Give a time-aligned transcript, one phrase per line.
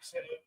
[0.00, 0.38] sit in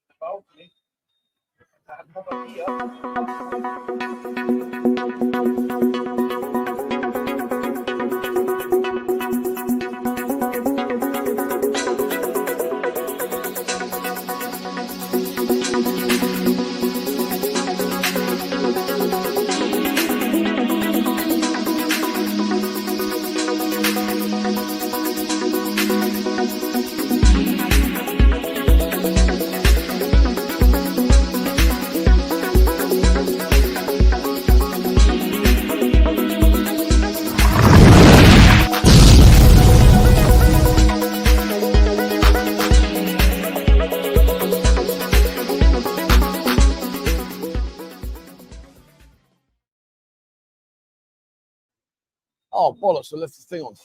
[52.84, 53.76] bollocks, I left the thing on.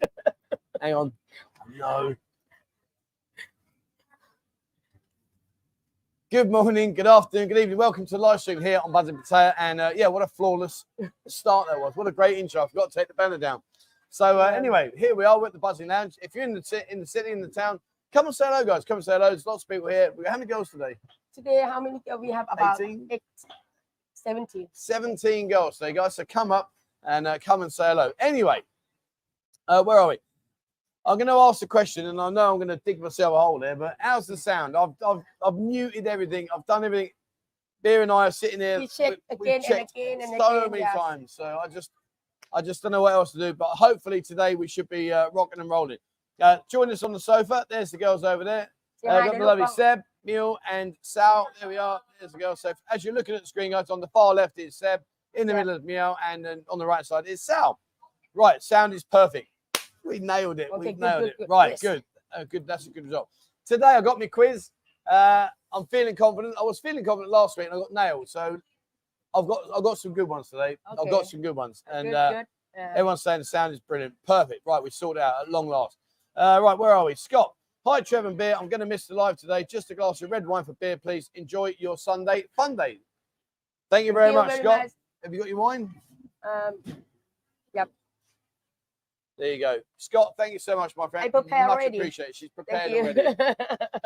[0.80, 1.12] Hang on.
[1.76, 2.14] No.
[6.30, 7.78] Good morning, good afternoon, good evening.
[7.78, 9.54] Welcome to the live stream here on Buzzing Pattaya.
[9.58, 10.84] And uh, yeah, what a flawless
[11.26, 11.92] start that was.
[11.96, 12.62] What a great intro.
[12.62, 13.62] I forgot to take the banner down.
[14.10, 16.16] So uh, anyway, here we are with the Buzzing Lounge.
[16.22, 17.80] If you're in the, ci- in the city, in the town,
[18.12, 18.84] come and say hello, guys.
[18.84, 19.30] Come and say hello.
[19.30, 20.12] There's lots of people here.
[20.16, 20.96] We How many girls today?
[21.34, 22.46] Today, how many uh, we have?
[22.52, 23.08] About 18?
[23.10, 23.22] eight,
[24.14, 24.68] 17.
[24.72, 26.14] 17 girls today, guys.
[26.14, 26.70] So come up
[27.06, 28.12] and uh, come and say hello.
[28.18, 28.62] Anyway,
[29.68, 30.18] uh, where are we?
[31.06, 33.40] I'm going to ask a question, and I know I'm going to dig myself a
[33.40, 33.76] hole there.
[33.76, 34.76] But how's the sound?
[34.76, 36.48] I've I've, I've muted everything.
[36.54, 37.10] I've done everything.
[37.82, 38.80] Beer and I are sitting here.
[38.80, 40.92] We check we've again and again and so again, many yeah.
[40.92, 41.32] times.
[41.32, 41.90] So I just
[42.52, 43.52] I just don't know what else to do.
[43.52, 45.98] But hopefully today we should be uh, rocking and rolling.
[46.40, 47.64] Uh, join us on the sofa.
[47.70, 48.68] There's the girls over there.
[48.96, 49.66] Say Uh, got the lovely.
[49.68, 51.46] Seb, Neil, and Sal.
[51.60, 52.00] There we are.
[52.18, 52.56] There's the girl.
[52.56, 55.00] So as you're looking at the screen, guys, on the far left is Seb,
[55.36, 55.58] in the Yeah.
[55.60, 57.78] middle of Meow, and then on the right side is Sal.
[58.34, 59.48] Right, sound is perfect.
[60.04, 60.70] We nailed it.
[60.70, 61.38] Okay, we good, nailed good, it.
[61.38, 61.48] good.
[61.48, 61.80] Right, Yes.
[61.82, 62.04] good.
[62.32, 62.66] Uh, good.
[62.66, 63.28] That's a good result.
[63.64, 64.70] Today I got my quiz.
[65.06, 66.54] Uh, I'm feeling confident.
[66.58, 68.28] I was feeling confident last week, and I got nailed.
[68.28, 68.60] So
[69.34, 70.76] I've got I've got some good ones today.
[70.86, 72.46] I've got some good ones, and uh, good.
[72.76, 74.14] Everyone's saying the sound is brilliant.
[74.26, 74.60] Perfect.
[74.66, 75.98] Right, we sorted out at long last.
[76.34, 77.14] Uh, right, where are we?
[77.14, 77.54] Scott.
[77.86, 78.56] Hi, Trevor and Beer.
[78.58, 79.64] I'm going to miss the live today.
[79.64, 81.30] Just a glass of red wine for beer, please.
[81.36, 82.98] Enjoy your Sunday fun day.
[83.90, 84.82] Thank you very thank you much, Scott.
[84.82, 84.90] much.
[85.24, 85.90] Have you got your wine?
[86.44, 86.74] Um,
[87.74, 87.88] yep.
[89.38, 89.78] There you go.
[89.96, 91.24] Scott, thank you so much, my friend.
[91.26, 91.98] I prepared much already.
[91.98, 92.36] appreciated.
[92.36, 93.44] She's prepared thank prepared you.
[93.44, 93.54] already.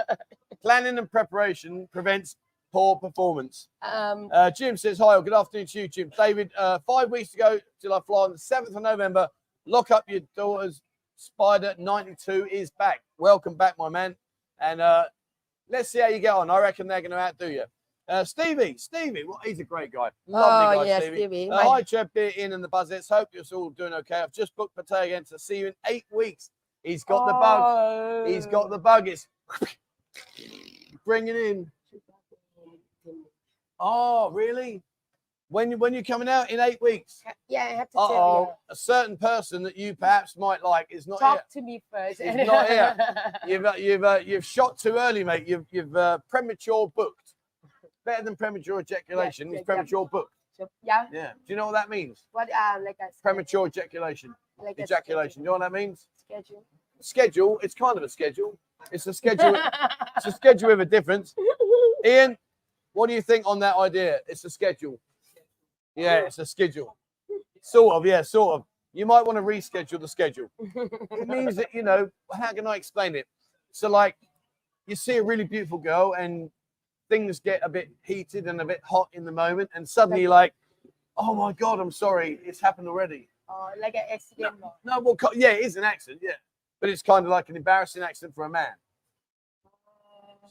[0.63, 2.37] Planning and preparation prevents
[2.73, 3.69] poor performance.
[3.83, 6.11] um, Uh, Jim says, Hi, or good afternoon to you, Jim.
[6.17, 9.29] David, uh, five weeks ago go till I fly on the 7th of November.
[9.67, 10.81] Lock up your daughter's
[11.17, 13.03] Spider 92 is back.
[13.19, 14.17] Welcome back, my man.
[14.59, 15.05] And uh,
[15.69, 16.49] let's see how you get on.
[16.51, 17.65] I reckon they're going to outdo you.
[18.11, 20.11] Uh, Stevie, Stevie, well, he's a great guy.
[20.27, 21.17] Lovely oh, guy, yes, Stevie.
[21.19, 21.51] Stevie.
[21.51, 23.09] Uh, My- hi, Trev, Beer, Ian, and the Buzzets.
[23.09, 24.17] Hope you're all doing okay.
[24.17, 26.51] I've just booked Pattaya again to see you in eight weeks.
[26.83, 28.27] He's got the bug.
[28.27, 29.07] He's got the bug.
[29.07, 29.29] It's
[31.07, 31.71] bringing in.
[33.79, 34.83] Oh, really?
[35.49, 37.23] When when you're coming out in eight weeks?
[37.49, 40.87] Yeah, I have to Uh tell oh, a certain person that you perhaps might like
[40.91, 41.13] is you.
[41.13, 42.21] not Talk to me first.
[42.21, 42.97] He's not here.
[42.97, 43.33] here.
[43.47, 45.47] You've uh, you've uh, you've shot too early, mate.
[45.47, 47.30] You've you've uh, premature booked.
[48.05, 49.65] Better than premature ejaculation yeah, is yeah.
[49.65, 50.33] premature booked.
[50.57, 51.33] So, yeah, Yeah.
[51.33, 52.25] Do you know what that means?
[52.33, 54.35] what um like a Premature ejaculation.
[54.63, 55.43] like Ejaculation.
[55.43, 56.07] Do you know what that means?
[56.17, 56.65] schedule.
[57.01, 57.59] Schedule.
[57.63, 58.59] It's kind of a schedule.
[58.93, 59.57] It's a schedule.
[60.17, 61.35] it's a schedule with a difference.
[62.05, 62.37] Ian,
[62.93, 64.21] what do you think on that idea?
[64.27, 64.99] It's a schedule.
[65.97, 66.97] Yeah, it's a schedule.
[67.63, 68.65] Sort of, yeah, sort of.
[68.93, 70.51] You might want to reschedule the schedule.
[70.75, 73.27] It means that, you know, how can I explain it?
[73.71, 74.17] So, like,
[74.87, 76.51] you see a really beautiful girl and
[77.11, 80.55] things get a bit heated and a bit hot in the moment, and suddenly like,
[81.19, 83.29] oh my God, I'm sorry, it's happened already.
[83.49, 84.55] or like an accident.
[84.63, 86.39] or- No, well, yeah, it is an accident, yeah.
[86.81, 88.73] But it's kind of like an embarrassing accident for a man.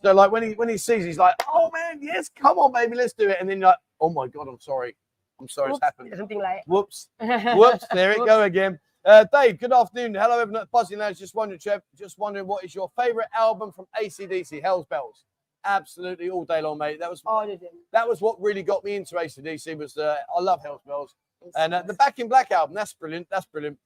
[0.03, 2.95] So, like, when he when he sees, he's like, oh man, yes, come on, baby,
[2.95, 3.37] let's do it.
[3.39, 4.95] And then you're like, oh my God, I'm sorry.
[5.41, 6.13] I'm sorry, it's happened.
[6.15, 6.63] Something like.
[6.67, 7.09] Whoops.
[7.21, 8.79] Whoops, there it go again.
[9.05, 10.13] Uh, Dave, good afternoon.
[10.13, 11.17] Hello, everyone at Buzzing Lounge.
[11.17, 15.23] Just wondering, Trev, just wondering what is your favorite album from ACDC, Hell's Bells?
[15.65, 16.99] Absolutely all day long, mate.
[16.99, 17.69] That was All of them.
[17.91, 21.15] that was what really got me into ACDC was uh, I love Hell's Bells.
[21.45, 21.93] It's And uh, the.
[21.93, 23.27] Back in Black album, that's brilliant.
[23.29, 23.77] That's brilliant.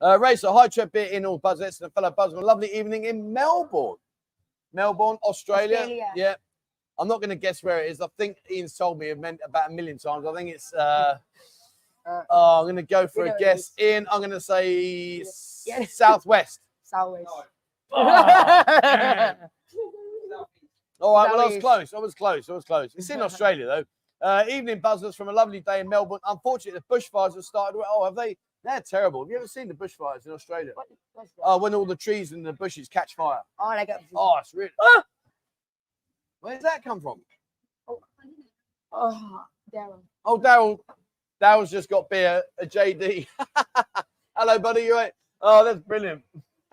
[0.00, 2.42] Uh, Racer, hi, Trev, beer in all Buzzets and a fellow Buzzman.
[2.42, 3.96] Lovely evening in Melbourne.
[4.72, 5.78] Melbourne, Australia.
[5.78, 6.12] Australia.
[6.14, 6.34] Yeah.
[6.98, 8.00] I'm not going to guess where it is.
[8.00, 10.26] I think Ian's told me a min- about a million times.
[10.26, 10.72] I think it's.
[10.72, 11.18] Uh,
[12.06, 13.58] Uh, oh, I'm going to go for a guess.
[13.58, 13.72] is.
[13.80, 15.84] Ian, I'm going to say s- Yeah.
[15.86, 16.60] southwest.
[16.82, 17.26] Southwest.
[17.90, 19.36] Oh, man.
[21.00, 21.94] All right, well, I was close.
[21.94, 22.48] I was close.
[22.48, 22.90] I was close.
[22.94, 23.84] It's in Australia, though.
[24.20, 26.18] Uh, evening buzzers from a lovely day in Melbourne.
[26.26, 27.80] Unfortunately, the bushfires have started.
[27.88, 28.36] Oh, have they?
[28.64, 29.22] They're terrible.
[29.22, 30.72] Have you ever seen the bushfires in Australia?
[30.74, 30.88] What?
[31.44, 33.40] Oh, when all the trees and the bushes catch fire.
[33.60, 34.00] oh, like a.
[34.14, 34.70] Oh, it's really.
[36.40, 37.20] Where's that come from?
[38.92, 39.42] Oh,
[39.72, 40.00] Daryl.
[40.24, 40.78] Oh, Daryl.
[41.40, 43.26] Daryl's just got beer, a JD.
[44.36, 44.82] Hello, buddy.
[44.82, 45.12] You right?
[45.40, 46.22] Oh, that's brilliant.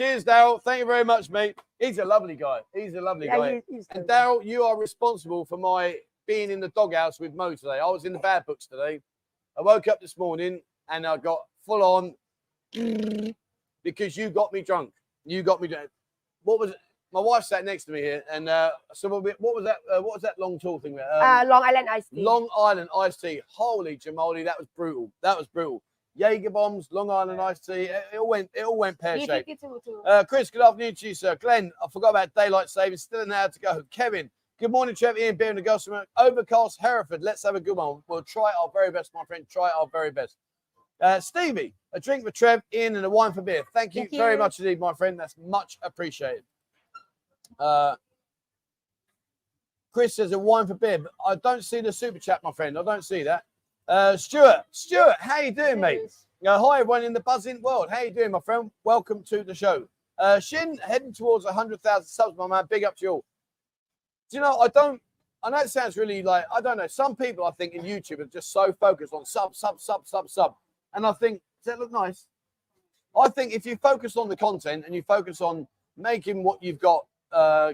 [0.00, 0.62] Cheers, Daryl.
[0.62, 1.56] Thank you very much, mate.
[1.78, 2.60] He's a lovely guy.
[2.74, 3.36] He's a lovely guy.
[3.50, 7.34] Yeah, he- he's And Daryl, you are responsible for my being in the doghouse with
[7.34, 7.80] Mo today.
[7.80, 9.02] I was in the bad books today.
[9.58, 12.14] I woke up this morning and I got full on
[13.84, 14.94] because you got me drunk.
[15.26, 15.90] You got me drunk.
[16.44, 16.76] What was it?
[17.12, 19.76] My wife sat next to me here, and uh, so what was that?
[19.92, 20.96] Uh, what was that long tall thing?
[20.96, 21.12] there?
[21.12, 22.22] Um, uh, Long Island iced tea.
[22.22, 23.42] Long Island iced tea.
[23.48, 25.12] Holy jamoli, that was brutal.
[25.20, 25.82] That was brutal.
[26.16, 27.84] Jaeger bombs, Long Island iced tea.
[27.84, 28.50] It, it all went.
[28.54, 29.48] It all went pear shaped.
[29.48, 31.36] took it to, to Uh, Chris, good afternoon to you, sir.
[31.36, 33.02] Glenn, I forgot about daylight savings.
[33.02, 33.82] Still an hour to go.
[33.90, 34.28] Kevin,
[34.58, 35.18] good morning, Trevor.
[35.18, 37.22] Ian, Beer, and the girls from Overcast, Hereford.
[37.22, 38.02] Let's have a good one.
[38.08, 39.46] We'll try our very best, my friend.
[39.48, 40.36] Try our very best.
[41.00, 43.62] Uh, Stevie, a drink for Trev, Ian, and a wine for beer.
[43.72, 44.38] Thank you Thank very you.
[44.38, 45.18] much indeed, my friend.
[45.18, 46.42] That's much appreciated.
[47.58, 47.94] Uh,
[49.92, 52.76] Chris says a wine for beer, but I don't see the super chat, my friend.
[52.78, 53.44] I don't see that.
[53.88, 56.00] Uh, Stuart, Stuart, how you doing, mate?
[56.46, 57.88] Uh, hi, everyone in the buzzing world.
[57.90, 58.70] How you doing, my friend?
[58.84, 59.88] Welcome to the show.
[60.18, 62.66] Uh, Shin heading towards 100,000 subs, my man.
[62.70, 63.24] Big up to you all.
[64.30, 65.02] Do you know, I don't,
[65.42, 66.86] I know it sounds really like, I don't know.
[66.86, 70.30] Some people, I think, in YouTube are just so focused on sub, sub, sub, sub,
[70.30, 70.54] sub.
[70.94, 72.26] And I think, does that look nice?
[73.18, 75.66] I think if you focus on the content and you focus on
[75.96, 77.72] making what you've got, uh,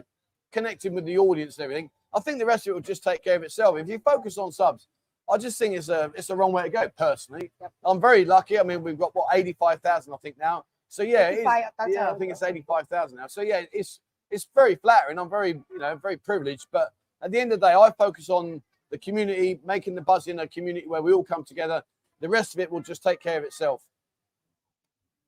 [0.50, 3.22] connecting with the audience and everything, I think the rest of it will just take
[3.22, 3.76] care of itself.
[3.76, 4.88] If you focus on subs,
[5.28, 6.88] I just think it's a it's the wrong way to go.
[6.96, 7.72] Personally, Yep.
[7.84, 8.58] I'm very lucky.
[8.58, 10.64] I mean, we've got what 85,000, I think now.
[10.88, 13.26] So yeah, it is, 85, that's yeah, I think it's 85,000 now.
[13.26, 14.00] So yeah, it's
[14.30, 15.18] it's very flattering.
[15.18, 16.66] I'm very you know very privileged.
[16.70, 16.92] But
[17.22, 20.38] at the end of the day, I focus on the community, making the buzz in
[20.38, 21.82] a community where we all come together.
[22.20, 23.82] The rest of it will just take care of itself.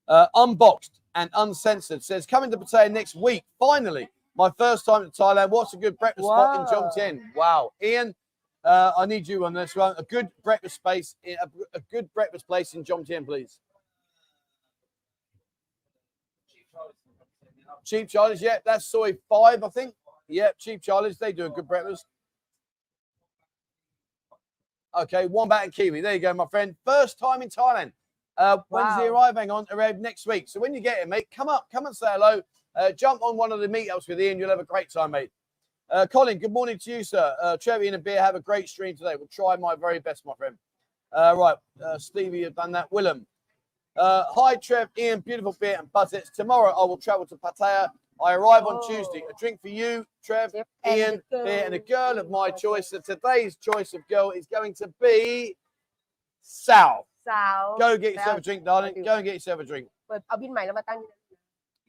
[0.07, 3.45] Uh, unboxed and uncensored says coming to Pattaya next week.
[3.59, 5.51] Finally, my first time to Thailand.
[5.51, 6.91] What's a good breakfast spot in Wow.
[6.97, 7.21] Jomtien?
[7.35, 8.15] Wow, Ian,
[8.65, 9.95] uh, I need you on this one.
[9.99, 11.37] A good breakfast space, a,
[11.75, 13.61] a good breakfast place in Jomtien, please.
[17.85, 19.95] Cheap Charlie's, yeah, that's Soi five, I think.
[20.29, 22.05] Yeah, Cheap Charlie's, they do a good breakfast.
[24.99, 26.01] Okay, one bat and Kiwi.
[26.01, 26.75] There you go, my friend.
[26.85, 27.93] First time in Thailand.
[28.37, 29.13] Uh, when's the Wow.
[29.13, 29.37] arrive?
[29.37, 30.49] Hang on, arrive next week.
[30.49, 32.43] So when you get here, mate, come up, come and say hello.
[32.75, 34.39] Uh, jump on one of the meetups with Ian.
[34.39, 35.31] You'll have a great time, mate.
[35.91, 37.35] Uh, Colin, good morning to you, sir.
[37.41, 38.21] Uh, Cherry and a beer.
[38.21, 39.15] Have a great stream today.
[39.17, 40.55] We'll try my very best, my friend.
[41.13, 42.93] Uh, right, uh, Stevie, you've done that.
[42.93, 43.27] Willem.
[43.97, 46.31] Uh, hi, Trev, Ian, beautiful beer and buzzets.
[46.31, 47.89] Tomorrow I will travel to Pattaya.
[48.23, 48.87] I arrive on oh.
[48.87, 49.23] Tuesday.
[49.31, 50.69] A drink for you, Trev, yep.
[50.87, 52.91] Ian, beer, and a girl of my choice.
[52.91, 55.57] So today's choice of girl is going to be
[56.43, 57.07] Sal.
[57.27, 57.77] Sal.
[57.79, 58.37] Go get yourself Sal.
[58.37, 59.03] a drink, darling.
[59.03, 59.89] Go and get yourself a drink.
[60.31, 60.67] I'll be in my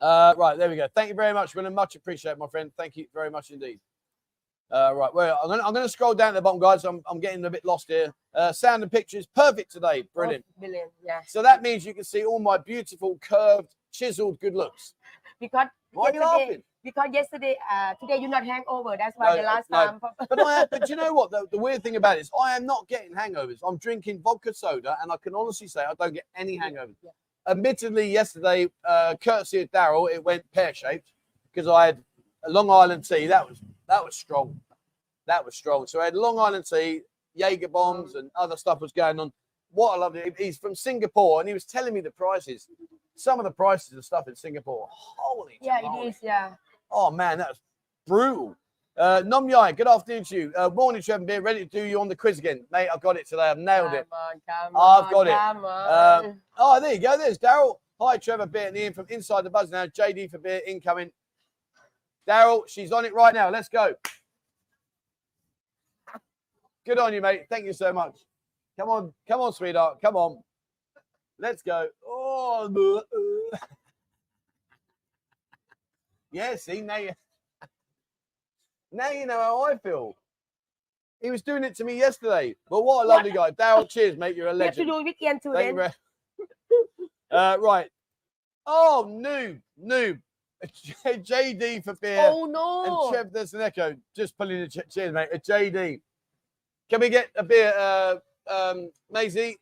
[0.02, 0.88] uh, right, there we go.
[0.96, 1.74] Thank you very much, Willem.
[1.74, 2.72] Much appreciate, my friend.
[2.78, 3.80] Thank you very much indeed.
[4.72, 6.86] Uh, right, well, I'm going to I'm gonna scroll down to the bottom, guys.
[6.86, 8.14] I'm, I'm getting a bit lost here.
[8.36, 10.04] Uh, sound and pictures, perfect today.
[10.14, 10.46] Brilliant.
[10.60, 14.94] brilliant yeah So that means you can see all my beautiful, curved, chiseled good looks.
[15.40, 16.64] because Why are you laughing?
[16.82, 19.86] because yesterday uh today you're not hangover that's why No, the last no.
[19.86, 20.00] time
[20.30, 21.30] But I, but you know what?
[21.32, 23.58] The, the weird thing about it is, I am not getting hangovers.
[23.68, 26.96] I'm drinking vodka soda, and I can honestly say I don't get any hangovers.
[27.02, 27.10] Yeah.
[27.48, 31.12] Admittedly, yesterday, uh, courtesy of Daryl, it went pear shaped
[31.52, 32.04] because I had
[32.46, 33.28] a Long Island tea.
[33.28, 34.60] That was that was strong.
[35.26, 35.88] That was strong.
[35.88, 37.02] So I had Long Island tea,
[37.36, 39.32] Jaeger bombs, and other stuff was going on.
[39.72, 40.36] What I loved it.
[40.38, 42.68] He's from Singapore, and he was telling me the prices.
[43.16, 44.88] Some of the prices of stuff in Singapore.
[44.92, 46.54] Holy yeah it is yeah
[46.92, 47.60] Oh man, that was
[48.08, 48.56] brutal.
[48.98, 50.54] Uh, Nom Yai, good afternoon to you.
[50.58, 51.42] Uh, morning, Trevor Beer.
[51.42, 52.90] Ready to do you on the quiz again, mate?
[52.94, 53.44] I've got it today.
[53.44, 54.08] I've nailed it.
[54.10, 56.26] Come on, come I've on, got it.
[56.28, 57.18] Um, Oh, there you go.
[57.18, 57.76] There's Daryl.
[58.02, 59.86] Hi, Trevor Beer and Ian from Inside the Buzz now.
[59.86, 61.12] JD for beer incoming.
[62.28, 63.50] Daryl, she's on it right now.
[63.50, 63.94] Let's go.
[66.86, 67.44] Good on you, mate.
[67.50, 68.16] Thank you so much.
[68.78, 70.00] Come on, come on, sweetheart.
[70.02, 70.42] Come on.
[71.38, 71.88] Let's go.
[72.06, 73.02] Oh,
[76.32, 76.56] yeah.
[76.56, 77.12] See now you,
[78.92, 80.16] now you know how I feel.
[81.22, 82.56] He was doing it to me yesterday.
[82.70, 83.88] But what a lovely guy, Daryl.
[83.88, 84.36] Cheers, mate.
[84.36, 85.00] You're a you have to legend.
[85.00, 85.92] do with Ian too Thank then
[87.32, 87.90] uh, right.
[88.66, 90.20] Oh, noob, noob.
[91.06, 92.30] JD for beer.
[92.32, 92.86] oh no.
[92.86, 93.96] And Trev, there's an echo.
[94.16, 95.30] Just pulling the ch- cheers, mate.
[95.34, 96.02] A JD.
[96.90, 98.16] Can we get a beer, uh,
[98.50, 99.58] um, Maisie?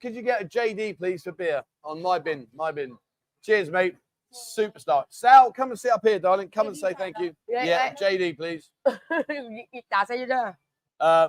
[0.00, 2.46] Could you get a JD, please, for beer on my bin?
[2.54, 2.96] My bin.
[3.42, 3.96] Cheers, mate
[4.36, 5.04] superstar.
[5.08, 6.48] Sal, come and sit up here, darling.
[6.48, 7.34] Come and say thank you.
[7.48, 7.94] Yeah.
[7.94, 8.70] JD, please.
[11.00, 11.28] uh,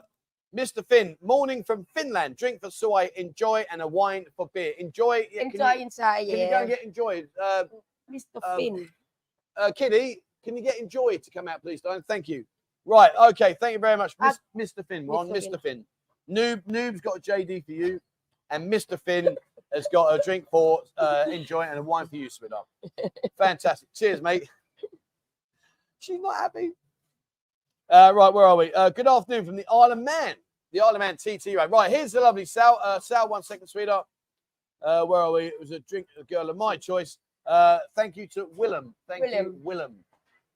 [0.55, 0.85] Mr.
[0.87, 2.37] Finn, morning from Finland.
[2.37, 4.73] Drink for soy, enjoy, and a wine for beer.
[4.79, 5.27] Enjoy.
[5.31, 7.29] yeah, enjoy you- Enjoy inside, Can you go and get enjoyed?
[7.41, 7.63] Uh,
[8.11, 8.23] Mr.
[8.43, 8.89] Um, Finn.
[9.57, 12.03] uh, Kitty, can you get enjoy to come out, please, darling?
[12.07, 12.45] Thank you.
[12.85, 13.11] Right.
[13.31, 13.55] Okay.
[13.59, 14.87] Thank you very much, Uh, Miss, Mr.
[14.87, 15.05] Finn.
[15.05, 15.61] We're on Mr.
[15.61, 15.85] Finn.
[16.29, 17.99] Noob, Noob's got a JD for you,
[18.49, 18.99] and Mr.
[19.01, 19.37] Finn
[19.73, 22.65] has got a drink for uh, enjoy and a wine for you, sweetheart.
[23.37, 23.89] Fantastic.
[23.93, 24.49] Cheers, mate.
[25.99, 26.71] She's not happy.
[27.89, 28.73] Uh, right, where are we?
[28.73, 30.35] Uh, good afternoon from the Isle of Man.
[30.71, 31.69] The Isle of Man TT right?
[31.69, 32.79] Right, here's the lovely Sal.
[32.83, 34.05] Uh, Sal, one second, sweetheart.
[34.81, 35.45] Uh, where are we?
[35.45, 37.17] It was a drink, a girl of my choice.
[37.45, 38.93] Uh, thank you to Willem.
[39.07, 39.45] Thank William.
[39.45, 39.95] you, Willem.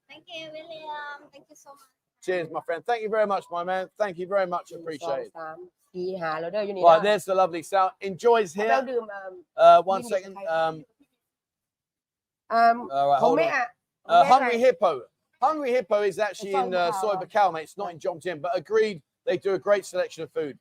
[0.08, 1.30] Thank you, William.
[1.32, 1.78] Thank you so much.
[2.22, 2.84] Cheers, my friend.
[2.86, 3.88] Thank you very much, my man.
[3.98, 4.72] Thank you very much.
[4.72, 5.32] Appreciate it.
[6.82, 7.92] Right, there's the lovely sound.
[8.00, 8.68] Enjoy's here.
[8.90, 9.34] ดื่มเอิ่ม
[9.64, 10.74] Uh, one Windy um,
[12.58, 13.50] um, all right, hold on.
[14.06, 14.92] Uh, Hungry Hippo.
[15.40, 17.62] Hungry Hippo is actually in uh, Soy Soy mate.
[17.62, 20.58] It's not in Jomtien, but agreed, they do a great selection of food.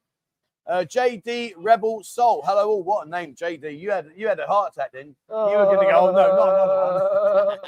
[0.68, 2.44] Uh, JD Rebel Soul.
[2.46, 2.84] Hello, all.
[2.84, 3.78] What a name, JD.
[3.78, 5.16] You had you had a heart attack then.
[5.30, 7.58] You were going to go, oh, no, not another one.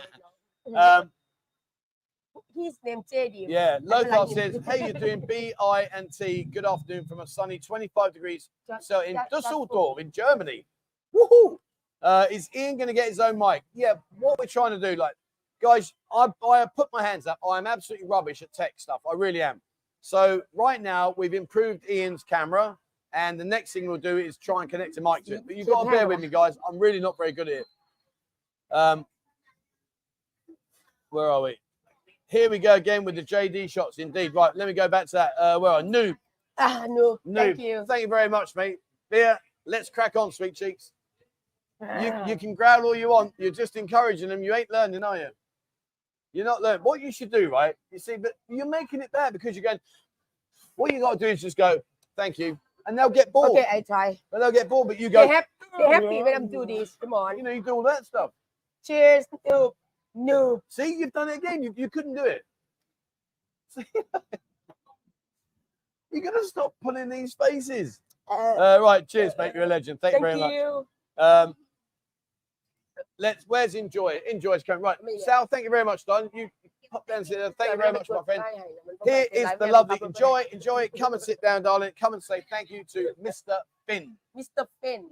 [0.65, 1.11] Um,
[2.55, 6.43] his name JD yeah, I like Lothar says, "Hey, you're doing B I and T.
[6.43, 8.49] Good afternoon from a sunny 25 degrees
[8.81, 10.65] so in that- Dusseldorf in Germany.
[11.15, 11.57] Woohoo!
[12.01, 13.63] Uh, is Ian going to get his own mic?
[13.73, 13.93] Yeah.
[14.19, 15.13] What we're trying to do, like,
[15.61, 17.39] guys, I I put my hands up.
[17.47, 19.01] I am absolutely rubbish at tech stuff.
[19.09, 19.61] I really am.
[20.01, 22.77] So right now we've improved Ian's camera,
[23.13, 25.43] and the next thing we'll do is try and connect a mic to it.
[25.47, 26.57] But you've got to bear with me, guys.
[26.67, 27.65] I'm really not very good at it.
[28.69, 29.05] Um,
[31.09, 31.57] where are we?
[32.33, 33.99] Here we go again with the JD shots.
[33.99, 34.55] Indeed, right.
[34.55, 35.33] Let me go back to that.
[35.39, 36.15] Uh, are noob.
[36.57, 37.19] Ah, no.
[37.27, 37.35] Noob.
[37.35, 37.85] Thank you.
[37.87, 38.79] Thank you very much, mate.
[39.11, 39.37] Yeah,
[39.67, 40.93] let's crack on, sweet cheeks.
[41.79, 42.25] You, ah.
[42.25, 43.35] you can growl all you want.
[43.37, 44.41] You're just encouraging them.
[44.41, 45.27] You ain't learning, are you?
[46.31, 46.81] You're not learning.
[46.81, 47.75] What you should do, right?
[47.91, 49.79] You see, but you're making it bad because you're going.
[50.75, 51.81] What you got to do is just go.
[52.17, 53.51] Thank you, and they'll get bored.
[53.51, 54.17] Okay, I try.
[54.31, 54.87] And they'll get bored.
[54.87, 55.27] But you go.
[55.27, 55.47] They're happy,
[55.77, 56.97] they're happy when I'm do this.
[56.99, 57.37] Come on.
[57.37, 58.31] You know, you do all that stuff.
[58.83, 59.25] Cheers.
[59.47, 59.73] Noob.
[60.15, 60.61] No.
[60.69, 61.63] See, you've done it again.
[61.63, 62.41] You, you couldn't do it.
[63.69, 63.85] See?
[66.11, 67.99] You're going to stop pulling these faces.
[68.29, 69.07] Uh, uh, right.
[69.07, 69.53] Cheers, mate.
[69.55, 69.99] You're a legend.
[69.99, 70.85] Thank, thank you very you.
[71.17, 71.47] much.
[71.47, 71.55] Um,
[73.17, 73.45] let's.
[73.47, 74.19] Where's Enjoy?
[74.29, 74.83] Enjoy's coming.
[74.83, 74.97] Right.
[75.05, 75.25] Yeah.
[75.25, 76.29] Sal, thank you very much, Don.
[76.33, 76.49] You
[76.93, 77.53] pop down sit down.
[77.57, 78.43] Thank you very much, my friend.
[79.03, 79.99] Here is the lovely.
[80.01, 80.91] Enjoy, enjoy it.
[80.97, 81.91] Come and sit down, darling.
[81.99, 83.57] Come and say thank you to Mr.
[83.87, 84.15] Finn.
[84.37, 84.67] Mr.
[84.81, 85.05] Finn.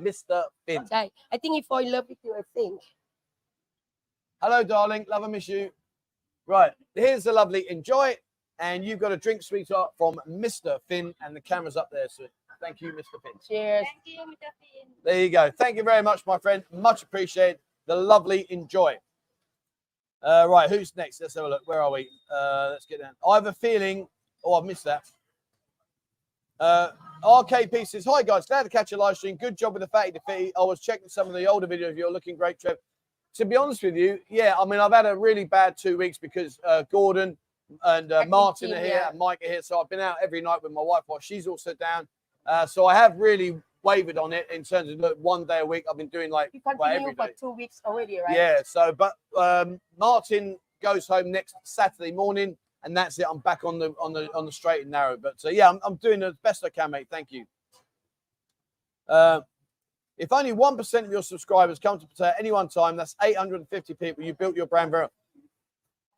[0.00, 0.44] Mr.
[0.66, 0.82] Finn.
[0.82, 1.10] Okay.
[1.32, 2.80] I think he fell in love with you, I think.
[4.42, 5.06] Hello, darling.
[5.08, 5.70] Love and miss you.
[6.48, 8.16] Right, here's the lovely enjoy,
[8.58, 10.80] and you've got a drink, sweetheart, from Mr.
[10.88, 12.08] Finn, and the camera's up there.
[12.10, 12.24] So
[12.60, 13.22] thank you, Mr.
[13.22, 13.32] Finn.
[13.48, 14.50] cheers Thank you, Mr.
[14.60, 14.92] Finn.
[15.04, 15.48] There you go.
[15.56, 16.64] Thank you very much, my friend.
[16.72, 17.60] Much appreciated.
[17.86, 18.98] The lovely enjoy.
[20.24, 21.20] Uh, right, who's next?
[21.20, 21.62] Let's have a look.
[21.66, 22.08] Where are we?
[22.28, 23.12] Uh, let's get down.
[23.24, 24.08] I have a feeling.
[24.44, 25.04] Oh, I've missed that.
[26.58, 26.90] Uh,
[27.22, 29.36] RKP says, Hi guys, glad to catch a live stream.
[29.36, 30.52] Good job with the fatty defeat.
[30.58, 31.96] I was checking some of the older videos.
[31.96, 32.76] You're looking great, Trev.
[33.36, 36.18] To be honest with you, yeah, I mean, I've had a really bad two weeks
[36.18, 37.36] because uh, Gordon
[37.84, 39.08] and uh, Martin are here yeah.
[39.08, 39.62] and Mike are here.
[39.62, 42.06] So I've been out every night with my wife while she's also down.
[42.44, 45.66] Uh, so I have really wavered on it in terms of look, one day a
[45.66, 45.84] week.
[45.90, 48.60] I've been doing like you continue for two weeks already right Yeah.
[48.64, 53.26] So, but um, Martin goes home next Saturday morning, and that's it.
[53.30, 55.16] I'm back on the on the on the straight and narrow.
[55.16, 57.08] But uh, yeah, I'm, I'm doing the best I can, mate.
[57.10, 57.44] Thank you.
[59.08, 59.40] Uh,
[60.18, 63.94] if only one percent of your subscribers come to at any one time, that's 850
[63.94, 64.24] people.
[64.24, 65.06] You built your brand very.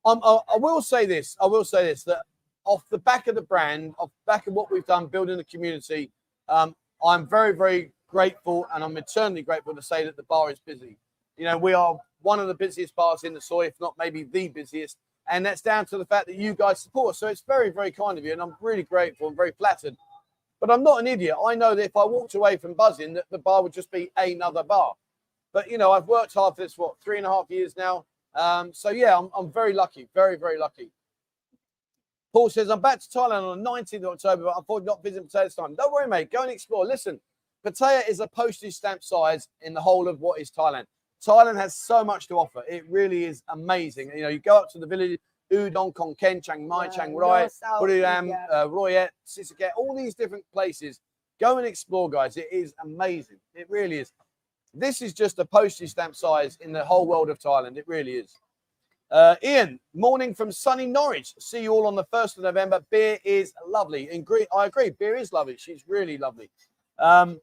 [0.05, 1.37] Um, I, I will say this.
[1.41, 2.23] I will say this that
[2.65, 5.45] off the back of the brand, off the back of what we've done building the
[5.45, 6.11] community,
[6.49, 6.75] um,
[7.05, 10.97] I'm very, very grateful and I'm eternally grateful to say that the bar is busy.
[11.37, 14.23] You know, we are one of the busiest bars in the soi, if not maybe
[14.23, 14.97] the busiest.
[15.29, 17.19] And that's down to the fact that you guys support us.
[17.19, 18.33] So it's very, very kind of you.
[18.33, 19.97] And I'm really grateful and very flattered.
[20.65, 21.37] But I'm not an idiot.
[21.47, 24.11] I know that if I walked away from buzzing, that the bar would just be
[24.17, 24.95] another bar.
[25.53, 28.07] But, you know, I've worked hard for this, what, three and a half years now.
[28.35, 30.09] Um, so, yeah, I'm, I'm very lucky.
[30.15, 30.91] Very, very lucky.
[32.33, 35.29] Paul says, I'm back to Thailand on the 19th of October, but unfortunately not visiting
[35.29, 35.75] Pattaya this time.
[35.75, 36.33] Don't worry, mate.
[36.33, 36.87] Go and explore.
[36.87, 37.21] Listen,
[37.63, 40.87] Pattaya is a postage stamp size in the whole of what is Thailand.
[41.23, 42.63] Thailand has so much to offer.
[42.67, 44.13] It really is amazing.
[44.17, 45.21] You know, you go up to the village,
[45.55, 47.49] Udon, Khon Kaen, Chiang Mai, Chiang Rai,
[48.29, 48.47] yeah.
[48.53, 51.01] uh, Roi Et, Sisaket, all these different places.
[51.41, 52.37] Go and explore, guys.
[52.37, 53.39] It is amazing.
[53.55, 54.13] It really is.
[54.73, 57.77] This is just a postage stamp size in the whole world of Thailand.
[57.77, 58.35] It really is.
[59.11, 61.35] Uh, Ian, morning from sunny Norwich.
[61.39, 62.85] See you all on the 1st of November.
[62.91, 64.09] Beer is lovely.
[64.11, 64.91] And I agree.
[64.91, 65.57] Beer is lovely.
[65.57, 66.51] She's really lovely.
[66.99, 67.41] Um,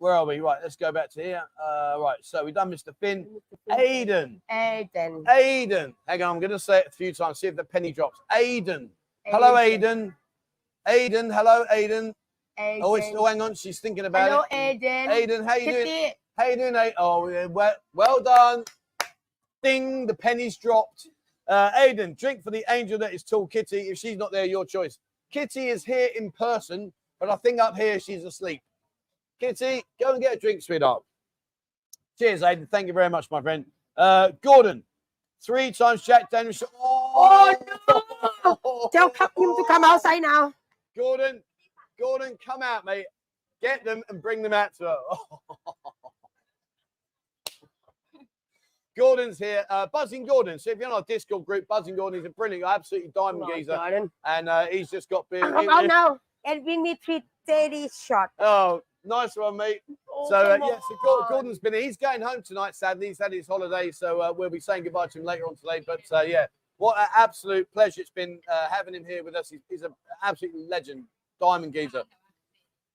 [0.00, 0.40] where are we?
[0.40, 1.42] Right, let's go back to here.
[1.62, 2.94] Uh, right, so we've done Mr.
[2.98, 3.26] Finn.
[3.70, 4.40] Aiden.
[4.50, 5.92] Aiden Aiden.
[6.08, 8.18] Hang on, I'm going to say it a few times, see if the penny drops.
[8.32, 8.88] Aiden.
[9.26, 10.14] Hello, Aiden.
[10.88, 11.32] Aiden.
[11.32, 12.14] Hello, Aiden.
[12.58, 13.54] Oh, it's, oh, hang on.
[13.54, 14.80] She's thinking about Hello it.
[14.80, 16.12] Hello, Aiden Aiden, how you doing?
[16.38, 16.92] How you doing, Aiden?
[16.96, 18.64] Oh, yeah, well, well done.
[19.62, 21.08] Ding, the pennies dropped.
[21.46, 23.90] Uh, Aiden, drink for the angel that is tall Kitty.
[23.90, 24.98] If she's not there, your choice.
[25.30, 28.62] Kitty is here in person, but I think up here she's asleep.
[29.40, 31.02] Kitty, go and get a drink, sweetheart.
[32.18, 32.68] Cheers, Aiden.
[32.68, 33.64] Thank you very much, my friend.
[33.96, 34.82] Uh, Gordon,
[35.42, 36.62] three times Jack Daniels.
[36.78, 37.56] Oh,
[37.88, 38.08] oh
[38.44, 38.88] no!
[38.92, 40.52] Tell him to come outside now.
[40.96, 41.42] Gordon,
[41.98, 43.06] Gordon, come out, mate.
[43.62, 44.98] Get them and bring them out to her.
[48.96, 49.64] Gordon's here.
[49.70, 50.58] Uh, Buzzing Gordon.
[50.58, 53.56] So if you're on our Discord group, Buzzing Gordon is a brilliant, absolutely diamond on,
[53.56, 53.76] geezer.
[53.76, 54.10] Jordan.
[54.26, 55.42] And uh, he's just got beer.
[55.44, 58.30] Oh, now and bring me three daily shot.
[58.38, 59.80] Oh, nice one, mate.
[60.12, 61.74] Oh, So uh, come yeah, so Gor- Gordon's been.
[61.74, 62.74] He's going home tonight.
[62.74, 65.56] Sadly, he's had his holiday, so uh, we'll be saying goodbye to him later on
[65.56, 65.82] today.
[65.86, 66.46] But uh, yeah,
[66.78, 69.50] what an absolute pleasure it's been uh, having him here with us.
[69.50, 71.04] He's, he's an absolute legend,
[71.40, 72.04] diamond geezer.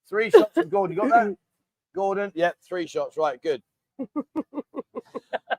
[0.08, 0.96] Three shots from Gordon.
[0.96, 1.36] You got that,
[1.94, 2.32] Gordon?
[2.34, 3.16] Yeah, three shots.
[3.16, 3.62] Right, good.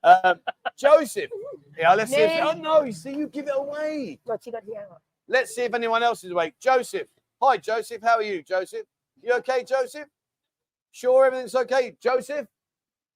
[0.04, 0.40] um,
[0.78, 1.30] Joseph.
[1.78, 2.18] Yeah, let's see.
[2.18, 4.20] If, oh no, you see, you give it away.
[4.28, 4.88] No, she got here.
[5.28, 6.54] Let's see if anyone else is awake.
[6.60, 7.08] Joseph.
[7.42, 8.02] Hi, Joseph.
[8.02, 8.86] How are you, Joseph?
[9.22, 10.08] You okay, Joseph?
[10.92, 11.96] Sure, everything's okay.
[12.02, 12.48] Joseph?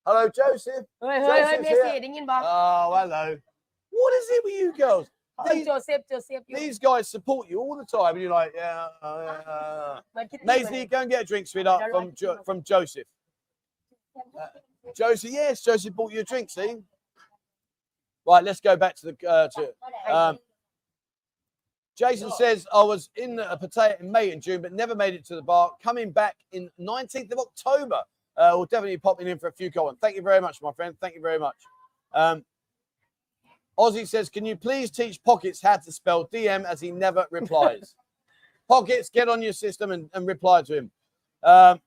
[0.06, 0.86] Hello, Joseph.
[1.02, 1.58] Hi, hi.
[2.46, 3.38] Oh, hello.
[3.90, 5.08] What is it with you girls?
[5.52, 8.88] These, Joseph, Joseph, these guys support you all the time, and you're like, yeah.
[9.02, 10.02] Uh, uh.
[10.44, 13.08] Maisie, go and get a drink, sweetheart, from jo- from Joseph.
[14.16, 14.46] Uh,
[14.96, 16.50] Joseph, yes, Joseph bought you a drink.
[16.50, 16.78] See,
[18.28, 19.74] right, let's go back to the uh, to.
[20.14, 20.38] Um,
[22.02, 25.24] Jason says, I was in a Pattaya in May and June, but never made it
[25.26, 25.70] to the bar.
[25.84, 28.02] Coming back in 19th of October.
[28.36, 30.00] Uh, we'll definitely be popping in for a few comments.
[30.02, 30.96] Thank you very much, my friend.
[31.00, 31.58] Thank you very much.
[32.12, 32.44] Um,
[33.78, 37.94] Ozzy says, Can you please teach Pockets how to spell DM as he never replies?
[38.68, 40.92] Pockets, get on your system and, and reply to him.
[41.44, 41.82] Um,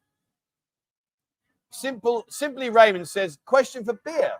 [1.73, 4.35] simple, simply Raymond says, Question for beer.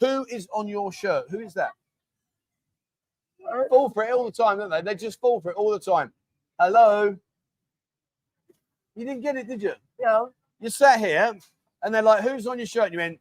[0.00, 1.26] Who is on your shirt?
[1.30, 1.70] Who is that?
[3.68, 4.82] fall for it all the time, don't they?
[4.82, 6.12] They just fall for it all the time.
[6.58, 7.16] Hello.
[8.94, 9.72] You didn't get it, did you?
[10.00, 10.30] No.
[10.60, 11.34] You sat here
[11.82, 12.92] and they're like, who's on your shirt?
[12.92, 13.20] And you went,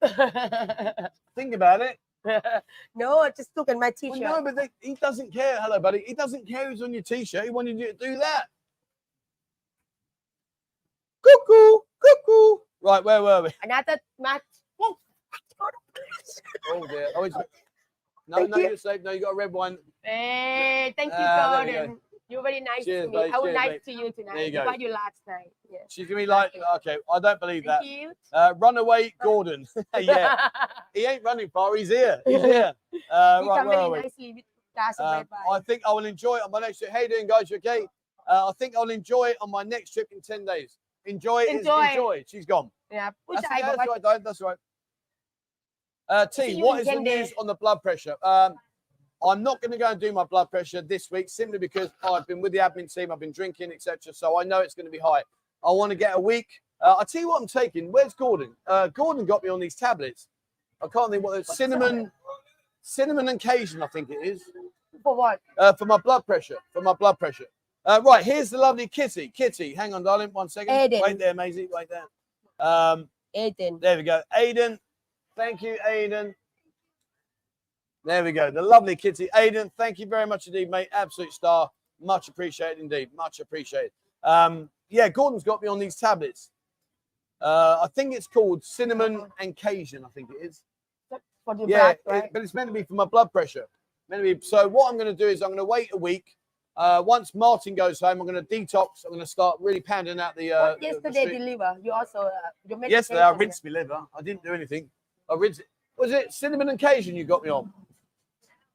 [1.34, 1.98] think about it.
[2.94, 4.20] no, I just took at my t-shirt.
[4.20, 5.58] Well, no, but they, he doesn't care.
[5.60, 6.04] Hello, buddy.
[6.06, 7.44] He doesn't care who's on your t-shirt.
[7.44, 8.44] He wanted you to do that.
[11.22, 12.56] Cuckoo, cuckoo.
[12.80, 13.50] Right, where were we?
[13.62, 14.42] Another match.
[14.80, 14.96] oh
[16.86, 17.08] dear.
[17.16, 17.36] Oh, it's,
[18.28, 18.72] No, thank no, you.
[18.74, 19.02] are safe.
[19.02, 19.78] No, you got a red one.
[20.02, 21.96] Hey, thank you, ah, uh, Jordan.
[22.28, 23.16] You are very nice cheers, to me.
[23.16, 24.34] Mate, I was nice to you tonight.
[24.34, 24.62] There you go.
[24.62, 25.50] About you last night.
[25.70, 25.78] Yeah.
[25.88, 27.86] She's gonna be like, okay, I don't believe thank that.
[27.86, 28.12] You.
[28.30, 29.66] Uh, runaway Gordon.
[29.98, 30.48] yeah,
[30.94, 31.74] he ain't running far.
[31.74, 32.20] He's here.
[32.26, 32.74] He's here.
[33.10, 34.44] Uh, he right, where are we?
[34.98, 36.90] Um, I think I will enjoy it on my next trip.
[36.90, 37.50] Hey, doing, guys?
[37.50, 37.86] You okay?
[38.28, 40.78] Uh, I think I'll enjoy it on my next trip in 10 days.
[41.06, 41.48] Enjoy it.
[41.48, 41.88] Enjoy.
[41.88, 42.24] enjoy.
[42.28, 42.70] She's gone.
[42.92, 43.10] Yeah.
[43.28, 44.56] That's, that's right, That's right.
[46.08, 48.14] Uh, T, what is the news on the blood pressure?
[48.22, 48.54] Um,
[49.22, 52.26] I'm not going to go and do my blood pressure this week simply because I've
[52.26, 54.12] been with the admin team, I've been drinking, etc.
[54.14, 55.22] So I know it's going to be high.
[55.64, 56.46] I want to get a week.
[56.80, 57.90] Uh, I tell you what I'm taking.
[57.90, 58.52] Where's Gordon?
[58.66, 60.28] Uh, Gordon got me on these tablets.
[60.80, 62.12] I can't think what cinnamon, that?
[62.82, 64.42] cinnamon and Cajun, I think it is.
[65.02, 65.40] For what?
[65.56, 66.56] Uh, for my blood pressure.
[66.72, 67.46] For my blood pressure.
[67.84, 69.28] Uh, right, here's the lovely Kitty.
[69.28, 70.74] Kitty, hang on, darling, one second.
[70.74, 71.02] Aiden.
[71.02, 71.68] Wait there, Maisie.
[71.72, 72.04] Wait there.
[72.60, 73.80] Um, Aiden.
[73.80, 74.22] There we go.
[74.36, 74.78] Aiden,
[75.38, 76.34] Thank you, Aiden.
[78.04, 78.50] There we go.
[78.50, 79.28] The lovely Kitty.
[79.36, 80.88] Aiden, thank you very much indeed, mate.
[80.90, 81.70] Absolute star.
[82.02, 83.10] Much appreciated indeed.
[83.16, 83.92] Much appreciated.
[84.24, 86.50] Um, yeah, Gordon's got me on these tablets.
[87.40, 90.64] Uh, I think it's called cinnamon and Cajun, I think it is.
[91.08, 91.20] the
[91.68, 93.66] Yeah, blood it- but it's meant to be for my blood pressure.
[94.08, 94.40] Meant to be.
[94.44, 96.36] So what I'm going to do is I'm going to wait a week.
[96.76, 99.04] Uh, once Martin goes home, I'm going to detox.
[99.04, 100.52] I'm going to start really pounding out the.
[100.52, 102.30] Uh, the- the yesterday street- deliver you also uh,
[102.66, 104.04] your Yesterday, I rinsed my liver.
[104.16, 104.90] I didn't do anything.
[105.30, 105.68] I rinsed it.
[105.96, 107.72] Was it cinnamon and Cajun you got me on?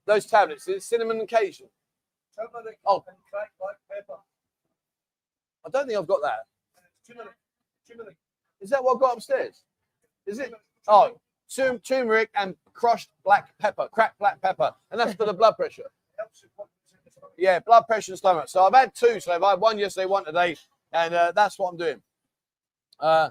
[0.05, 0.67] Those tablets.
[0.67, 1.67] Is it cinnamon and Cajun?
[2.35, 3.03] Turmeric Oh.
[3.07, 4.19] and cracked black pepper.
[5.65, 6.39] I don't think I've got that.
[7.07, 7.35] Turmeric.
[7.89, 8.17] Turmeric.
[8.59, 9.63] Is that what I've got upstairs?
[10.25, 10.53] Is it?
[10.87, 11.17] Oh,
[11.53, 14.73] tum- turmeric and crushed black pepper, cracked black pepper.
[14.91, 15.83] And that's for the blood pressure.
[16.17, 17.31] Helps with what was in the stomach.
[17.37, 18.49] Yeah, blood pressure and stomach.
[18.49, 19.19] So I've had two.
[19.19, 20.57] So I've had one yesterday, one today.
[20.91, 22.01] And uh, that's what I'm doing.
[22.99, 23.29] Uh,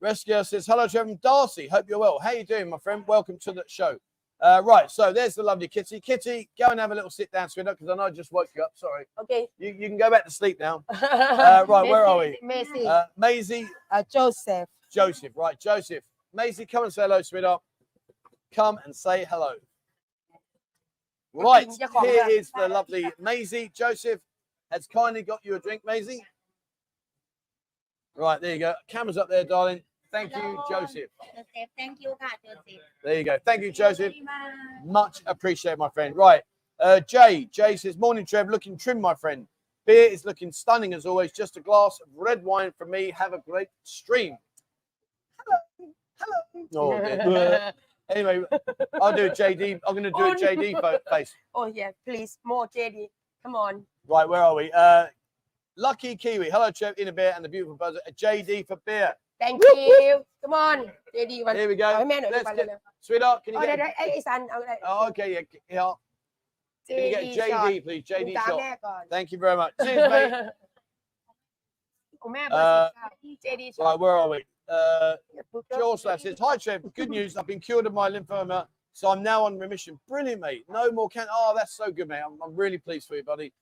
[0.00, 1.66] Rescue says, hello, Trevor from Darcy.
[1.66, 2.20] Hope you're well.
[2.20, 3.02] How you doing, my friend?
[3.08, 3.96] Welcome to the show.
[4.40, 5.98] Uh, right, so there's the lovely Kitty.
[5.98, 8.50] Kitty, go and have a little sit down, sweetheart, because I know I just woke
[8.54, 8.70] you up.
[8.74, 9.06] Sorry.
[9.20, 10.84] okay You, you can go back to sleep now.
[11.02, 12.38] right, where are we?
[12.44, 15.32] Messi Uh, Maisie, uh, Joseph Joseph.
[15.34, 16.04] Right, Joseph.
[16.32, 17.62] Maisie, come and say hello, sweetheart.
[18.54, 19.54] Come and say hello.
[21.32, 21.68] Right,
[22.02, 23.72] here is the lovely Maisie.
[23.74, 24.20] Joseph
[24.70, 26.24] has kindly got you a drink, Maisie.
[28.14, 28.74] Right, there you go.
[28.88, 29.82] Camera's up there, darling.
[30.10, 30.52] Thank Hello.
[30.52, 31.10] you, Joseph.
[31.20, 31.46] Joseph.
[31.76, 32.80] Thank you, Joseph.
[33.04, 33.38] There you go.
[33.44, 34.14] Thank you, Joseph.
[34.84, 36.16] Much appreciated, my friend.
[36.16, 36.42] Right.
[36.80, 37.48] Uh, Jay.
[37.52, 38.48] Jay says, Morning, Trev.
[38.48, 39.46] Looking trim, my friend.
[39.86, 41.32] Beer is looking stunning as always.
[41.32, 43.10] Just a glass of red wine for me.
[43.16, 44.36] Have a great stream.
[46.18, 46.36] Hello.
[46.70, 47.00] Hello.
[47.00, 47.70] Oh,
[48.14, 48.42] anyway,
[49.00, 49.80] I'll do a JD.
[49.86, 50.98] I'm going to do oh, a JD no.
[51.10, 51.34] face.
[51.54, 52.38] Oh, yeah, please.
[52.44, 53.08] More JD.
[53.44, 53.84] Come on.
[54.06, 54.28] Right.
[54.28, 54.70] Where are we?
[54.72, 55.06] Uh,
[55.76, 56.50] Lucky Kiwi.
[56.50, 56.94] Hello, Trev.
[56.98, 58.00] In a beer and the beautiful buzzer.
[58.06, 59.14] A JD for beer.
[59.40, 60.22] Thank you.
[60.42, 60.90] Come on.
[61.14, 61.56] JD, one.
[61.56, 61.96] Here we go.
[61.98, 62.68] Oh, man, Let's get,
[63.00, 63.78] sweetheart, can you oh, get...
[63.78, 64.24] it?
[64.28, 64.64] Oh, no.
[64.86, 65.40] oh, okay, yeah.
[65.70, 65.92] yeah.
[66.88, 67.84] Can you get JD, shot.
[67.84, 68.02] please?
[68.04, 68.78] JD shot.
[69.10, 69.72] Thank you very much.
[69.82, 70.50] Cheers, mate.
[72.24, 72.90] Oh, uh,
[73.78, 74.44] Right, where are we?
[74.68, 75.14] Uh,
[75.76, 76.82] George Slash says, Hi, Trev.
[76.94, 77.36] Good news.
[77.36, 79.98] I've been cured of my lymphoma, so I'm now on remission.
[80.08, 80.64] Brilliant, mate.
[80.68, 81.26] No more can.
[81.32, 82.22] Oh, that's so good, mate.
[82.24, 83.52] I'm, I'm really pleased for you, buddy.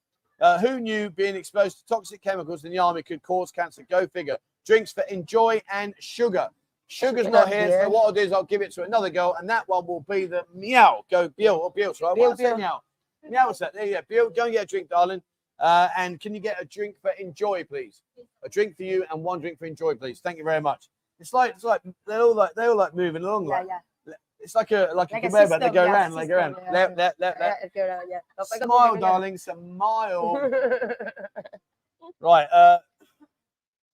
[0.40, 3.86] Uh, who knew being exposed to toxic chemicals in the army could cause cancer?
[3.88, 4.36] Go figure.
[4.66, 6.48] Drinks for Enjoy and Sugar.
[6.88, 9.48] Sugar's not here, so what I'll do is I'll give it to another girl, and
[9.50, 11.04] that one will be the meow.
[11.10, 11.94] Go Bill or Bill.
[11.94, 12.80] So I want meow.
[13.28, 13.74] Meow what's that?
[13.74, 14.00] There you go.
[14.08, 15.22] Bill, go and get a drink, darling.
[15.58, 18.02] Uh, and can you get a drink for enjoy, please?
[18.44, 20.20] A drink for you and one drink for enjoy, please.
[20.20, 20.88] Thank you very much.
[21.18, 23.46] It's like it's like they're all like they all like moving along.
[23.46, 24.12] Like, yeah, yeah.
[24.40, 25.60] It's like a like, like a conveyor belt.
[25.60, 26.56] They go yeah, system, they go around.
[26.62, 26.96] Yeah, let.
[26.96, 28.56] Let, let, let.
[28.62, 29.38] Smile, darling.
[29.38, 30.50] Smile.
[32.20, 32.46] right.
[32.52, 32.78] Uh,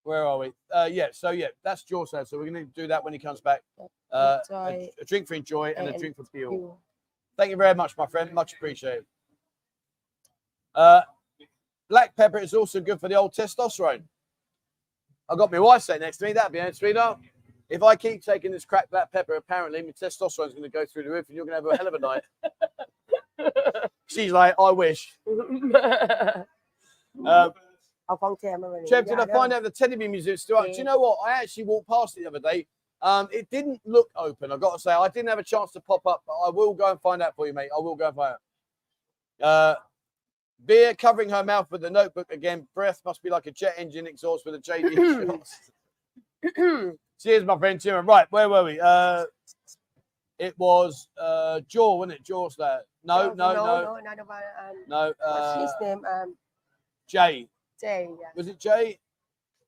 [0.05, 0.53] where are we?
[0.73, 1.09] Uh, yeah.
[1.13, 2.27] So yeah, that's Jaw said.
[2.29, 3.63] So we're going to do that when he comes back.
[4.11, 6.75] Uh, a, a drink for enjoy and a drink for you.
[7.37, 8.33] Thank you very much, my friend.
[8.33, 9.05] Much appreciated.
[10.75, 11.03] Uh,
[11.89, 14.03] black pepper is also good for the old testosterone.
[15.29, 16.33] I got my wife sitting next to me.
[16.33, 17.19] That'd be it, sweetheart.
[17.71, 20.85] If I keep taking this crack black pepper, apparently my testosterone is going to go
[20.85, 22.23] through the roof, and you're going to have a hell of a night.
[24.07, 25.19] She's like, I wish.
[27.27, 27.51] Uh,
[28.23, 28.37] I'll.
[28.91, 30.67] Cheb, did I find out the Teddy Bear Museum still up?
[30.67, 31.19] Do you know what?
[31.27, 32.67] I actually walked past it the other day.
[33.03, 34.53] Um, it didn't look open.
[34.53, 36.73] I've got to say, I didn't have a chance to pop up, but I will
[36.73, 37.71] go and find out for you, mate.
[37.77, 39.47] I will go and find out.
[39.47, 39.75] Uh,
[40.65, 42.69] beer covering her mouth with the notebook again.
[42.75, 45.43] Breath must be like a jet engine exhaust with a JD.
[47.21, 47.81] Cheers, my friend.
[47.81, 48.05] Cheers.
[48.05, 48.79] Right, where were we?
[48.81, 49.25] Uh,
[50.39, 52.25] it was uh, Jaw, wasn't it?
[52.25, 52.83] Jaw's there.
[53.05, 53.65] No, no, no, no, no.
[53.65, 54.25] No, um, no, no,
[54.89, 56.05] no, no uh, What's his uh, name?
[56.05, 56.37] Um,
[57.09, 57.49] Jay.
[57.83, 58.09] Jay.
[58.37, 58.99] Was it Jay?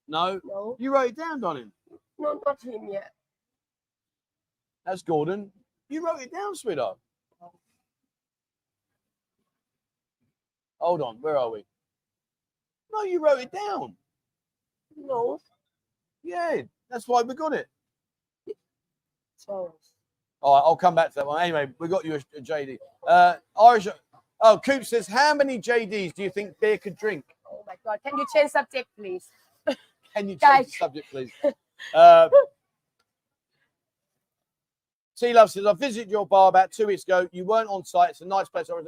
[0.08, 0.40] No.
[0.44, 1.72] No, You wrote it down, darling.
[2.18, 3.10] no, not him yet.
[4.86, 5.50] That's Gordon.
[5.88, 6.98] You wrote it down, sweetheart.
[10.80, 11.64] Hold on, where are we?
[12.92, 13.94] No, you wrote it down.
[14.96, 15.38] No.
[16.22, 17.66] Yeah, that's why we got it.
[19.36, 19.74] So,
[20.40, 21.42] All right, I'll come back to that one.
[21.42, 22.78] Anyway, we got you a, a JD.
[23.06, 23.88] Uh, Irish.
[24.40, 27.24] Oh, Coop says, how many JDs do you think beer could drink?
[27.66, 29.28] Oh my God, can you change subject, please?
[30.14, 30.66] Can you change Guys.
[30.66, 31.30] the subject, please?
[31.92, 32.28] Uh,
[35.14, 37.28] Sea Love says, I visited your bar about two weeks ago.
[37.32, 38.10] You weren't on site.
[38.10, 38.70] It's a nice place.
[38.70, 38.86] I was-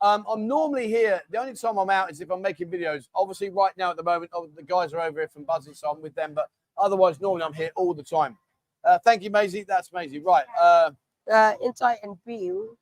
[0.00, 1.22] Um, I'm normally here.
[1.30, 3.08] The only time I'm out is if I'm making videos.
[3.14, 5.90] Obviously, right now at the moment, oh, the guys are over here from Buzzing, so
[5.90, 6.34] I'm with them.
[6.34, 8.36] But otherwise, normally I'm here all the time.
[8.84, 9.64] Uh, thank you, Maisie.
[9.64, 10.20] That's Maisie.
[10.20, 10.44] Right.
[10.60, 10.90] Uh,
[11.30, 12.76] Uh, enjoy and feel.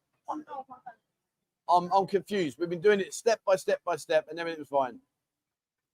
[1.68, 2.59] I'm, I'm confused.
[2.59, 4.99] We've been doing it step by step by step, and everything was fine.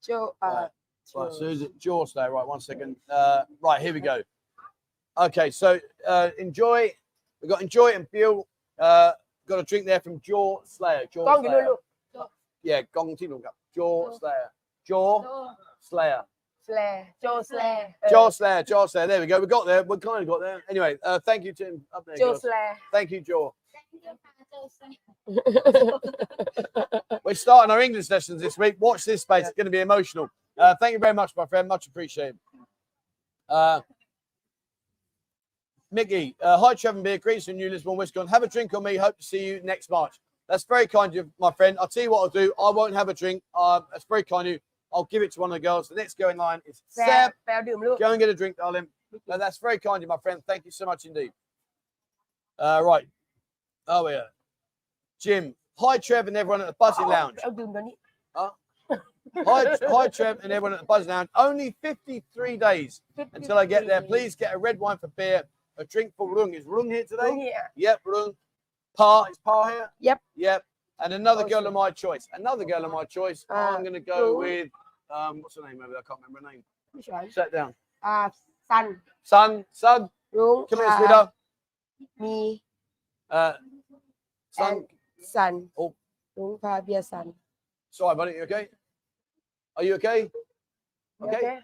[0.05, 0.35] Joe.
[0.43, 0.69] Uh, right,
[1.15, 2.31] right Susan, Jaw there.
[2.31, 2.97] Right, one second.
[3.09, 4.23] Uh, right, here we go.
[5.19, 6.91] Okay, so uh, enjoy.
[7.43, 8.47] We got enjoy and Bill.
[8.79, 9.13] Uh,
[9.47, 11.07] got a drink there from Jaw Slayer.
[11.13, 12.27] Jaw Gong Slayer.
[12.63, 14.53] Yeah, Gong Team Jaw, Jaw Slayer.
[14.87, 16.23] Jaw Slayer.
[16.65, 17.07] Slayer.
[17.21, 17.95] Jaw Slayer.
[18.09, 18.63] Jaw Slayer.
[18.63, 19.07] Jaw Slayer.
[19.09, 19.41] There we go.
[19.41, 19.83] We got there.
[19.83, 20.63] We kind of got there.
[20.71, 21.83] Anyway, uh, thank you, Tim.
[21.93, 22.17] Up there.
[22.17, 22.77] Jaw Slayer.
[22.93, 23.51] Thank you, Jaw.
[23.73, 24.11] Thank you.
[27.24, 28.76] We're starting our English lessons this week.
[28.80, 29.46] Watch this space.
[29.48, 30.30] It's going to be emotional.
[30.58, 31.68] Uh, thank you very much, my friend.
[31.68, 32.38] Much appreciated.
[33.50, 33.82] Uh,
[35.92, 37.18] Mickey, uh, hi, Trevor Beer.
[37.18, 38.30] Greetings from New Lisbon, Wisconsin.
[38.30, 38.96] Have a drink on me.
[38.96, 40.16] Hope to see you next March.
[40.50, 41.78] That's very kind of you, my friend.
[41.80, 42.54] I'll tell you what I'll do.
[42.60, 43.44] I won't have a drink.
[43.58, 44.60] Um, that's very kind of you.
[44.94, 45.90] I'll give it to one of the girls.
[45.90, 47.28] The next girl in line is แซ่ Seb.
[47.28, 48.88] บแปลดื่มลูก Go and get a drink, darling.
[49.30, 50.38] No, that's very kind of you, my friend.
[50.50, 51.32] Thank you so much indeed.
[52.66, 53.06] Uh, right.
[53.88, 54.28] Oh, yeah.
[55.23, 55.55] Jim.
[55.79, 57.39] Hi, Trev, and everyone at the Buzzing oh, Lounge.
[58.35, 58.51] Oh,
[59.37, 61.29] hi, hi, Trev, and everyone at the Buzzing Lounge.
[61.37, 63.01] Only 53 days
[63.33, 64.03] until I get there.
[64.03, 65.45] Please get a red wine for beer,
[65.79, 66.55] a drink for Rung.
[66.55, 67.29] Is Rung here today?
[67.29, 67.37] Yeah.
[67.37, 67.71] here.
[67.77, 68.33] Yep, Rung.
[68.97, 69.91] Pa, is Pa here?
[70.01, 70.21] Yep.
[70.35, 70.65] Yep.
[70.99, 72.27] And another oh, girl of my choice.
[72.35, 73.47] Another girl of my choice.
[73.49, 74.69] Uh, I'm going to go with,
[75.15, 76.01] um, what's her name over there?
[76.01, 76.65] I can't remember her name.
[76.93, 77.29] Which one?
[77.53, 77.75] Down.
[78.03, 78.29] Uh,
[78.69, 79.01] Sun.
[79.23, 79.65] Sun.
[79.71, 80.11] Sun.
[80.33, 80.67] Rung.
[80.69, 81.31] Come here, uh, sweetheart.
[82.19, 82.63] Me.
[83.31, 83.53] Uh,
[84.51, 84.77] Sun.
[84.77, 84.85] And
[85.25, 85.69] son.
[85.77, 85.95] Oh,
[86.37, 87.35] Lung Pa Bia son.
[87.91, 88.33] sorry, buddy.
[88.33, 88.69] You okay?
[89.77, 90.31] Are you okay?
[91.21, 91.37] You Okay.
[91.37, 91.59] okay?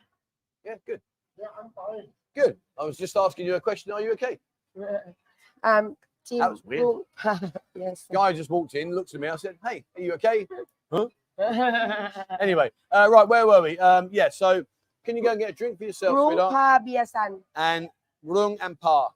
[0.64, 1.00] Yeah, good.
[1.38, 2.08] Yeah, I'm fine.
[2.34, 2.56] Good.
[2.78, 3.92] I was just asking you a question.
[3.92, 4.38] Are you okay?
[5.62, 6.96] Um, team That was weird.
[7.74, 8.00] Yes.
[8.08, 8.14] sir.
[8.14, 9.28] Guy just walked in, looked at me.
[9.28, 10.46] I said, "Hey, are you okay?"
[12.40, 13.78] Anyway, uh, right, where were we?
[13.78, 14.28] Um, yeah.
[14.28, 14.64] So,
[15.04, 16.52] can you go and get a drink for yourself, Rung sweetheart?
[16.52, 17.40] Pa Bia son.
[17.54, 17.88] and
[18.22, 19.10] Rung and Pa.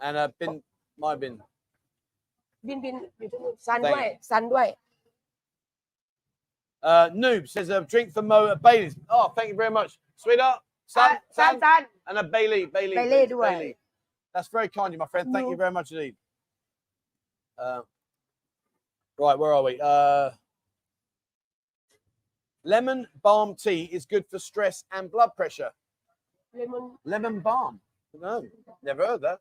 [0.00, 0.62] And uh, bin,
[0.98, 1.42] my bin.
[2.67, 4.67] บินบินอยู่ที่นู่นซัน Thank ด้วยซันด้วย
[6.91, 8.95] Uh, Noob says a drink for Mo at Bailey's.
[9.09, 10.59] Oh, thank you very much, sweetheart.
[10.95, 13.53] San, ซัน San, ซัน and a Bailey, Bailey, Bailey ด้วย
[14.33, 15.25] That's very kind of you, my friend.
[15.35, 15.63] Thank you No.
[15.63, 16.15] very much indeed.
[17.63, 17.81] Uh,
[19.25, 19.73] right, where are we?
[19.91, 20.25] Uh,
[22.73, 25.71] lemon balm tea is good for stress and blood pressure.
[26.55, 27.73] เลมอน Lemon balm?
[28.25, 28.33] No,
[28.89, 29.37] never heard that.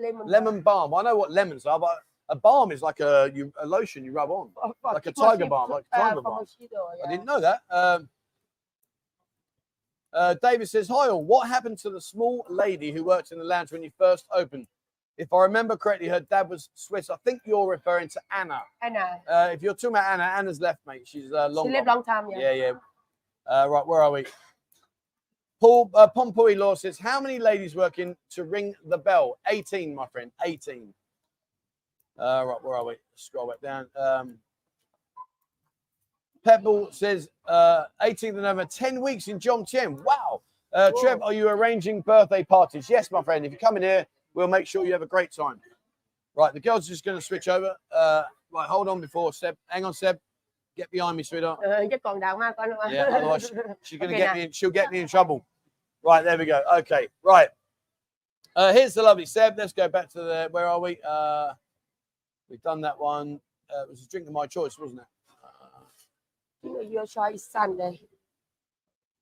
[0.00, 0.88] เลมอน Lemon balm.
[0.98, 1.96] I know what lemons are, but
[2.29, 5.45] a balm is like a you, a lotion you rub on, oh, like a tiger
[5.45, 6.45] balm, like a tiger balm.
[6.59, 6.67] Yeah.
[7.05, 7.61] I didn't know that.
[7.69, 8.09] Um,
[10.13, 11.23] uh, David says, "Hi all.
[11.23, 14.67] What happened to the small lady who worked in the lounge when you first opened?
[15.17, 17.09] If I remember correctly, her dad was Swiss.
[17.09, 18.61] I think you're referring to Anna.
[18.81, 19.19] Anna.
[19.27, 21.03] Uh, if you're talking about Anna, Anna's left, mate.
[21.05, 21.67] She's uh, long.
[21.67, 22.27] She lived long time.
[22.31, 22.51] Yeah.
[22.51, 22.73] Yeah, yeah.
[23.63, 23.85] Uh, right.
[23.85, 24.25] Where are we?
[25.59, 29.39] Paul uh, Law says, "How many ladies working to ring the bell?
[29.47, 30.31] 18, my friend.
[30.45, 30.93] 18."
[32.17, 32.95] Uh, right, where are we?
[33.15, 33.87] Scroll back down.
[33.95, 34.39] Um,
[36.43, 40.03] Pebble says uh, 18th of November, 10 weeks in Jomtien.
[40.03, 40.41] Wow.
[40.73, 42.89] Uh, Trev, are you arranging birthday parties?
[42.89, 43.45] Yes, my friend.
[43.45, 45.59] If you come in here, we'll make sure you have a great time.
[46.35, 47.75] Right, the girls are just going to switch over.
[47.91, 49.57] Uh, right, hold on before Seb.
[49.67, 50.19] Hang on, Seb.
[50.75, 51.59] Get behind me, sweetheart.
[52.91, 53.51] Yeah, otherwise
[53.81, 54.33] she's going to okay, get now.
[54.35, 54.41] me.
[54.43, 55.45] In, she'll get me in trouble.
[56.03, 56.61] Right, there we go.
[56.77, 57.49] Okay, right.
[58.55, 59.57] Uh, here's the lovely Seb.
[59.57, 60.47] Let's go back to the.
[60.51, 60.99] Where are we?
[61.07, 61.53] Uh,
[62.49, 63.39] We've done that one.
[63.73, 66.89] Uh, it was a drink of my choice, wasn't it?
[66.89, 67.99] Your choice Sunday.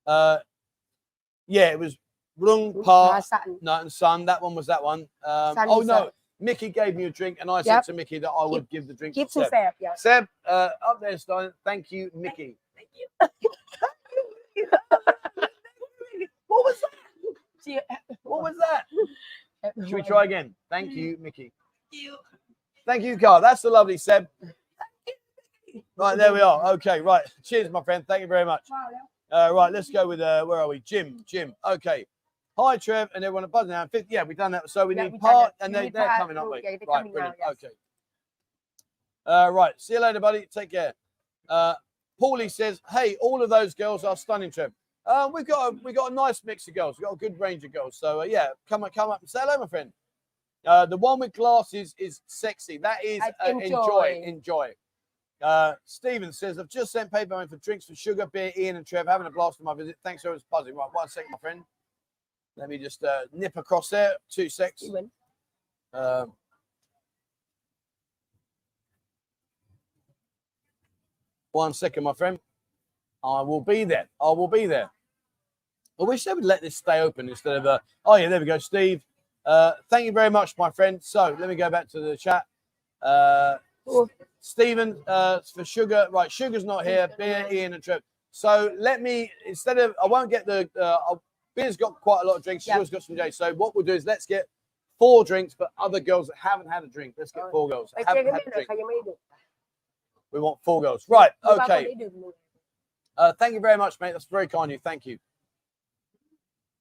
[0.05, 0.37] Uh,
[1.47, 1.97] yeah, it was
[2.37, 3.21] Rung Pa
[3.61, 4.25] Night and Sun.
[4.25, 5.07] That one was that one.
[5.23, 8.29] Um, Sunday, oh no, Mickey gave me a drink, and I said to Mickey that
[8.29, 9.47] I would give the drink to Seb.
[9.49, 9.95] Seb, yeah.
[9.95, 11.51] Seb, uh, up there, Stein.
[11.63, 12.57] Thank you, Mickey.
[12.75, 14.65] Thank you.
[16.47, 17.83] What was that?
[17.89, 19.73] Uh, what was that?
[19.87, 20.55] Should we try again?
[20.69, 21.51] Thank you, Mickey.
[21.91, 22.15] Thank you.
[22.87, 23.41] Carl.
[23.41, 24.27] That's the lovely Seb.
[25.97, 26.65] Right, there we are.
[26.73, 27.23] Okay, right.
[27.43, 28.05] Cheers, my friend.
[28.07, 28.67] Thank you very much.
[29.31, 30.79] Uh, right, let's go with uh, where are we?
[30.79, 31.23] Jim.
[31.25, 31.53] Jim.
[31.65, 32.05] Okay.
[32.57, 33.89] Hi, Trev, and everyone at Buzz now.
[34.09, 34.69] Yeah, we've done that.
[34.69, 36.17] So we Yeah, need part, and they, part.
[36.17, 36.61] coming up, Oh, mate.
[36.63, 37.35] yeah, they're right, coming now, brilliant.
[37.39, 37.49] yes.
[37.51, 37.73] Okay.
[39.25, 39.73] Uh, right.
[39.77, 40.45] See you later, buddy.
[40.45, 40.93] Take care.
[41.49, 41.75] Uh,
[42.21, 44.71] Paulie says, "Hey, all of those girls are stunning, Trev.
[45.05, 46.97] Uh, we've got a, we've got a nice mix of girls.
[46.97, 47.97] We've got a good range of girls.
[47.97, 49.91] So uh, yeah, come up, come up and say hello, my friend.
[50.65, 52.77] Uh, the one with glasses is sexy.
[52.77, 54.23] That is uh, enjoy, enjoy.
[54.25, 54.71] enjoy.
[55.41, 58.85] Uh, Steven says, I've just sent paper in for drinks for sugar, beer, Ian and
[58.85, 59.07] Trev.
[59.07, 59.97] Having a blast on my visit.
[60.03, 60.75] Thanks so much, buzzing.
[60.75, 61.63] Right, one second, my friend.
[62.57, 64.13] Let me just uh, nip across there.
[64.29, 64.83] Two secs.
[64.83, 65.11] Even.
[65.93, 66.33] Um,
[71.51, 72.39] one second, my friend.
[73.23, 74.07] I will be there.
[74.21, 74.89] I will be there.
[75.99, 77.65] I wish they would let this stay open instead of.
[77.65, 79.01] Uh, oh yeah, there we go, Steve.
[79.45, 81.01] Uh, thank you very much, my friend.
[81.03, 82.45] So let me go back to the chat.
[83.01, 83.55] Uh.
[84.39, 86.07] Stephen uh, for sugar.
[86.11, 87.09] Right, sugar's not here.
[87.17, 88.03] Beer, Ian, and Trip.
[88.31, 91.15] So let me instead of I won't get the uh,
[91.55, 92.63] beer's got quite a lot of drinks.
[92.63, 93.31] Sugar's got some Jay.
[93.31, 94.47] So what we'll do is let's get
[94.99, 97.15] four drinks for other girls that haven't had a drink.
[97.17, 97.93] Let's get four girls.
[100.31, 101.05] We want four girls.
[101.07, 101.31] Right.
[101.43, 101.95] Okay.
[103.17, 104.11] Uh, thank you very much, mate.
[104.11, 104.79] That's very kind of you.
[104.83, 105.17] Thank you.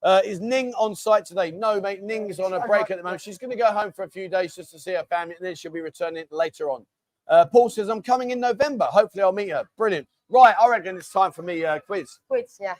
[0.05, 1.51] Uh, is Ning on site today?
[1.51, 2.03] No, mate.
[2.03, 3.23] Ning's on a break at the moment.
[3.23, 5.45] She's going to go home for a few days just to see her family, and
[5.47, 6.85] then she'll be returning later on.
[7.27, 8.85] Uh, Paul says, I'm coming in November.
[8.85, 9.65] Hopefully, I'll meet her.
[9.79, 10.07] Brilliant.
[10.29, 10.55] Right.
[10.61, 12.19] I reckon it's time for me uh, quiz.
[12.29, 12.75] quiz yeah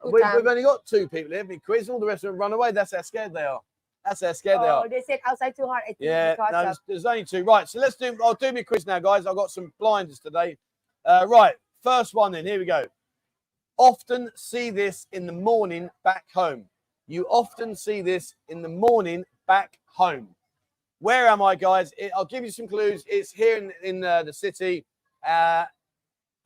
[0.00, 0.36] Good We've, time.
[0.36, 1.44] we've only got two people here.
[1.44, 1.88] Me quiz.
[1.88, 2.72] All the rest of them run away.
[2.72, 3.60] That's how scared they are.
[4.04, 4.84] That's how scared they are.
[4.84, 7.24] oh they said outside too hot I think Yeah, because no, of there's, there's only
[7.24, 7.44] two.
[7.44, 8.16] Right, so let's do.
[8.22, 9.26] I'll do my quiz now, guys.
[9.26, 10.56] I've got some blinders today.
[11.04, 12.32] Uh, right, first one.
[12.32, 12.86] Then here we go.
[13.78, 16.64] Often see this in the morning back home.
[17.06, 20.28] You often see this in the morning back home.
[20.98, 21.92] Where am I, guys?
[22.16, 23.04] I'll give you some clues.
[23.06, 24.86] It's here in, in uh, the city,
[25.26, 25.66] uh,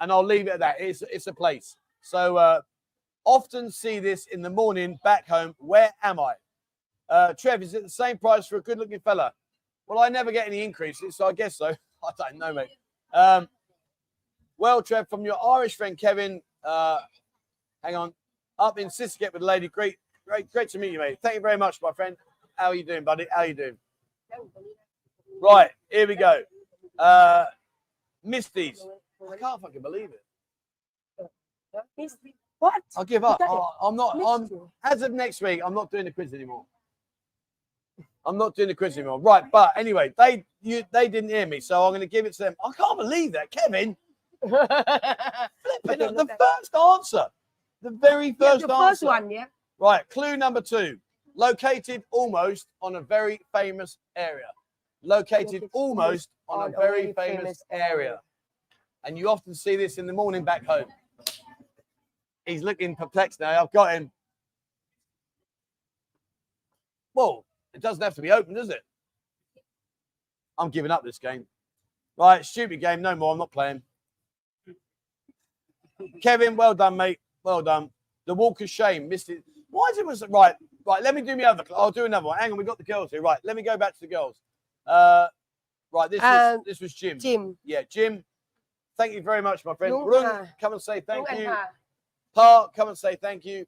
[0.00, 0.76] and I'll leave it at that.
[0.80, 1.76] It's it's a place.
[2.02, 2.62] So uh,
[3.24, 5.54] often see this in the morning back home.
[5.58, 6.34] Where am I?
[7.08, 9.32] Uh, Trev, is it the same price for a good-looking fella?
[9.86, 11.66] Well, I never get any increases, so I guess so.
[12.04, 12.68] I don't know, mate.
[13.12, 13.48] Um,
[14.58, 16.98] well, Trev, from your Irish friend Kevin, uh,
[17.82, 18.12] hang on,
[18.58, 19.68] up in Siskiyou with Lady.
[19.68, 21.18] Great, great, great to meet you, mate.
[21.22, 22.16] Thank you very much, my friend.
[22.56, 23.26] How are you doing, buddy?
[23.30, 23.76] How are you doing?
[25.42, 26.42] Right, here we go.
[26.98, 27.46] Uh,
[28.22, 28.86] Misty's.
[29.22, 30.22] I can't fucking believe it.
[32.58, 33.40] what I'll give up.
[33.40, 34.20] I, I'm not.
[34.24, 34.48] I'm
[34.84, 35.60] as of next week.
[35.64, 36.64] I'm not doing the quiz anymore.
[38.26, 39.20] I'm not doing the quiz anymore.
[39.20, 42.34] Right, but anyway, they you they didn't hear me, so I'm going to give it
[42.34, 42.54] to them.
[42.64, 43.96] I can't believe that, Kevin.
[44.42, 44.58] Flipping
[46.16, 47.26] the first answer,
[47.82, 48.88] the very yeah, first the answer.
[48.90, 49.46] first one yeah
[49.80, 50.98] Right, clue number two.
[51.34, 54.44] Located almost on a very famous area.
[55.02, 58.20] Located Located almost on a very famous area.
[59.04, 60.84] And you often see this in the morning back home.
[62.44, 63.62] He's looking perplexed now.
[63.62, 64.10] I've got him.
[67.14, 68.82] Well, it doesn't have to be open, does it?
[70.58, 71.46] I'm giving up this game.
[72.18, 73.00] Right, stupid game.
[73.00, 73.32] No more.
[73.32, 73.80] I'm not playing.
[76.22, 77.18] Kevin, well done, mate.
[77.42, 77.90] Well done.
[78.26, 79.08] The Walk of Shame.
[79.08, 79.44] Missed it.
[79.70, 80.54] Why did it was right?
[80.86, 81.02] Right.
[81.02, 81.64] Let me do me other.
[81.74, 82.38] I'll do another one.
[82.38, 82.58] Hang on.
[82.58, 83.22] We got the girls here.
[83.22, 83.38] Right.
[83.44, 84.40] Let me go back to the girls.
[84.86, 85.28] Uh,
[85.92, 86.10] right.
[86.10, 87.18] This was, this was Jim.
[87.18, 87.56] Jim.
[87.64, 88.24] Yeah, Jim.
[88.96, 89.94] Thank you very much, my friend.
[90.04, 91.50] Rung, come and say thank you.
[92.34, 93.64] Pa, come and say thank you.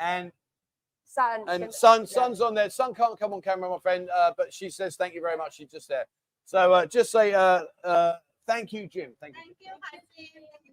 [0.00, 0.32] And
[1.04, 2.70] son, And Sun, son's on there.
[2.70, 5.56] Son can't come on camera, my friend, uh, but she says thank you very much.
[5.56, 6.06] She's just there.
[6.44, 8.14] So uh, just say uh, uh
[8.46, 9.12] thank you, Jim.
[9.20, 9.70] Thank, thank you.
[10.16, 10.69] you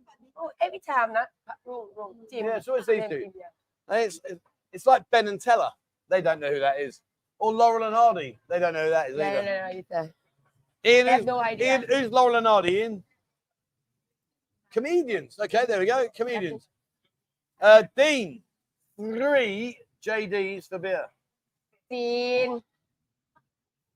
[0.62, 1.30] every time that
[1.66, 3.20] wrong wrong Jim Yeah, it's always these two.
[3.22, 3.98] Jim, yeah.
[3.98, 4.20] It's
[4.74, 5.70] it's like Penn and Teller.
[6.10, 7.02] They don't know who that is.
[7.40, 8.40] Or Laurel and Hardy.
[8.50, 9.44] They don't know who that is Yeah, either.
[9.44, 10.14] yeah, yeah, you.
[10.86, 11.80] Ian, I who's, no idea.
[11.80, 12.72] Ian, who's Laurel and Hardy?
[12.74, 13.04] Ian?
[14.72, 15.38] Comedians.
[15.40, 16.08] Okay, there we go.
[16.16, 16.68] Comedians.
[17.62, 18.42] Uh, Dean.
[18.98, 21.06] Three JDs for beer.
[21.90, 22.62] Dean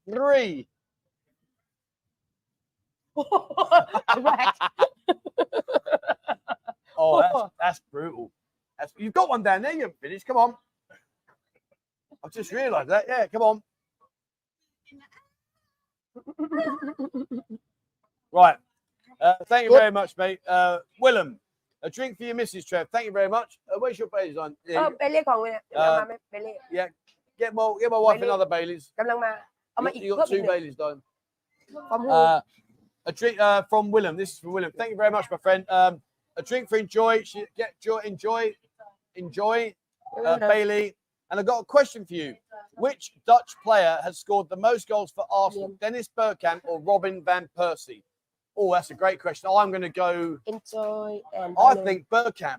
[0.10, 0.68] Three.
[4.18, 4.54] Right.
[7.01, 8.31] Oh, that's, that's brutal.
[8.79, 9.73] That's, you've got one down there.
[9.73, 10.27] You haven't finished.
[10.27, 10.55] Come on.
[12.25, 13.05] I've just realised that.
[13.07, 13.63] Yeah, come on.
[18.33, 18.57] Right.
[19.21, 20.41] Uh, thank you very much, mate.
[20.47, 21.39] Uh, Willem,
[21.83, 22.67] a drink for your Mrs.
[22.67, 22.89] Trev.
[22.93, 23.59] Thank you very much.
[23.71, 24.57] Uh, where's your Baileys on?
[24.67, 26.89] Yeah, เออไปเรียกของเลยเดี๋ยว Uh, มาไม่ไปเรียก
[27.41, 28.29] get my get my wife Bailey.
[28.31, 28.85] another Baileys.
[28.99, 29.31] กำลังมา
[29.73, 31.03] เอามา You, อีก you เพิ่ got มอีก two หนึ่ง Baileys, darling.
[31.91, 32.39] ความหู Uh,
[33.11, 34.15] a drink uh, from Willem.
[34.21, 34.73] This is from Willem.
[34.81, 35.63] Thank you very much, my friend.
[35.79, 35.93] Um,
[36.38, 37.24] a drink for enjoy.
[37.24, 38.54] She- Get joy, enjoy,
[39.16, 39.74] enjoy.
[40.26, 40.96] uh, Bailey.
[41.30, 42.36] And I've got a question for you.
[42.76, 45.72] Which Dutch player has scored the most goals for Arsenal?
[45.80, 48.04] Dennis Bergkamp or Robin van Persie?
[48.58, 49.50] Oh, that's a great question.
[49.54, 50.38] I'm going to go.
[50.48, 52.58] enjoy and I think Bergkamp.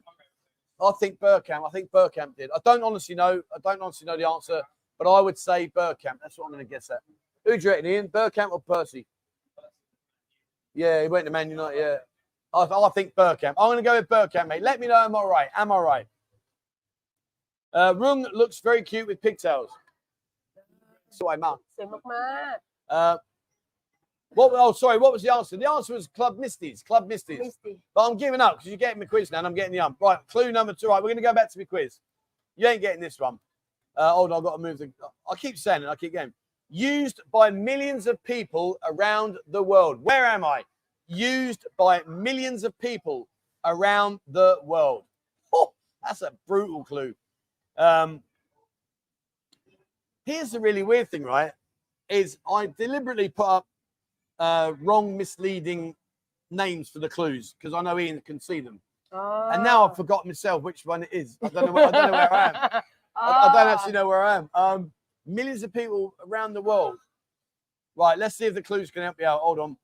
[0.80, 1.66] I think Bergkamp.
[1.66, 2.50] I think Bergkamp did.
[2.54, 3.42] I don't honestly know.
[3.54, 4.62] I don't honestly know the answer,
[4.98, 6.18] but I would say Bergkamp.
[6.22, 7.00] That's what I'm going to guess at.
[7.44, 8.08] Who do you reckon, Ian?
[8.08, 9.04] Bergkamp or Persie?
[10.74, 11.78] Yeah, he went to Man United.
[11.78, 11.96] Yeah,
[12.54, 13.54] I, I think Bergkamp.
[13.58, 14.62] I'm going to go with Bergkamp, mate.
[14.62, 15.48] Let me know Am I right?
[15.56, 16.06] Am I right?
[17.72, 19.70] Uh, Rung looks very cute with pigtails.
[21.20, 22.00] สวยมากสวยมา
[22.54, 23.16] กๆ uh,
[24.34, 25.56] what, oh, sorry, what was the answer?
[25.56, 26.82] The answer was Club Misties.
[26.82, 27.38] Club Misties.
[27.38, 27.76] Misty.
[27.94, 29.98] But I'm giving up because you're getting the quiz now and I'm getting the ump.
[30.00, 30.88] Right, clue number two.
[30.88, 31.98] Right, we're going to go back to the quiz.
[32.56, 33.38] You ain't getting this one.
[33.96, 34.90] Uh, hold on, I've got to move the.
[35.30, 36.32] I keep saying it, I keep going.
[36.70, 40.02] Used by millions of people around the world.
[40.02, 40.62] Where am I?
[41.14, 43.28] Used by millions of people
[43.64, 45.04] around the world.
[45.54, 45.72] Oh,
[46.02, 47.14] that's a brutal clue.
[47.76, 48.22] Um,
[50.24, 51.52] here's the really weird thing, right?
[52.08, 53.66] Is I deliberately put up
[54.38, 55.94] uh, wrong, misleading
[56.50, 58.80] names for the clues because I know Ian can see them.
[59.14, 59.22] อ๋อ
[59.52, 61.28] And now I've forgotten myself which one it is.
[61.44, 61.72] I don't know.
[61.72, 62.56] Where, I don't know where I am.
[63.16, 64.46] I, I don't actually know where I am.
[64.54, 64.92] Um,
[65.26, 66.96] millions of people around the world.
[67.94, 68.16] Right.
[68.22, 69.40] Let's see if the clues can help you out.
[69.40, 69.76] Hold on.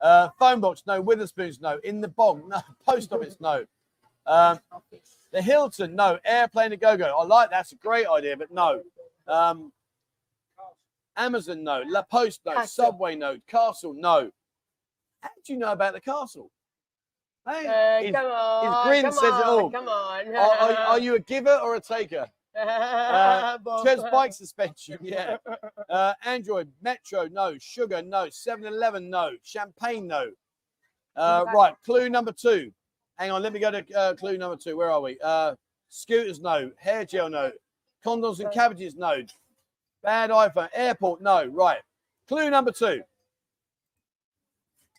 [0.00, 1.02] Uh, phone box, no.
[1.02, 1.78] Wetherspoons, no.
[1.84, 2.60] In the bog, no.
[2.86, 3.64] Post office, no.
[4.26, 4.58] Um,
[5.32, 6.18] the Hilton, no.
[6.24, 7.16] Airplane to go go.
[7.18, 8.82] I like that's a great idea, but no.
[9.26, 9.72] Um,
[11.16, 11.82] Amazon, no.
[11.86, 12.54] La Post, no.
[12.54, 12.86] Castle.
[12.86, 13.38] Subway, no.
[13.46, 14.30] Castle, no.
[15.20, 16.50] How do you know about the castle?
[17.48, 19.70] Hey, uh, his, come on, his grin come says on, it all.
[19.70, 20.34] Come on.
[20.34, 22.26] are, are, are you a giver or a taker?
[22.56, 23.58] Uh,
[24.10, 25.36] bike suspension, yeah.
[25.90, 27.56] Uh, Android, Metro, no.
[27.58, 28.28] Sugar, no.
[28.30, 29.30] 7 Eleven, no.
[29.42, 30.30] Champagne, no.
[31.16, 32.72] Uh, right, clue number two.
[33.16, 34.76] Hang on, let me go to uh, clue number two.
[34.76, 35.18] Where are we?
[35.22, 35.54] Uh,
[35.88, 36.70] scooters, no.
[36.78, 37.52] Hair gel, no.
[38.04, 39.22] Condoms and cabbages, no.
[40.02, 40.68] Bad iPhone.
[40.74, 41.46] Airport, no.
[41.46, 41.80] Right.
[42.28, 43.02] Clue number two.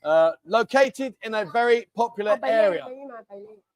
[0.04, 2.86] Uh, located in a very popular area.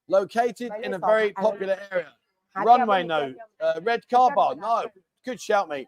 [0.07, 2.13] Located in a very popular area.
[2.55, 3.33] Runway, no.
[3.61, 4.85] Uh, Red Car Bar, no.
[5.25, 5.87] Good shout, mate.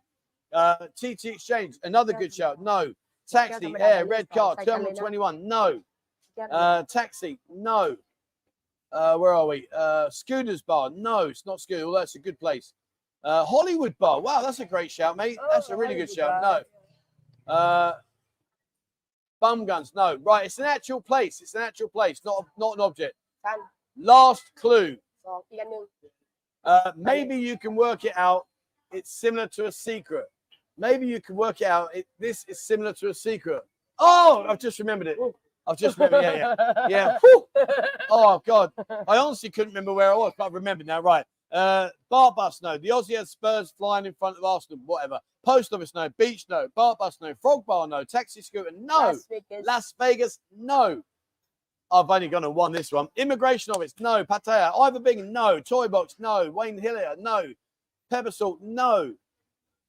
[0.54, 2.94] Uh, TT Exchange, another good shout, no.
[3.30, 5.82] Taxi, air, red car, terminal 21, no.
[6.52, 7.96] Uh, taxi, no.
[8.92, 9.68] Uh, where are we?
[9.74, 11.86] Uh, Scooters Bar, no, it's not Scooter.
[11.86, 12.74] Well, that's a good place.
[13.24, 15.38] Uh, Hollywood Bar, wow, that's a great shout, mate.
[15.52, 16.42] That's a really good shout,
[17.48, 17.54] no.
[17.54, 17.94] Uh,
[19.40, 20.18] Bum guns, no.
[20.22, 21.42] Right, it's an actual place.
[21.42, 23.16] It's an actual place, not not an object.
[23.98, 24.98] Last clue.
[26.64, 28.46] Uh, maybe you can work it out.
[28.92, 30.26] It's similar to a secret.
[30.78, 31.90] Maybe you can work it out.
[31.94, 33.62] It, this is similar to a secret.
[34.00, 35.18] Oh, I've just remembered it.
[35.68, 36.24] I've just remembered.
[36.24, 36.56] Yeah,
[36.90, 37.18] yeah,
[37.56, 37.66] yeah.
[38.10, 38.72] Oh God,
[39.08, 41.02] I honestly couldn't remember where I was, but I remember now.
[41.02, 41.26] Right.
[41.52, 42.78] Uh, bar bus no.
[42.78, 44.80] The Aussie had Spurs flying in front of Arsenal.
[44.86, 45.20] Whatever.
[45.46, 46.10] Post office no.
[46.18, 46.68] Beach no.
[46.76, 47.34] Bar bus no.
[47.42, 48.04] Frog bar no.
[48.04, 48.98] Taxi scooter no.
[48.98, 51.04] Las Vegas, Las Vegas no.
[51.92, 53.08] I've only gone and won this one.
[53.18, 54.24] Immigration office, no.
[54.24, 55.60] Pattaya, Ivor Bing, no.
[55.60, 56.50] Toy box, no.
[56.50, 57.48] Wayne Hillier, no.
[58.10, 59.14] Pepper salt, no.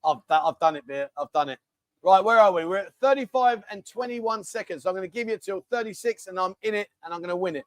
[0.04, 1.08] I've, I've done it, Beer.
[1.16, 1.58] I've done it.
[2.04, 2.64] Right, where are we?
[2.64, 4.82] We're at 35 and 21 seconds.
[4.82, 7.30] So I'm going to give you till 36 and I'm in it and I'm going
[7.30, 7.64] to win it.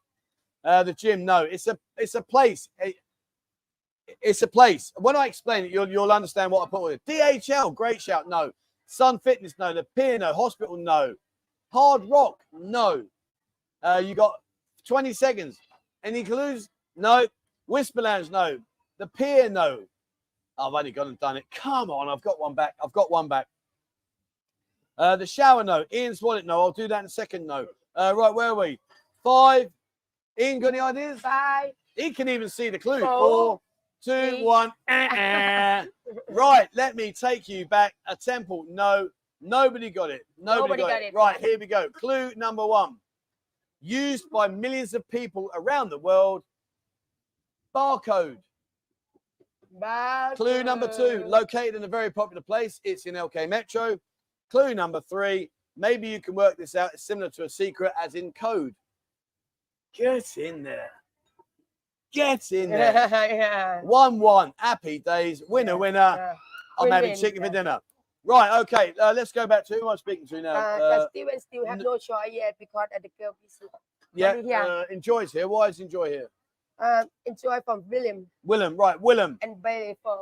[0.62, 1.44] Uh, the gym, no.
[1.44, 2.68] It's a it's a place.
[2.78, 2.96] It-
[4.22, 4.92] it's a place.
[4.96, 7.10] When I explain it, you'll, you'll understand what I put with it.
[7.10, 8.52] DHL, great shout, no.
[8.86, 9.72] Sun Fitness, no.
[9.74, 10.32] The Pier, no.
[10.32, 11.14] Hospital, no.
[11.72, 13.04] Hard Rock, no.
[13.82, 14.32] Uh, you got
[14.86, 15.58] 20 seconds.
[16.04, 16.68] Any clues?
[16.96, 17.26] No.
[17.66, 18.58] Whisper Lounge, no.
[18.98, 19.82] The Pier, no.
[20.58, 21.44] I've only gone and done it.
[21.54, 22.74] Come on, I've got one back.
[22.82, 23.46] I've got one back.
[24.96, 25.84] Uh, the shower, no.
[25.92, 26.60] Ian's wallet, no.
[26.60, 27.66] I'll do that in a second, no.
[27.94, 28.78] Uh, right, where are we?
[29.22, 29.68] Five.
[30.40, 31.20] Ian, got any ideas?
[31.20, 33.00] five He can even see the clue.
[33.00, 33.60] Four, Four,
[34.02, 34.72] two, one.
[36.30, 37.94] Right, let me take you back.
[38.06, 39.08] A temple, no.
[39.40, 40.22] Nobody got it.
[40.38, 41.04] Nobody, Nobody got, got it.
[41.06, 41.14] it.
[41.14, 41.88] Right, here we go.
[41.90, 42.96] Clue number one.
[43.86, 46.42] Used by millions of people around the world.
[47.72, 48.38] Barcode.
[50.34, 52.80] Clue number two, located in a very popular place.
[52.82, 53.96] It's in LK Metro.
[54.50, 56.94] Clue number three, maybe you can work this out.
[56.94, 58.74] It's similar to a secret, as in code.
[59.94, 60.90] Get in there.
[62.12, 62.92] Get in there.
[63.12, 63.82] yeah.
[63.82, 64.52] One one.
[64.56, 65.44] Happy days.
[65.48, 66.14] Winner, Yeah, winner.
[66.16, 66.34] yeah.
[66.80, 67.78] I'm having chicken for dinner.
[68.26, 68.60] Right.
[68.60, 68.92] Okay.
[69.00, 70.54] Uh, let's go back to who I'm I speaking to now?
[70.54, 73.70] Uh, Uh, Steven still have n- no choice yet because of the girl busy.
[74.14, 74.34] yeah.
[74.44, 74.64] yeah.
[74.66, 75.46] Uh, enjoy's here.
[75.46, 76.28] Why is enjoy here?
[76.78, 78.76] Uh, enjoy from William Willem.
[78.76, 79.00] Right.
[79.00, 79.38] Willem.
[79.42, 80.18] and Bailey for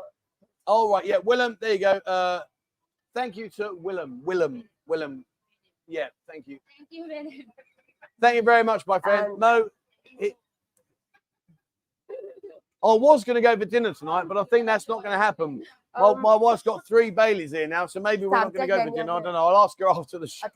[0.67, 1.05] All right.
[1.05, 1.19] Yeah.
[1.25, 1.57] Willem.
[1.61, 1.93] There you go.
[2.07, 2.41] Uh,
[3.15, 4.21] thank you to Willem.
[4.23, 4.65] Willem.
[4.87, 5.25] Willem.
[5.87, 6.09] Yeah.
[6.29, 6.59] Thank you.
[6.79, 7.35] Thank you very much.
[8.21, 9.27] Thank you very much, my friend.
[9.33, 9.69] And- no.
[10.21, 10.37] It,
[12.85, 15.25] I was going to go for dinner tonight, but I think that's not going to
[15.25, 15.63] happen.
[15.97, 18.77] Um, my, my wife's got three Baileys here now, so maybe we're not going to
[18.77, 19.13] go for dinner.
[19.13, 19.47] I don't know.
[19.47, 20.47] I'll ask her after the show.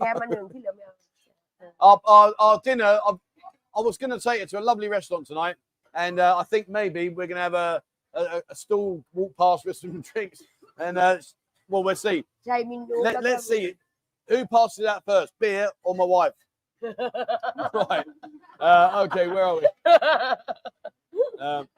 [1.81, 3.13] our, our, our, dinner, I,
[3.77, 5.57] I was going to take her to a lovely restaurant tonight,
[5.95, 7.83] and uh, I think maybe we're going to have a,
[8.15, 10.43] a, a stall walk past with some drinks,
[10.79, 11.19] and uh,
[11.69, 12.25] well, we'll see.
[13.03, 13.75] Let, let's see
[14.29, 16.33] who passes out first, beer or my wife.
[16.83, 18.05] right.
[18.61, 19.69] Uh, okay, where are we?
[21.41, 21.69] Um,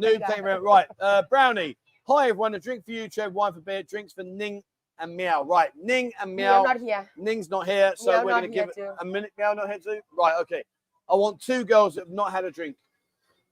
[0.00, 0.62] New playground.
[0.62, 0.86] Right.
[1.00, 1.76] Uh, Brownie,
[2.08, 2.54] Hi, everyone.
[2.54, 3.34] A drink for you, Chad.
[3.34, 3.82] Wine for Bear.
[3.82, 4.62] Drinks for Ning
[5.00, 5.42] and Meow.
[5.42, 5.70] Right.
[5.74, 6.62] Ning and Meow.
[6.62, 7.10] Meow not here.
[7.16, 7.94] Ning's not here.
[7.96, 9.32] So Meow we're going to give it a minute.
[9.36, 10.00] Meow not here too?
[10.16, 10.34] Right.
[10.42, 10.62] Okay.
[11.08, 12.76] I want two girls that have not had a drink.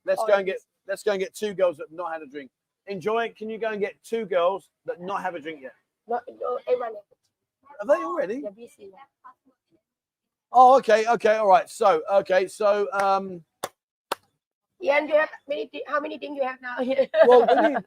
[0.07, 2.23] Let's oh, go and get let's go and get two girls that have not had
[2.23, 2.49] a drink.
[2.87, 3.37] Enjoy it.
[3.37, 5.73] Can you go and get two girls that not have a drink yet?
[6.07, 6.21] No.
[7.81, 8.45] Are they already?
[10.53, 11.69] Oh, okay, okay, all right.
[11.69, 13.43] So, okay, so um,
[14.81, 16.77] yeah, and you have many th- how many things you have now?
[17.27, 17.85] well, we need,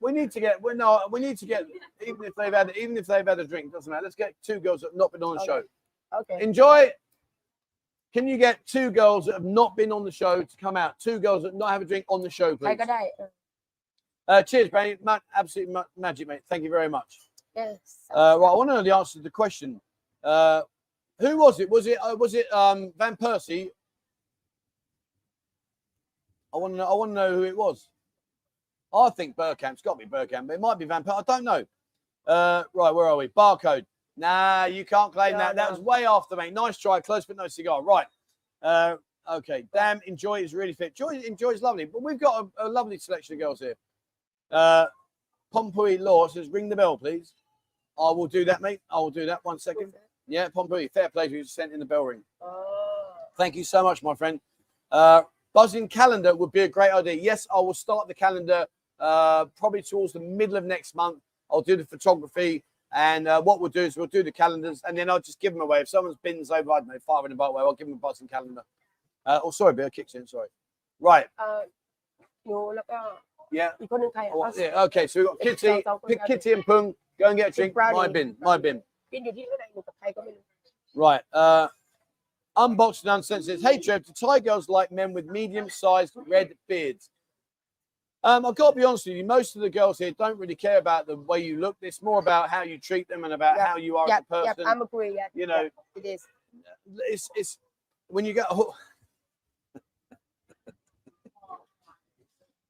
[0.00, 0.60] we need to get.
[0.60, 1.66] We're no, we need to get.
[2.06, 4.02] Even if they've had, even if they've had a drink, doesn't matter.
[4.04, 5.46] Let's get two girls that have not been on the okay.
[5.46, 5.62] show.
[6.20, 6.42] Okay.
[6.42, 6.90] Enjoy.
[8.12, 10.98] Can you get two girls that have not been on the show to come out?
[10.98, 12.80] Two girls that not have a drink on the show, please.
[14.26, 14.96] Uh, cheers, Benny.
[15.02, 16.40] Ma- absolute ma- magic, mate.
[16.48, 17.30] Thank you very much.
[17.54, 17.98] Yes.
[18.10, 19.80] Uh, well, I want to know the answer to the question.
[20.22, 20.62] Uh,
[21.18, 21.68] who was it?
[21.68, 23.70] Was it uh, was it um, Van Persie
[26.52, 26.86] I want to know.
[26.86, 27.88] I want to know who it was.
[28.92, 31.22] I think Bergkamp's got to be Bergkamp, but it might be Van Persie.
[31.28, 31.64] I don't know.
[32.26, 33.28] Uh, right, where are we?
[33.28, 33.86] Barcode.
[34.16, 35.56] Nah, you can't claim No, that.
[35.56, 36.52] That was way after, mate.
[36.52, 37.82] Nice try, close but no cigar.
[37.82, 38.06] Right.
[38.62, 38.96] Uh,
[39.30, 39.64] okay.
[39.72, 40.94] Damn, enjoy is really fit.
[40.94, 43.74] Joy, enjoy is lovely, but we've got a, a lovely selection of girls here.
[44.50, 44.86] Uh,
[45.52, 47.32] Pompey Law says, ring the bell, please.
[47.98, 48.80] I will do that, mate.
[48.90, 49.40] I will do that.
[49.44, 49.92] One second.
[50.26, 52.22] Yeah, Pompey, fair play to you sent in the bell ring.
[52.40, 54.40] oh Thank you so much, my friend.
[54.92, 55.22] Uh,
[55.52, 57.14] buzzing calendar would be a great idea.
[57.14, 58.66] Yes, I will start the calendar
[58.98, 61.20] uh, probably towards the middle of next month.
[61.50, 62.64] I'll do the photography.
[62.92, 65.52] And uh, what we'll do is we'll do the calendars and then I'll just give
[65.52, 65.80] them away.
[65.80, 68.00] If someone's bins over, I don't know, far in the way, I'll give them a
[68.00, 68.62] buzzing calendar.
[69.24, 70.26] Uh, oh, sorry, Bill kicks in.
[70.26, 70.48] Sorry.
[71.00, 71.26] Right.
[73.52, 73.70] yeah.
[74.32, 74.82] Oh, yeah.
[74.84, 75.82] Okay, so we've got Kitty,
[76.26, 76.94] Kitty and Pung.
[77.18, 77.74] Go and get a drink.
[77.96, 78.36] My bin.
[78.40, 78.82] My bin.
[80.96, 81.20] Right.
[81.32, 81.68] Uh,
[82.60, 83.60] Unboxed and uncensored.
[83.62, 87.08] Hey, Joe, do Thai girls like men with medium sized red beards?
[88.22, 90.54] Um, I've got to be honest with you, most of the girls here don't really
[90.54, 91.78] care about the way you look.
[91.80, 93.66] It's more about how you treat them and about yep.
[93.66, 94.18] how you are yep.
[94.18, 94.54] as a person.
[94.58, 94.66] Yep.
[94.66, 95.14] I'm agree.
[95.14, 96.22] Yeah, you know, it is.
[97.08, 97.58] It's it's
[98.08, 98.44] when you get.
[98.50, 98.74] Oh.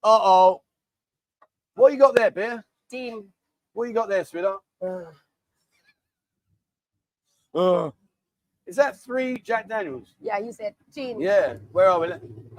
[0.04, 0.62] uh oh,
[1.74, 2.64] what you got there, beer?
[2.88, 3.24] Dean.
[3.72, 4.60] What you got there, sweetheart?
[4.80, 5.02] Uh.
[7.58, 7.90] Uh
[8.70, 10.08] is that three Jack Daniels?
[10.28, 11.46] yeah you said จีน Yeah.
[11.76, 12.06] Where are we?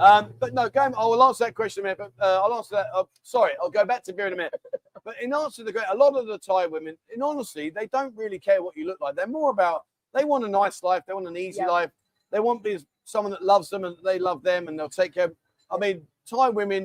[0.08, 0.94] Um, but no, going.
[1.02, 2.00] I will answer that question in a minute.
[2.04, 2.88] But uh, I'll answer that.
[2.98, 3.04] Uh,
[3.36, 4.56] sorry, I'll go back to beer in a minute.
[5.08, 8.16] But in answer to the a lot of the Thai women, in honesty, they don't
[8.24, 9.14] really care what you look like.
[9.18, 9.78] They're more about
[10.16, 11.76] they want a nice life, they want an easy Yeah.
[11.78, 11.92] life.
[12.34, 12.74] They want be
[13.14, 15.32] someone that loves them and they love them and they'll take care.
[15.74, 15.98] I mean,
[16.32, 16.84] Thai women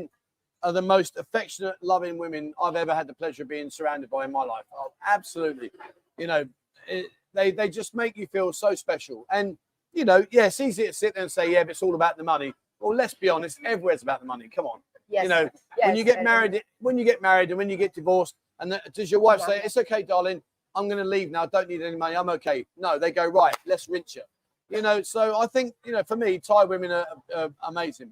[0.64, 4.20] are the most affectionate, loving women I've ever had the pleasure of being surrounded by
[4.26, 4.64] in my life.
[4.78, 5.70] Oh, absolutely.
[6.22, 6.42] You know,
[6.96, 7.06] it,
[7.36, 9.26] they they just make you feel so special.
[9.30, 9.58] And
[9.92, 12.16] you know, yeah, it's easy to sit there and say, yeah, but it's all about
[12.16, 12.52] the money.
[12.80, 14.48] Well, let's be honest, everywhere's about the money.
[14.48, 14.80] Come on.
[15.08, 17.76] yes You know, yes, when you get married, when you get married and when you
[17.76, 20.42] get divorced, and the, does your wife say, it's okay, darling,
[20.74, 21.44] I'm going to leave now.
[21.44, 22.16] I don't need any money.
[22.16, 22.66] I'm okay.
[22.76, 24.22] No, they go, right, let's rinse you.
[24.68, 28.10] You know, so I think, you know, for me, Thai women are, are amazing.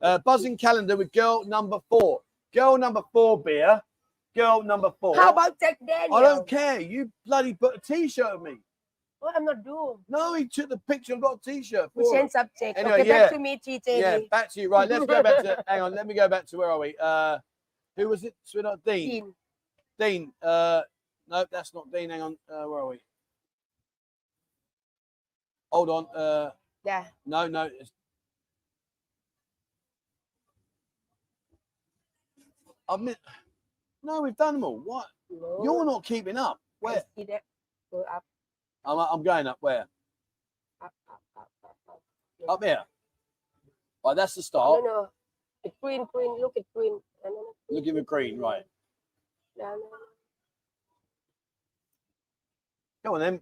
[0.00, 2.20] Uh, buzzing calendar with girl number four.
[2.54, 3.80] Girl number four, beer.
[4.36, 5.16] Girl number four.
[5.16, 6.80] how about Jack Daniel I don't care.
[6.80, 8.58] You bloody put a t-shirt of me.
[9.20, 11.90] what I'm not doing No, he took the picture and got a t-shirt.
[11.94, 13.18] we change subject Anyway, okay yeah.
[13.22, 14.68] back to me TJ Yeah, back to you.
[14.68, 15.64] Right, let's go back to.
[15.66, 16.94] hang on, let me go back to where are we?
[17.00, 17.38] Uh,
[17.96, 18.34] who was it?
[18.44, 19.08] Sweetheart, Dean.
[19.10, 19.26] จีน
[20.00, 20.22] Dean.
[20.42, 20.82] Uh,
[21.32, 22.10] no, that's not Dean.
[22.10, 22.32] Hang on.
[22.52, 22.98] Uh, where are we?
[25.72, 26.04] Hold on.
[26.14, 26.50] Uh,
[26.84, 27.68] yeah no, no.
[33.06, 33.16] Mi-
[34.06, 34.80] No, we've done them all.
[34.84, 35.06] What?
[35.28, 36.60] You're not keeping up.
[36.80, 37.02] Where?
[37.16, 37.42] see that
[37.90, 38.22] go up
[38.84, 39.56] I'm, I'm going up.
[39.60, 39.86] Where?
[40.80, 42.00] up up up up, up.
[42.48, 42.84] Up here.
[44.04, 44.84] Right, that's the start.
[44.84, 45.08] no no.
[45.64, 46.92] the green green look at green
[47.24, 47.76] no, no, no.
[47.76, 48.38] Look at the green.
[48.38, 48.62] Right.
[49.58, 49.80] no, no.
[53.04, 53.40] Go on then.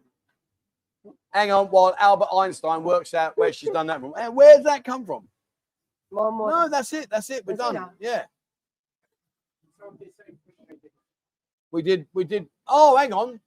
[1.31, 4.15] Hang on while Albert Einstein works out where she's done that from.
[4.17, 5.29] Eh, Where's that come from?
[6.11, 7.11] more more No, that's it.
[7.11, 7.47] That's it.
[7.47, 7.83] We're That's done.
[7.83, 7.91] now?
[8.01, 8.23] Yeah.
[9.79, 10.91] From the same thing I did.
[11.75, 12.47] We did, we did.
[12.69, 13.41] Oh, hang on.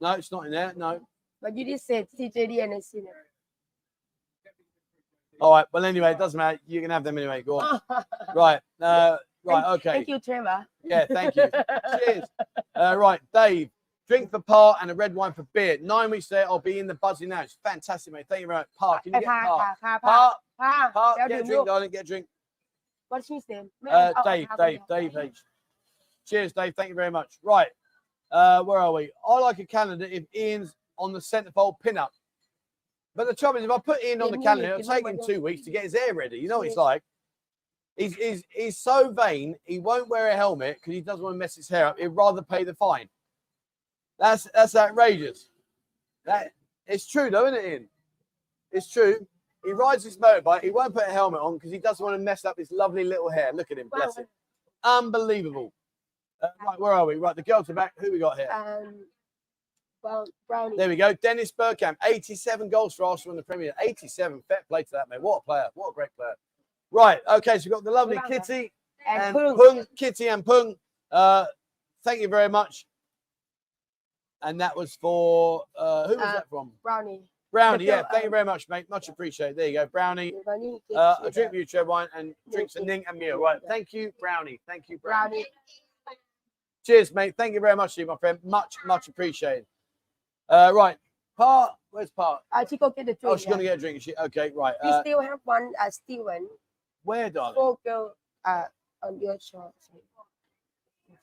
[0.00, 0.72] No, it's not in there.
[0.76, 1.00] No.
[1.42, 3.26] But you just said CJD and it's in there.
[5.40, 5.66] All right.
[5.72, 6.60] Well, anyway, it doesn't matter.
[6.68, 7.42] You can have them anyway.
[7.42, 7.80] Go on.
[8.36, 8.60] right.
[8.80, 9.64] Uh, right.
[9.72, 9.90] Okay.
[9.90, 10.64] Thank you, Trevor.
[10.84, 11.06] Yeah.
[11.10, 11.50] Thank you.
[12.06, 12.24] Cheers.
[12.76, 13.70] Uh, right, Dave.
[14.06, 15.78] Drink for par and a red wine for beer.
[15.82, 17.42] Nine weeks there, I'll be in the buzzing now.
[17.42, 18.26] It's fantastic, mate.
[18.28, 18.68] Thank you very much.
[18.78, 19.42] Par, can you get par?
[19.42, 20.36] Par, par, par.
[20.58, 20.92] par.
[20.92, 21.16] par.
[21.16, 21.28] par.
[21.28, 21.90] Drink, darling.
[21.90, 22.26] Get a drink.
[23.10, 23.68] What's his name?
[23.86, 25.38] Uh, oh, Dave, Dave, Dave H.
[26.26, 26.74] Cheers, Dave.
[26.76, 27.34] Thank you very much.
[27.42, 27.66] Right.
[28.30, 29.10] Uh, where are we?
[29.28, 32.12] I like a calendar if Ian's on the centerfold pin-up.
[33.16, 35.40] But the trouble is, if I put Ian on the calendar, it'll take him two
[35.40, 36.38] weeks to get his hair ready.
[36.38, 37.02] You know what it's like.
[37.96, 41.38] He's, he's, he's so vain, he won't wear a helmet because he doesn't want to
[41.38, 41.98] mess his hair up.
[41.98, 43.08] He'd rather pay the fine.
[44.20, 45.48] That's that's outrageous.
[46.24, 46.52] That
[46.86, 47.88] It's true, though, isn't it, Ian?
[48.70, 49.26] It's true.
[49.64, 50.62] He rides his motorbike.
[50.62, 53.04] He won't put a helmet on because he doesn't want to mess up his lovely
[53.04, 53.52] little hair.
[53.52, 54.26] Look at him, bless him.
[54.84, 55.72] Unbelievable.
[56.42, 57.16] Uh, right, where are we?
[57.16, 57.92] Right, the girls are back.
[57.98, 58.48] Who we got here?
[58.50, 58.94] um
[60.02, 61.12] brown brownie There we go.
[61.12, 63.74] Dennis Bergkamp, 87 goals for Arsenal in the Premier.
[63.82, 64.42] 87.
[64.48, 65.20] Fair play to that, mate.
[65.20, 65.66] What a player.
[65.74, 66.34] What a great player.
[66.90, 67.20] Right.
[67.28, 67.58] Okay.
[67.58, 68.28] So we've got the lovely answer.
[68.40, 68.72] Kitty
[69.06, 69.56] and and Pung.
[69.58, 69.86] Pung.
[69.96, 70.74] Kitty and Pung.
[71.12, 71.44] Uh,
[72.02, 72.86] thank you very much.
[74.40, 76.72] And that was for, uh, who was Uh, that from?
[76.82, 78.88] brownie Brownie, yeah, uh, thank you um, very much, mate.
[78.88, 79.56] Much appreciated.
[79.56, 80.34] There you go, Brownie.
[80.94, 83.38] Uh, a drink your you, wine, and drinks and ning and meal.
[83.38, 84.60] Right, thank you, Brownie.
[84.68, 85.46] Thank you, Brownie.
[86.86, 87.34] Cheers, mate.
[87.36, 88.38] Thank you very much, to you, my friend.
[88.44, 89.66] Much, much appreciated.
[90.48, 90.96] Uh, right,
[91.36, 91.72] part.
[91.90, 92.42] Where's part?
[92.52, 93.18] Uh, she go get a oh, drink.
[93.24, 93.50] Oh, she's yeah.
[93.50, 94.02] gonna get a drink.
[94.02, 94.74] She okay, right.
[94.84, 96.46] We uh, still have one, uh, Steven.
[97.02, 97.54] Where, darling?
[97.56, 98.64] Four girl, uh,
[99.02, 99.72] on your shot.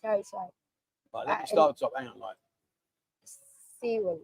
[0.03, 0.49] Okay, sorry.
[1.13, 1.93] Right, let me uh, start top.
[1.95, 2.35] Hang on, right.
[3.77, 4.19] Steven.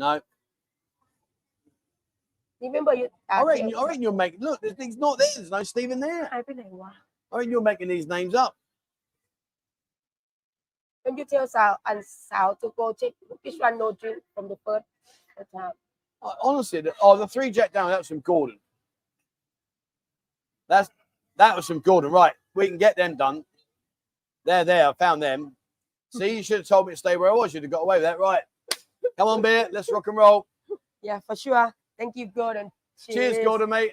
[0.00, 0.18] No.
[2.62, 3.08] Remember you?
[3.28, 4.40] I uh, reckon, you, I reckon you're making.
[4.40, 5.28] Look, this thing's not there.
[5.36, 6.26] There's no Stephen there.
[6.32, 6.64] I believe?
[7.30, 8.56] I reckon you're making these names up.
[11.04, 14.56] Can you tell Sal and Sal to go check which one no drink from the
[14.64, 14.86] first
[15.36, 15.76] attempt?
[16.22, 17.90] Uh, honestly, the, oh, the three Jack down.
[17.90, 18.58] That was from Gordon.
[20.66, 20.88] That's
[21.36, 22.10] that was from Gordon.
[22.10, 23.44] Right, we can get them done.
[24.46, 24.88] They're there.
[24.88, 25.56] I found them.
[26.10, 27.52] See, you should have told me to stay where I was.
[27.52, 28.42] You'd have got away with that, right?
[29.20, 29.68] Come on, beer.
[29.70, 30.46] Let's rock and roll.
[31.02, 32.70] yeah for sure thank you Gordon
[33.08, 33.92] Cheers, Gordon, mate.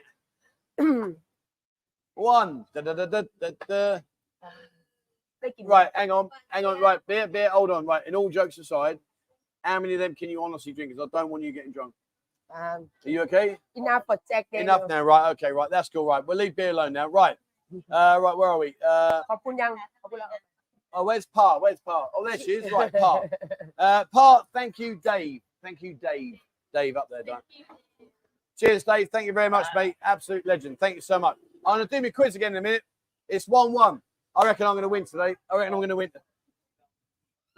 [2.16, 2.66] One.
[2.74, 4.00] Da, da, da.
[5.64, 6.82] Right, hang on, hang on.
[6.82, 7.50] Right, beer, beer.
[7.50, 7.86] Hold on.
[7.86, 9.00] Right, in all jokes aside,
[9.62, 10.92] how many of them can you honestly drink?
[10.92, 11.94] Because I don't want you getting drunk.
[12.54, 13.58] um, Are you okay?
[13.76, 15.04] enough for Daniel Enough now.
[15.04, 15.30] Right.
[15.32, 15.52] Okay.
[15.52, 15.70] Right.
[15.70, 16.06] That's cool.
[16.06, 16.26] Right.
[16.26, 17.08] We'll leave beer alone now.
[17.08, 17.38] Right.
[17.92, 18.38] Uh, right.
[18.38, 18.76] Where are we?
[18.86, 19.22] Uh,
[20.94, 21.60] Oh, where's Pa?
[21.60, 22.08] Where's Pa?
[22.16, 22.72] Oh, there she is.
[22.72, 23.24] Right, Pa.
[23.80, 25.42] Uh, pa, thank you, Dave.
[25.62, 26.40] Thank you, Dave.
[26.74, 27.38] Dave up there, Dan.
[28.60, 29.10] Cheers, Dave.
[29.12, 29.96] Thank you very much, mate.
[30.02, 30.80] Absolute legend.
[30.80, 31.38] Thank you so much.
[31.64, 32.82] I'm going to do my quiz again in a minute.
[33.30, 34.02] It's 1 1.
[34.36, 35.36] I reckon I'm going to win today.
[35.52, 36.12] I reckon I'm going to win.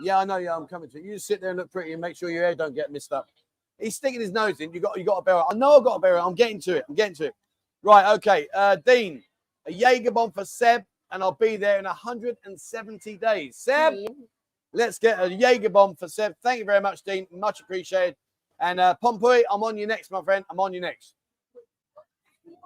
[0.02, 0.38] Yeah, I know.
[0.38, 1.10] Yeah, I'm coming to you.
[1.10, 3.14] You just sit there and look pretty and make sure your hair don't get messed
[3.14, 3.28] up.
[3.80, 4.74] He's sticking his nose in.
[4.74, 5.46] You got, you got to bear it.
[5.50, 6.22] I know I've got to bear it.
[6.22, 6.86] I'm getting to it.
[6.90, 7.34] I'm getting to it.
[7.82, 8.14] Right.
[8.16, 8.48] Okay.
[8.54, 9.24] Uh, Dean,
[9.68, 13.58] a Jaeger bomb for Seb and I'll be there in 170 days.
[13.58, 13.96] Seb,
[14.74, 16.36] let's get a Jaeger bomb for Seb.
[16.44, 17.28] Thank you very much, Dean.
[17.32, 18.16] Much appreciated.
[18.60, 20.46] And uh, Pompuy, I'm on you next, my friend.
[20.50, 21.16] I'm on you next.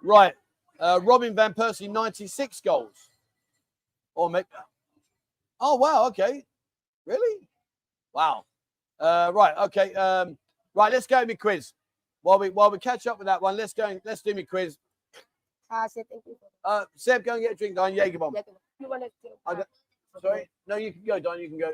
[0.04, 0.34] Right.
[0.80, 3.10] Uh, Robin Van Persie, 96 goals.
[4.16, 4.46] Or make.
[5.60, 6.08] Oh, wow.
[6.08, 6.46] Okay.
[7.06, 7.42] Really?
[8.14, 8.46] Wow.
[9.00, 9.56] Uh, right.
[9.66, 9.94] Okay.
[9.94, 10.38] Um,
[10.76, 10.92] right.
[10.92, 11.74] Let's go to my quiz.
[12.22, 13.86] While we while we catch up with that one, let's go.
[13.86, 14.78] And, let's do me quiz.
[15.70, 16.36] Ah, say thank you.
[16.64, 17.94] Uh, Seb, go and get a drink, Don.
[17.94, 18.34] Jaeger bomb.
[18.34, 18.46] that.
[18.80, 19.64] You want to I
[20.22, 20.50] Sorry.
[20.68, 21.40] No, you can go, Don.
[21.40, 21.72] You can go.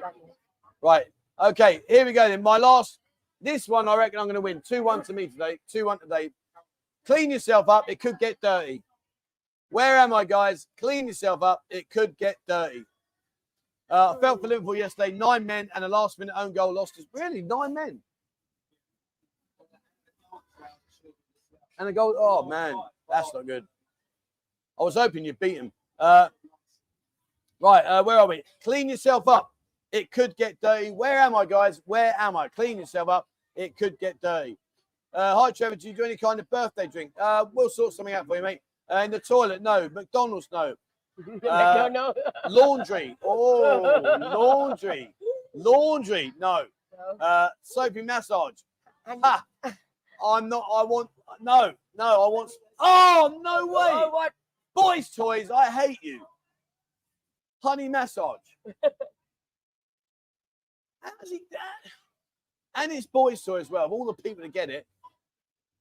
[0.82, 1.06] Right.
[1.40, 1.82] Okay.
[1.90, 2.28] Here we go.
[2.28, 3.00] Then my last.
[3.42, 4.62] This one, I reckon I'm going to win.
[4.66, 5.60] Two one to me today.
[5.70, 6.32] Two one today.
[7.06, 7.90] Clean yourself up.
[7.90, 8.84] It could get dirty.
[9.72, 10.68] Where am I, guys?
[10.78, 11.64] Clean yourself up.
[11.70, 12.84] It could get dirty.
[13.90, 15.12] Uh, I felt for Liverpool yesterday.
[15.12, 17.06] Nine men and a last minute own goal lost us.
[17.14, 18.02] Really, nine men
[21.80, 22.16] and a goal.
[22.18, 22.76] Oh man,
[23.10, 23.66] that's not good.
[24.80, 25.72] I was hoping you'd beat him.
[26.00, 26.30] Uh,
[27.60, 28.44] right, uh, where are we?
[28.64, 29.52] Clean yourself up.
[29.92, 30.92] It could get dirty.
[30.92, 31.82] Where am I, guys?
[31.86, 32.48] Where am I?
[32.48, 33.28] Clean yourself up.
[33.56, 34.58] It could get dirty.
[35.14, 35.76] Uh, hi, Trevor.
[35.76, 37.12] Do you do any kind of birthday drink?
[37.20, 38.60] Uh, we'll sort something out for you, mate.
[38.92, 39.90] Uh, in the toilet, no.
[39.90, 40.76] McDonald's, no.
[41.28, 42.14] Uh, no, no.
[42.48, 43.18] Laundry.
[43.24, 45.12] Oh, laundry.
[45.56, 46.66] Laundry, no.
[47.20, 48.54] Uh, soapy massage.
[49.08, 50.64] I'm not.
[50.74, 51.10] I want.
[51.42, 52.06] No, no.
[52.06, 52.52] I want.
[52.80, 53.90] Oh no way!
[53.92, 54.32] Oh, what?
[54.76, 55.52] Boys' toys.
[55.52, 56.22] I hate you.
[57.64, 58.38] Honey massage.
[61.02, 61.92] How's he that?
[62.76, 63.86] And it's boys' toy as well.
[63.86, 64.86] Of all the people to get it,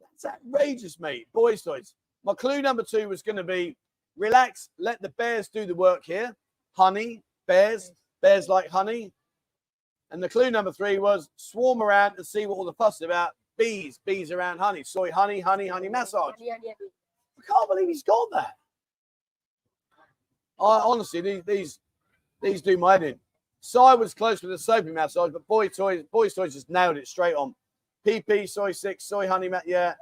[0.00, 1.28] that's outrageous, mate.
[1.32, 1.94] Boys' toys.
[2.24, 3.76] My clue number two was going to be
[4.16, 6.34] relax, let the bears do the work here.
[6.72, 9.12] Honey, bears, bears like honey.
[10.10, 13.02] And the clue number three was swarm around and see what all the fuss is
[13.02, 13.30] about.
[13.58, 14.82] Bees, bees around honey.
[14.84, 16.34] Soy, honey, honey, honey massage.
[16.40, 18.54] I can't believe he's got that.
[20.60, 21.78] I honestly, these these,
[22.42, 23.18] these do my head in.
[23.60, 27.08] Cy was close with the soapy massage, but boy toys, boys toys just nailed it
[27.08, 27.54] straight on.
[28.06, 29.94] PP, soy six, soy honey, mat, yeah.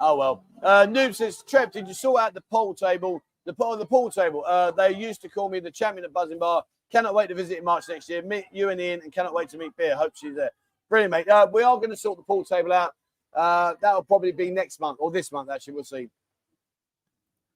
[0.00, 0.44] Oh well.
[0.62, 3.22] Uh, Noob says, Trev, did you sort out the pool table?
[3.44, 4.44] The pool, the pool table.
[4.46, 6.64] Uh, they used to call me the champion of Buzzing Bar.
[6.90, 8.22] Cannot wait to visit in March next year.
[8.22, 9.96] Meet you and Ian, and cannot wait to meet Beer.
[9.96, 10.50] Hope she's there.
[10.88, 11.28] Brilliant, mate.
[11.28, 12.92] Uh, we are going to sort the pool table out.
[13.34, 15.74] Uh, that'll probably be next month or this month, actually.
[15.74, 16.08] We'll see.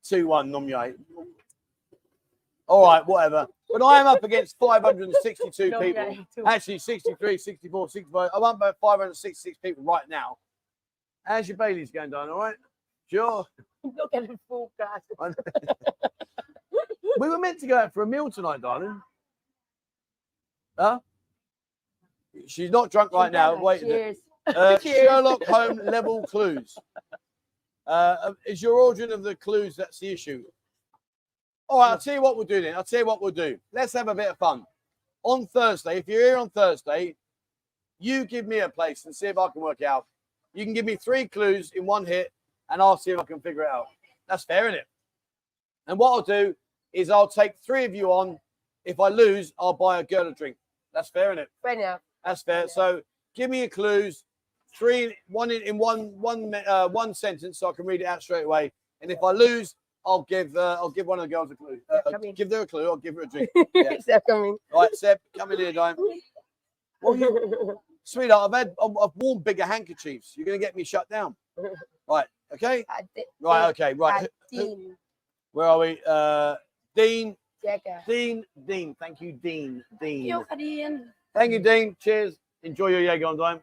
[0.05, 0.95] 2 1, Nomye.
[2.67, 3.47] All right, whatever.
[3.69, 6.19] But I am up against 562 No, people.
[6.47, 8.31] Actually, 63, 64, 65.
[8.35, 10.39] I'm up about 566 people right now.
[11.25, 12.31] How's your Bailey's going down?
[12.31, 12.57] All right?
[13.09, 13.45] Sure.
[13.85, 15.35] I'm not getting full class.
[17.19, 19.01] we were meant to go out for a meal tonight, darling.
[20.79, 21.01] Huh?
[22.47, 23.61] She's not drunk right now.
[23.61, 23.81] Wait.
[23.81, 24.17] Cheers.
[24.47, 25.09] Uh, Cheers.
[25.09, 26.77] Sherlock Holmes level clues.
[27.91, 30.45] Uh, is your ordering of the clues that's the issue?
[31.69, 32.77] All right, I'll tell you what we'll do then.
[32.77, 33.59] I'll tell you what we'll do.
[33.73, 34.65] Let's have a bit of fun.
[35.25, 37.17] On Thursday, if you're here on Thursday,
[37.99, 40.07] you give me a place and see if I can work it out.
[40.55, 42.33] You can give me three clues in one hit,
[42.71, 43.87] and I'll see if I can figure it out.
[44.29, 44.87] That's fair, isn't it?
[45.89, 46.55] And what I'll do
[46.93, 48.39] is I'll take three of you on.
[48.85, 50.57] If I lose, I'll buy a girl a drink.
[50.95, 51.49] That's fair, isn't it?
[51.61, 52.01] Fair enough.
[52.25, 52.69] That's fair.
[52.69, 53.03] So
[53.35, 54.23] give me your clues,
[54.75, 58.23] three, one in, in one, one, uh, one sentence, so I can read it out
[58.23, 58.73] straight away.
[59.01, 59.75] And if I lose,
[60.07, 61.81] I'll give, uh, I'll give one of the girls a clue.
[61.91, 62.85] Uh, give her a clue.
[62.85, 63.51] I'll give her a drink.
[63.75, 63.97] Yeah.
[64.07, 64.57] That coming?
[64.73, 65.97] Right, Seb, come in here, Dime.
[67.03, 70.35] Well, you, sweetheart, I've had, I've, I've worn bigger handkerchiefs.
[70.37, 71.37] You're gonna get me shut down.
[72.09, 72.27] Right.
[72.53, 72.85] Okay.
[73.41, 73.69] Right.
[73.69, 73.95] Okay.
[73.95, 74.25] Right.
[74.25, 74.97] I Dean
[75.53, 76.01] Where are we?
[76.07, 76.57] Uh,
[76.97, 77.37] Dean.
[77.63, 78.01] Jaeger.
[78.07, 78.45] Dean.
[78.67, 78.97] Dean.
[78.99, 79.85] Thank you, Dean.
[80.01, 80.25] Dean.
[80.27, 81.13] Yêu cả Dean.
[81.35, 81.95] Thank you, Dean.
[82.01, 82.37] Cheers.
[82.63, 83.61] Enjoy your Jaeger on Dime.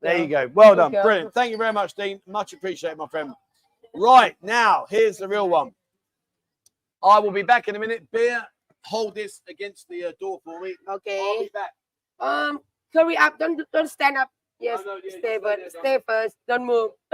[0.00, 0.50] There you go.
[0.54, 0.92] Well done.
[0.92, 1.34] Brilliant.
[1.34, 2.20] Thank you very much, Dean.
[2.26, 3.34] Much appreciated, my friend.
[3.94, 5.72] Right now, here's the real one.
[7.02, 8.06] I will be back in a minute.
[8.12, 8.44] Beer,
[8.84, 10.74] hold this against the uh, door for me.
[10.88, 11.36] I'll Okay.
[11.40, 11.70] be back.
[12.18, 12.60] Um,
[12.92, 13.38] hurry up.
[13.38, 14.30] Don't don't stand up.
[14.60, 14.80] Yes.
[14.86, 16.36] no, yeah, stay, stay but there, stay first.
[16.48, 16.90] Don't move.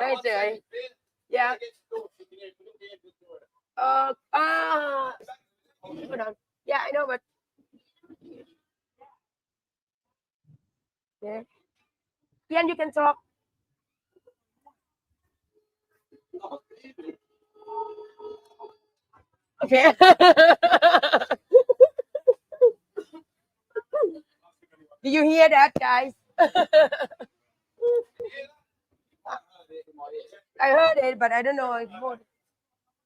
[0.00, 0.50] Right, Right one there.
[0.50, 0.60] Beer,
[1.28, 1.52] yeah.
[1.54, 3.36] against the door, so you can hear- you can hear the door.
[3.76, 5.12] Uh, ah.
[5.82, 6.34] Hold on.
[6.64, 7.20] Yeah, I know, but.
[11.22, 11.42] Yeah.
[12.52, 13.16] Ian, you can talk.
[19.64, 19.94] Okay.
[25.04, 26.66] Do you hear that guys I
[30.70, 31.72] heard it but I don't know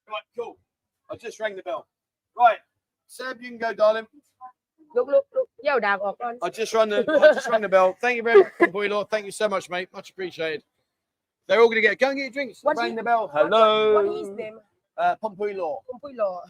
[0.09, 0.57] Right, cool.
[1.11, 1.87] I just rang the bell.
[2.39, 2.59] Right,
[3.09, 4.07] Seb, you can go, darling.
[4.95, 5.49] Look, look, look.
[5.63, 5.99] Yo, Dad.
[6.43, 7.97] I just rang the I just rang the bell.
[8.01, 9.11] Thank you very much, Boy Lord.
[9.11, 9.89] Thank you so much, mate.
[9.93, 10.63] Much appreciated.
[11.47, 12.63] They're all gonna get go and get your drinks.
[12.63, 13.29] What Rang the bell.
[13.33, 13.95] what- Hello.
[13.95, 14.61] What is them?
[14.97, 15.83] Uh, Pompey Law.
[15.93, 16.43] Pompuy law.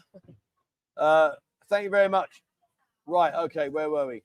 [0.97, 1.33] Uh,
[1.69, 2.43] thank you very much.
[3.07, 4.23] Right, okay, where were we?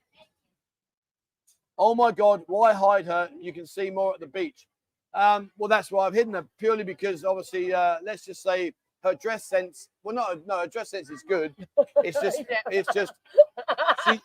[1.78, 3.30] Oh my God, why hide her?
[3.40, 4.68] You can see more at the beach.
[5.14, 9.16] Um, well, that's why I've hidden her purely because obviously, uh, let's just say her
[9.16, 9.90] dress sense.
[10.04, 11.56] Well, not no, her dress sense is good.
[12.04, 13.12] It's just, it's just
[14.08, 14.22] she,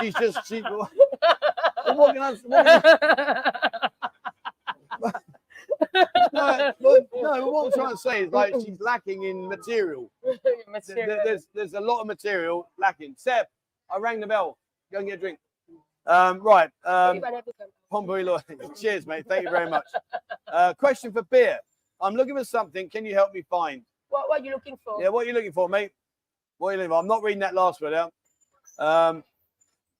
[0.00, 0.60] she's just, she.
[0.62, 3.50] What can I, what can I-
[6.32, 6.72] no,
[7.14, 10.10] no, what I'm trying to say is like she's lacking in material.
[10.86, 13.14] There- there- there's there's a lot of material lacking.
[13.16, 13.46] Seb,
[13.92, 14.56] I rang the bell.
[14.92, 15.38] Go and get a drink.
[16.06, 16.70] Um, right.
[16.84, 17.20] Um,
[17.90, 18.38] Law.
[18.80, 19.26] Cheers, mate.
[19.28, 19.84] Thank you very much.
[20.50, 21.58] Uh, question for beer.
[22.00, 22.88] I'm looking for something.
[22.88, 23.82] Can you help me find?
[24.08, 25.92] what what you looking for Yeah, what are you looking for, mate?
[26.58, 26.98] What are you looking for?
[26.98, 28.12] I'm not reading that last word out.
[28.80, 29.22] Um,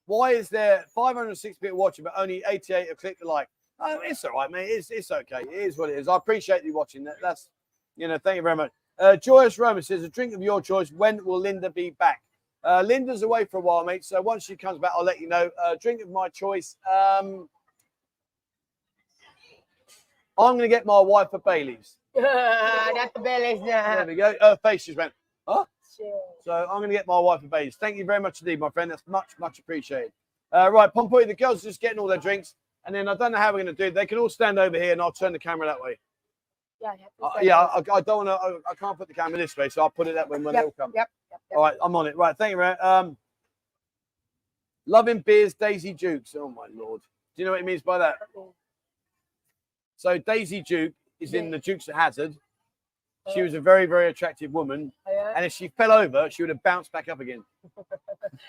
[0.06, 3.48] why is there 506 people watching but only 88 have clicked the like?
[3.78, 4.66] Oh, it's all right, mate.
[4.66, 5.42] It's, it's okay.
[5.42, 6.08] It is what it is.
[6.08, 7.04] I appreciate you watching.
[7.04, 7.48] That, that's,
[7.96, 8.72] you know, thank you very much.
[8.98, 10.90] Uh, Joyous Roman says, a drink of your choice.
[10.90, 12.22] When will Linda be back?
[12.62, 14.04] Uh, Linda's away for a while, mate.
[14.04, 15.50] So once she comes back, I'll let you know.
[15.62, 16.76] Uh, drink of my choice.
[16.90, 17.48] Um,
[20.36, 21.96] I'm going to get my wife a Bailey's.
[22.14, 24.34] that's the bell There we go.
[24.40, 25.12] Her face just went.
[25.48, 25.66] Sure.
[26.42, 27.76] So I'm going to get my wife a Bailey's.
[27.76, 28.90] Thank you very much indeed, my friend.
[28.90, 30.12] That's much, much appreciated.
[30.52, 32.54] Uh, right, Pompoy, the girls are just getting all their drinks.
[32.86, 33.94] And then I don't know how we're going to do it.
[33.94, 35.98] They can all stand over here and I'll turn the camera that way.
[36.80, 37.58] Yeah, to Uh, yeah.
[37.58, 39.68] I, I don't want to, I, I can't put the camera this way.
[39.68, 40.92] So I'll put it that way when they all come.
[40.94, 41.56] Yep, yep, yep.
[41.56, 42.16] All right, I'm on it.
[42.16, 42.76] Right, thank you, man.
[42.80, 43.16] Um,
[44.86, 46.34] loving beers, Daisy Dukes.
[46.38, 47.02] Oh, my Lord.
[47.36, 48.16] Do you know what it means by that?
[49.96, 52.34] So Daisy Duke is in the Dukes of Hazzard.
[53.34, 54.92] She was a very, very attractive woman.
[55.08, 55.32] Yeah.
[55.36, 57.44] And if she fell over, she would have bounced back up again.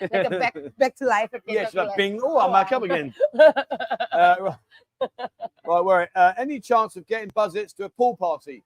[0.00, 1.32] Like a back, back to life.
[1.32, 1.96] again, yeah, she's like, life.
[1.96, 3.14] bing, oh, I'm back up again.
[4.12, 4.36] Uh,
[5.00, 5.08] right,
[5.66, 8.62] right where, uh, any chance of getting Buzzets to a pool party?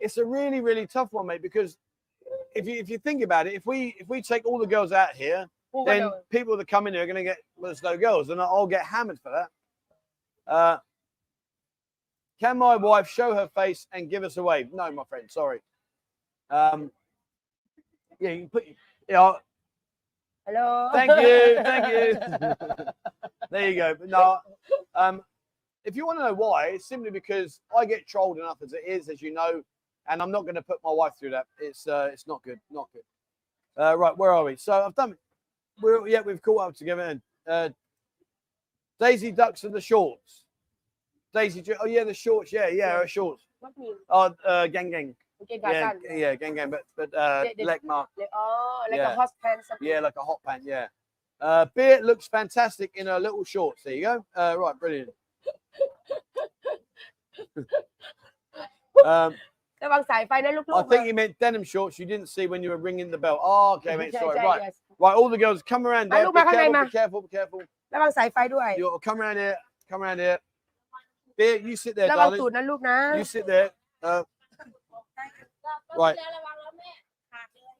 [0.00, 1.76] It's a really, really tough one, mate, because
[2.54, 4.92] if you if you think about it, if we if we take all the girls
[4.92, 7.82] out here, Who then people that come in here are going to get well, there's
[7.82, 10.52] no girls, and I'll get hammered for that.
[10.52, 10.78] Uh,
[12.40, 14.68] can my wife show her face and give us a wave?
[14.72, 15.60] No, my friend, sorry.
[16.50, 16.90] Um,
[18.20, 18.64] yeah, you can put.
[19.08, 19.32] Yeah,
[20.46, 20.90] Hello.
[20.92, 22.86] thank you, thank you.
[23.50, 23.94] there you go.
[23.94, 24.38] But no,
[24.94, 25.22] um,
[25.84, 28.82] if you want to know why, it's simply because I get trolled enough as it
[28.86, 29.62] is, as you know,
[30.08, 31.46] and I'm not going to put my wife through that.
[31.60, 33.82] It's uh, it's not good, not good.
[33.82, 34.56] Uh, right, where are we?
[34.56, 35.16] So I've done.
[35.80, 37.02] We're yeah, we've caught up together.
[37.02, 37.68] And uh,
[39.00, 40.44] Daisy ducks and the shorts.
[41.34, 43.02] Daisy, oh yeah, the shorts, yeah, yeah, yeah.
[43.02, 43.44] Uh, shorts.
[43.60, 43.94] What mean?
[44.08, 45.14] Oh, uh, gang gang.
[45.42, 48.08] Okay, yeah, yeah, yeah, gang gang, but but uh, the, leg mark.
[48.34, 49.12] Oh, like yeah.
[49.12, 49.68] a hot pants.
[49.80, 50.62] Yeah, like a hot pant.
[50.64, 50.88] Yeah.
[51.40, 53.82] Uh, Beer looks fantastic in her little shorts.
[53.84, 54.24] There you go.
[54.34, 55.10] Uh, right, brilliant.
[59.04, 59.34] um,
[60.74, 63.38] I think you meant denim shorts you didn't see when you were ringing the bell.
[63.40, 64.36] Oh, okay, mate, sorry.
[64.38, 66.24] Right, right, all the girls, come around there.
[66.32, 67.62] Be careful, be careful, be careful.
[68.76, 69.56] You'll come around here,
[69.88, 70.38] come around here.
[71.37, 72.49] Beer, you sit there, ระวังตู darling.
[72.49, 73.67] ดนะลูกนะ You sit there.
[74.09, 74.21] Uh,
[76.01, 76.17] Right.
[76.37, 76.91] ระวังแล้วแม่
[77.31, 77.71] ขาดเลย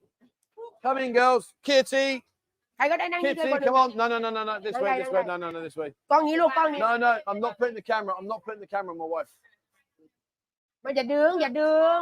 [0.84, 1.46] come in, girls.
[1.68, 2.08] Kitty,
[2.78, 3.90] ใครก็ได้นั่งนี่ Kitty, ด้วย come on.
[4.00, 4.54] No, no, no, no, no.
[4.66, 5.24] This No, way, no, this no, way.
[5.32, 5.36] no.
[5.42, 5.90] No, no, no, this way.
[6.12, 7.12] กล้องนี้ลูกกล้องนี้ No, no.
[7.30, 8.14] I'm not putting the camera.
[8.20, 9.32] I'm not putting the camera on my wife.
[10.84, 12.00] มันอย่าดึงอย่าดึง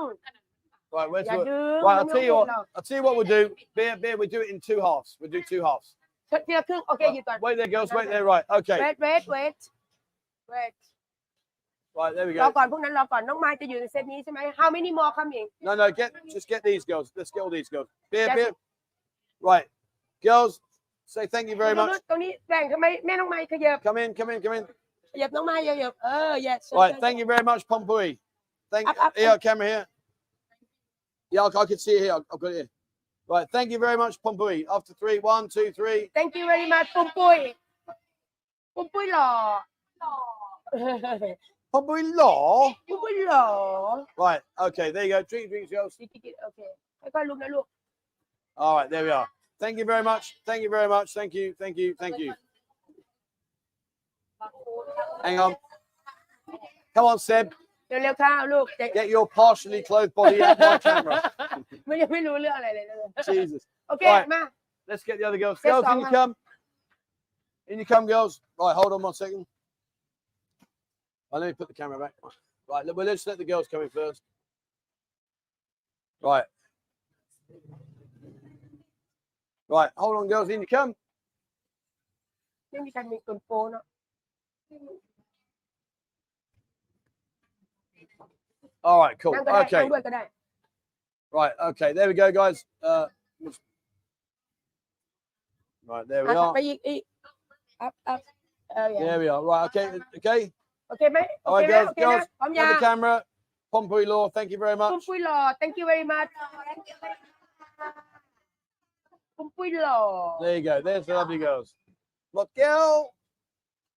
[0.98, 1.46] Right, where's อย่า the?
[1.52, 2.48] ดึง Right, มั I'll น tell ไม่ you พูด what.
[2.52, 3.42] หรอก I'll tell you what we'll do.
[3.78, 4.16] Beer, beer.
[4.22, 5.10] We do it in two halves.
[5.20, 5.88] We'll do two halves.
[6.48, 7.90] ทีละครึ่งโอเคหยุดก่อน Wait there, girls.
[7.98, 8.26] Wait there.
[8.34, 8.46] Right.
[8.58, 8.78] Okay.
[8.86, 9.58] wait wait wait
[10.54, 10.76] wait
[12.00, 12.14] Right.
[12.16, 12.56] There we รอ go.
[12.58, 15.86] ก่อนพวกนั้นรอก่อนน้องไม้จะอยู่ในเซตนี้ใช่ไหม how many more coming No, no.
[16.00, 17.08] Get just get these girls.
[17.18, 17.88] Let's get all these girls.
[18.12, 18.36] Beer, Yes.
[18.38, 18.52] beer.
[19.52, 19.68] Right,
[20.28, 20.54] girls.
[21.14, 21.90] Say thank you very ตรง much.
[21.92, 24.10] นู้นตรงนี้แบ่งทำไมแม่น้องไม้ขยับ Come in.
[24.20, 24.40] Come in.
[24.46, 24.64] Come in.
[25.14, 26.96] ขยับน้องไม้ขยับเออ yes Right.
[27.04, 28.08] Thank you very much, Pompey.
[28.74, 29.42] Thank Up, up, here, up.
[29.46, 29.86] camera here.
[31.34, 32.14] Yeah, I, I can see it here.
[32.34, 32.70] I've got it here.
[33.34, 33.48] Right.
[33.56, 34.58] Thank you very much, Pompey.
[34.76, 36.02] After three, one, two, three.
[36.20, 37.38] thank you very much ปุ้มปุ้ย
[38.76, 39.30] ปุ้มปุ้ยหล่อ
[41.76, 42.40] Pompey Law.
[42.90, 43.46] ปุ้มปุ้ยหล่อ
[44.26, 44.42] Right.
[44.68, 44.88] Okay.
[44.94, 45.20] There you go.
[45.32, 45.94] Drink, drink, girls.
[46.44, 46.60] โอเค
[47.02, 47.66] ค่อยๆลุกนะลูก
[48.64, 49.28] All right, there we are.
[49.64, 50.26] Thank you very much.
[50.48, 51.08] Thank you very much.
[51.20, 51.46] Thank you.
[51.62, 51.90] Thank you.
[52.04, 52.30] Thank you.
[55.26, 55.52] Hang on.
[56.96, 57.46] Come on, Seb.
[57.90, 61.16] เร็วๆค่ะลูกจะ Get your partially clothed body out my camera.
[61.86, 62.98] ไม่ยังไม่รู้เรื่องอะไรเลยเลย
[63.38, 63.62] Jesus.
[63.90, 64.26] โอเค Right.
[64.34, 64.42] มา
[64.90, 65.58] Let's get the other girls.
[65.64, 66.18] Yes, Girls, can you Alma.
[66.18, 66.32] come?
[67.72, 68.34] In you come, girls.
[68.60, 69.44] Right, hold on one second.
[71.37, 72.15] Oh, let me put the camera back.
[72.67, 74.23] Right, well, let's let the girls come in first.
[76.23, 76.45] Right.
[79.69, 80.95] Right, hold on, girls, in you come.
[88.83, 89.35] All right, cool.
[89.67, 89.89] Okay.
[91.33, 92.65] Right, okay, there we go, guys.
[92.83, 93.09] Uh,
[95.87, 96.55] right, there we are.
[99.05, 99.45] There we are.
[99.45, 100.53] Right, okay, okay.
[100.93, 101.23] Okay, mate?
[101.23, 102.47] Okay, All right, girls, okay girls, na?
[102.47, 103.25] on the camera.
[103.75, 104.93] Pompuy Law, thank you very much.
[104.93, 106.29] Pompuy Law, thank you very much.
[109.39, 110.39] Pompuy Law.
[110.41, 110.81] There you go.
[110.81, 111.75] There's the lovely girls.
[112.33, 113.13] Look, girl.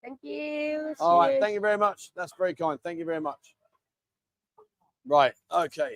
[0.03, 0.95] Thank you.
[0.99, 2.11] All right, thank you very much.
[2.15, 2.79] That's very kind.
[2.83, 3.55] Thank you very much.
[5.05, 5.95] Right, okay.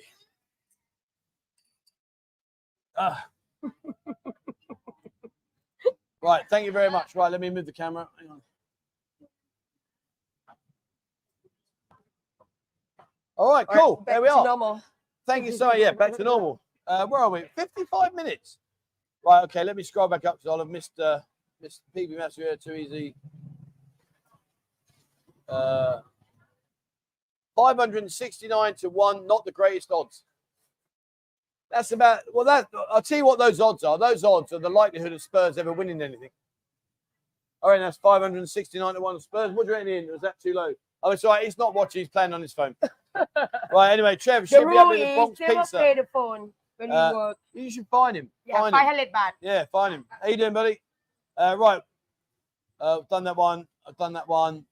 [2.98, 3.26] Ah.
[6.24, 7.16] Right, thank you very much.
[7.16, 8.08] Right, let me move the camera.
[8.18, 8.42] Hang on.
[13.38, 14.04] All right, All cool.
[14.06, 14.46] there we to are.
[14.46, 14.82] normal
[15.26, 15.52] Thank you.
[15.54, 16.62] So, yeah, back to normal.
[16.86, 17.44] Uh, where are we?
[17.56, 18.58] 55 minutes.
[19.26, 21.20] Right, okay, let me scroll back up because I'll have missed, uh,
[21.62, 23.16] missed PB Master here too easy.
[25.48, 26.02] Uh,
[27.56, 30.24] 569 to 1, not the greatest odds.
[31.72, 33.98] That's about, well, that I'll tell you what those odds are.
[33.98, 36.30] Those odds are the likelihood of Spurs ever winning anything.
[37.62, 39.52] All right, that's 569 to 1 Spurs.
[39.52, 40.08] What do you reckon, Ian?
[40.12, 40.74] Was that too low?
[41.02, 41.44] Oh, it's all right.
[41.46, 42.02] He's not watching.
[42.02, 42.76] He's playing on his phone.
[43.72, 45.78] right, anyway, Trev should the be having a Bronx pizza.
[45.78, 47.38] pay the phone when you Uh, work.
[47.54, 48.32] You should find him.
[48.46, 49.08] Yeah, find him.
[49.14, 49.34] bad.
[49.42, 50.06] Yeah, find him.
[50.10, 50.82] How you doing, buddy?
[51.38, 51.82] Uh, right.
[52.80, 53.68] Uh, I've done that one.
[53.88, 54.66] I've done that one.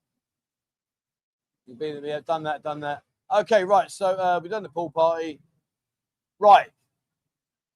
[1.68, 3.04] You've been yeah, done that, done that.
[3.34, 3.90] Okay, right.
[3.90, 5.40] So uh, we've done the pool party.
[6.40, 6.70] Right.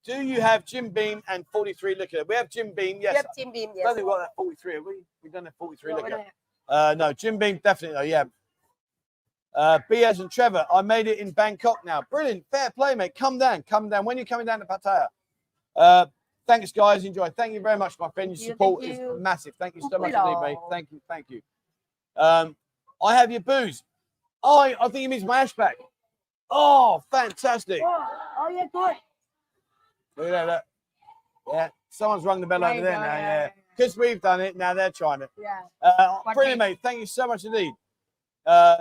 [0.05, 2.23] Do you have Jim Beam and 43 liquor?
[2.27, 3.13] We have Jim Beam, yes.
[3.13, 3.85] We have Jim Beam, yes.
[3.85, 4.73] don't we've got that 43.
[4.75, 4.95] Have we?
[5.23, 6.25] We've done that 43 Well, liquor.
[6.67, 7.95] Uh, no, Jim Beam, definitely.
[7.95, 8.25] No, yeah.
[9.55, 12.01] Uh, Biaz and Trevor, I made it in Bangkok now.
[12.11, 12.43] Brilliant.
[12.51, 13.13] Fair play, mate.
[13.15, 13.63] Come down.
[13.63, 14.03] Come down.
[14.05, 15.07] When you're coming down to Pattaya.
[15.75, 16.07] Uh,
[16.47, 17.05] thanks, guys.
[17.05, 17.29] Enjoy.
[17.29, 18.31] Thank you very much, my friend.
[18.31, 19.53] Your Thank you, support is massive.
[19.59, 20.57] Thank you so much indeed, mate.
[20.69, 21.01] Thank you.
[21.07, 21.41] Thank you.
[22.17, 22.55] Um,
[23.01, 23.81] I have your booze.
[24.43, 25.75] Oh, I, I think he means my ash back.
[26.51, 27.81] Oh, fantastic.
[27.83, 28.05] oh
[28.39, 28.95] oh yeah good
[30.17, 30.63] Look at that.
[31.51, 31.69] Yeah.
[31.89, 33.05] Someone's rung the bell There over there go, now.
[33.05, 33.43] yeah, Yeah.
[33.45, 34.55] yeah, Because we've done it.
[34.55, 35.29] Now they're trying it.
[35.41, 36.79] yeah Uh, brilliant, mate.
[36.83, 37.73] Thank you so much indeed.
[38.45, 38.77] Uh,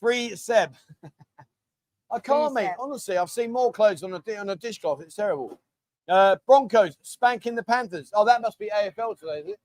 [0.00, 0.74] free Seb.
[2.10, 2.66] I can't, mate.
[2.66, 2.76] Seb.
[2.78, 5.00] Honestly, I've seen more clothes on a on a dishcloth.
[5.02, 5.58] It's terrible.
[6.08, 8.10] Uh, Broncos spanking the Panthers.
[8.14, 9.60] Oh, that must be AFL today, is it?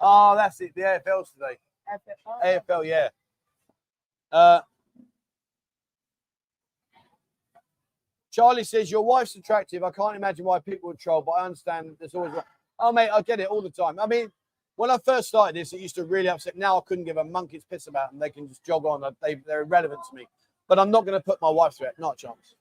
[0.00, 0.72] Oh, that's it.
[0.74, 1.58] The AFL's today.
[2.26, 3.08] Oh, AFL, yeah.
[4.30, 4.60] Uh,
[8.30, 9.82] Charlie says your wife's attractive.
[9.82, 12.32] I can't imagine why people would troll, but I understand there's always.
[12.78, 13.98] Oh, mate, I get it all the time.
[14.00, 14.30] I mean,
[14.76, 16.56] when I first started this, it used to really upset.
[16.56, 18.20] Now I couldn't give a monkey's piss about them.
[18.20, 19.02] They can just jog on.
[19.22, 20.26] They, they're irrelevant to me.
[20.68, 21.98] But I'm not going to put my wife through it.
[21.98, 22.54] Not a chance.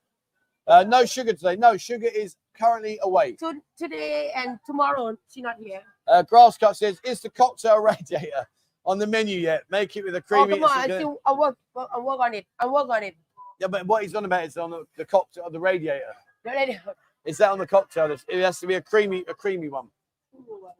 [0.68, 1.55] Uh, no sugar today.
[1.55, 3.34] No, sugar is currently away.
[3.34, 8.47] To, today and tomorrow she's not here Uh, Grasscut says, is the cocktail radiator
[8.86, 9.64] on the menu yet?
[9.70, 10.59] Make it with a oh creamy.
[10.59, 13.16] come on I still I work I work on it I work on it
[13.59, 16.14] Yeah, but what he's on about is on the, the cocktail, the radiator.
[16.45, 16.93] no, no, no.
[17.26, 18.11] Is that on the cocktail?
[18.11, 19.88] It has to be a creamy, a creamy one.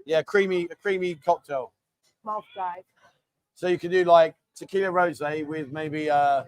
[0.06, 1.72] Yeah, creamy, a creamy cocktail.
[2.24, 2.82] mouth dry
[3.56, 6.44] So you can do like tequila rosé with maybe uh,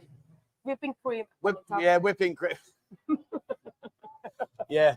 [0.64, 2.58] whipping cream whip, yeah, whipping cream.
[4.70, 4.96] yeah,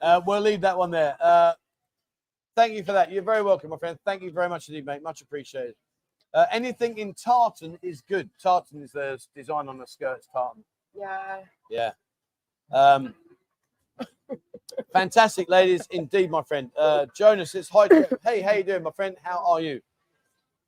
[0.00, 1.16] uh, we'll leave that one there.
[1.20, 1.54] Uh,
[2.54, 3.10] thank you for that.
[3.10, 3.98] You're very welcome, my friend.
[4.04, 5.02] Thank you very much indeed, mate.
[5.02, 5.74] Much appreciated.
[6.34, 8.28] Uh, anything in tartan is good.
[8.42, 10.28] Tartan is the design on the skirts.
[10.32, 10.62] Tartan.
[10.94, 11.40] yeah
[11.70, 11.92] Yeah.
[12.72, 13.14] Um,
[14.92, 16.70] fantastic, ladies, indeed, my friend.
[16.78, 17.88] Uh, Jonas says, Hi,
[18.24, 19.16] hey, how you doing, my friend?
[19.22, 19.80] How are you?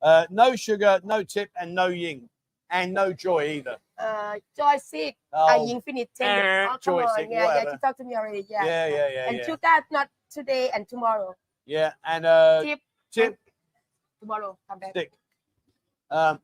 [0.01, 2.29] Uh, no sugar, no tip, and no ying,
[2.69, 3.77] and no joy either.
[3.97, 6.67] uh Joy sick Oh, uh Infinite eh, Tender.
[6.69, 7.15] Oh, come Joy on.
[7.15, 7.71] sick, yeah, yeah, whatever.
[7.71, 8.45] she talked to me already.
[8.49, 8.65] Yeah.
[8.65, 9.45] yeah, yeah, yeah, and yeah.
[9.45, 11.35] two guys not today and tomorrow.
[11.65, 12.79] yeah, and uh, Tip
[13.11, 13.37] tip,
[14.21, 14.57] tomorrow.
[14.69, 14.91] Come back.
[14.91, 15.11] stick.
[16.11, 16.39] Um,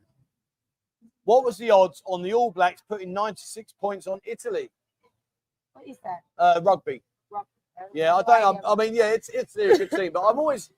[1.23, 4.69] what was the odds on the All Blacks putting 96 points on Italy?
[5.75, 6.23] What is that?
[6.37, 7.03] Uh, rugby.
[7.93, 8.65] Yeah, I don't.
[8.65, 10.69] I, I mean, yeah, it's it's a good team, but I'm always,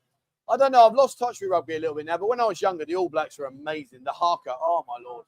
[0.50, 0.88] I don't know.
[0.88, 2.18] I've lost touch with rugby a little bit now.
[2.18, 4.00] But when I was younger, the All Blacks were amazing.
[4.04, 5.26] The haka, oh my lord,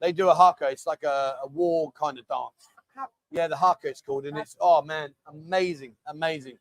[0.00, 0.68] they do a haka.
[0.70, 3.08] It's like a, a war kind of dance.
[3.32, 6.58] Yeah, the haka it's called, and it's oh man, amazing, amazing.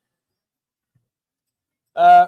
[1.95, 2.27] Uh,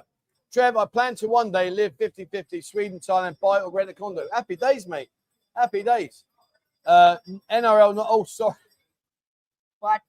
[0.53, 4.23] Trev, I plan to one day live 50-50 Sweden, Thailand, buy or rent a condo.
[4.33, 5.09] Happy days, mate.
[5.55, 6.23] Happy days.
[6.85, 7.17] Uh,
[7.51, 8.55] NRL, not oh sorry.
[9.79, 10.01] What?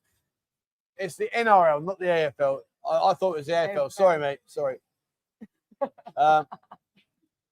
[1.00, 2.58] It's the NRL, not the AFL.
[2.88, 3.90] I, I thought it was the AFL.
[3.90, 4.40] Sorry, mate.
[4.46, 4.76] Sorry.
[6.16, 6.46] um,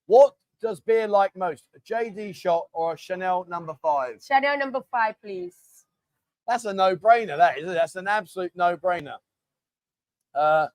[0.06, 1.64] What does beer like most?
[1.74, 4.22] A JD shot or a Chanel number five?
[4.22, 5.56] Chanel number five, please.
[6.46, 7.38] That's a no-brainer.
[7.38, 7.66] That is.
[7.66, 9.16] That's an absolute no-brainer.
[10.34, 10.68] Uh,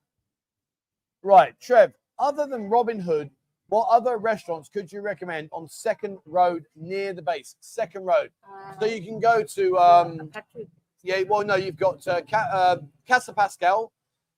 [1.22, 1.92] right, Trev.
[2.18, 3.30] Other than Robin Hood,
[3.68, 7.56] what other restaurants could you recommend on Second Road near the base?
[7.60, 8.30] Second Road.
[8.80, 9.78] So you can go to.
[9.78, 10.68] Um, Patrick.
[11.04, 12.76] Yeah, well, no, you've got uh, Ca- uh,
[13.06, 13.92] Casa Pascal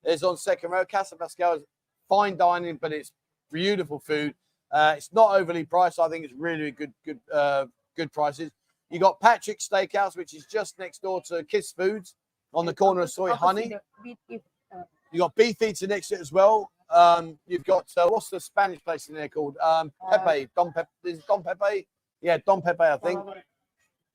[0.04, 0.88] is on Second Road.
[0.88, 1.62] Casa Pascal is
[2.08, 3.12] fine dining, but it's
[3.52, 4.34] beautiful food.
[4.72, 6.00] Uh, it's not overly priced.
[6.00, 8.50] I think it's really good, good, uh, good prices.
[8.90, 12.16] You got Patrick's Steakhouse, which is just next door to Kiss Foods
[12.52, 13.68] on the corner of Soi Honey.
[13.68, 14.40] the beef- beef,
[14.74, 16.72] uh, You got Beef Eater next to it as well.
[16.90, 19.56] Um, you've got uh, what's the Spanish place in there called?
[19.58, 20.48] Um, Uh, Pepe.
[20.56, 20.88] Don Pepe.
[21.04, 21.86] Is it Don Pepe?
[22.22, 22.82] Yeah, Don Pepe.
[22.82, 23.20] I think.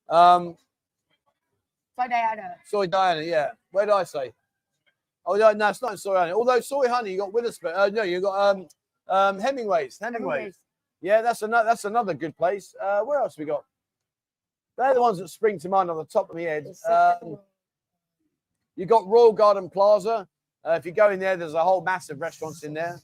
[0.09, 0.57] Um,
[1.99, 2.55] Soi Diana.
[2.65, 3.21] Soi Diana.
[3.21, 3.49] Yeah.
[3.71, 4.33] Where did I say?
[5.25, 6.31] Oh no, no, it's not in Soi Honey.
[6.31, 7.73] Although Soi Honey, you got Wetherspoon.
[7.75, 8.67] Uh, no, you got um,
[9.07, 9.99] um, Hemingway's.
[10.01, 10.37] Hemingway's.
[10.37, 10.59] Anyways,
[11.01, 11.69] Yeah, that's another.
[11.69, 12.73] That's another good place.
[12.81, 13.63] Uh, where else we got?
[14.77, 16.65] They're the ones that spring to mind on the top of my head.
[16.89, 17.37] Um,
[18.75, 20.27] you got Royal Garden Plaza.
[20.65, 22.99] Uh, if you go in there, there's a whole massive restaurants in there.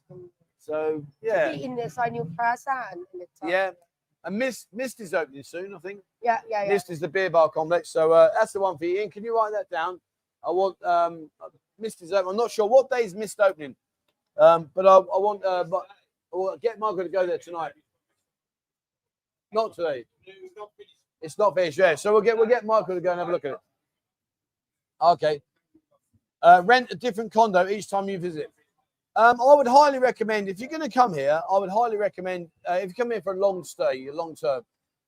[0.57, 3.49] So yeah, in the New Plaza and the top.
[3.49, 3.71] yeah.
[4.24, 6.01] And Mist Mist is opening soon, I think.
[6.22, 6.74] Yeah, yeah, yeah.
[6.74, 7.89] Mist is the beer bar complex.
[7.89, 8.99] So uh, that's the one for you.
[8.99, 9.99] Ian, can you write that down?
[10.45, 11.30] I want um,
[11.80, 12.32] Mist is open.
[12.32, 13.76] I'm not sure what day is Mist opening,
[14.38, 17.72] um, but I, I want uh, but get Margaret to go there tonight.
[19.53, 20.05] Not today.
[21.22, 21.78] It's not finished.
[21.78, 21.95] Yeah.
[21.95, 23.59] So we'll get we'll get Michael to go and have a look at it.
[25.01, 25.41] Okay.
[26.41, 28.51] Uh, rent a different condo each time you visit.
[29.18, 31.41] Um, I would highly recommend if you're going to come here.
[31.51, 34.36] I would highly recommend uh, if you come here for a long stay, a long
[34.36, 34.61] term,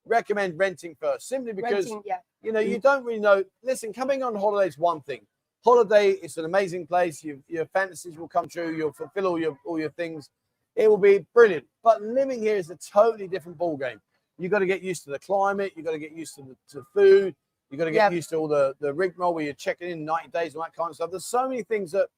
[0.04, 1.28] recommend renting first.
[1.28, 2.18] Simply because Renting, yeah.
[2.42, 3.44] you know you don't really know.
[3.62, 5.20] Listen, coming on holiday is one thing.
[5.62, 7.22] Holiday is an amazing place.
[7.22, 8.76] You, your fantasies will come true.
[8.76, 10.28] You'll fulfill all your all your things.
[10.74, 11.66] It will be brilliant.
[11.84, 14.00] But living here is a totally different ball game.
[14.38, 15.72] You got to get used to the climate.
[15.76, 17.36] You've got to get used to the to food.
[17.70, 18.16] You've got to get Yeah.
[18.16, 20.90] used to all the the rigmarole where you're checking in 90 days and that kind
[20.90, 21.12] of stuff.
[21.12, 22.08] There's so many things that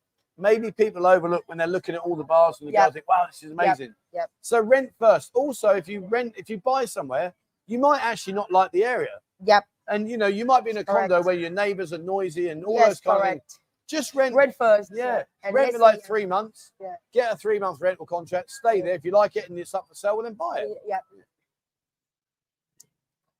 [0.42, 2.84] maybe people overlook when they're looking at all the bars and the Yeah.
[2.86, 4.30] guys think, "Wow, this is amazing." Yep.
[4.42, 5.30] So rent first.
[5.34, 7.32] Also, if you rent, if you buy somewhere,
[7.66, 9.64] you might actually not like the area Yep.
[9.88, 12.64] and you know you might be in a condo where your neighbors are noisy and
[12.64, 13.40] all yes, those kind of things.
[13.40, 13.58] correct.
[13.88, 14.90] Just rent, Rent first.
[14.94, 16.72] yeah, And rent for like three months.
[16.80, 16.96] Yeah.
[17.12, 18.50] Get a three month rental contract.
[18.50, 20.16] Stay there if you like it and it's up for sale.
[20.16, 20.68] Well, then buy it.
[20.86, 21.00] Yeah.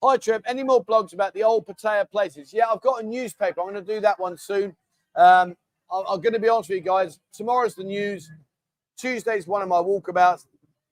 [0.03, 0.43] Hi Trev.
[0.47, 2.53] Any more blogs about the old Pattaya places?
[2.53, 3.61] Yeah, I've got a newspaper.
[3.61, 4.77] I'm going to do that one soon.
[5.15, 5.57] Um,
[5.93, 7.21] I'm, going to be honest with you guys.
[7.33, 8.31] Tomorrow's the news.
[8.97, 10.47] Tuesday's one of my walkabouts.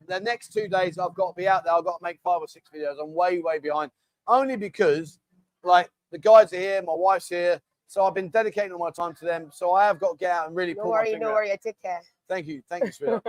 [0.07, 1.75] The next two days I've got to be out there.
[1.75, 2.97] I've got to make five or six videos.
[3.03, 3.91] I'm way, way behind.
[4.27, 5.19] Only because,
[5.63, 9.15] like, the guys are here, my wife's here, so I've been dedicating all my time
[9.17, 9.51] to them.
[9.53, 11.35] So I have got to get out and really No pull my worry, no out.
[11.35, 11.53] worry.
[11.53, 12.01] I take care.
[12.29, 13.27] Thank you, thank you, sweetheart.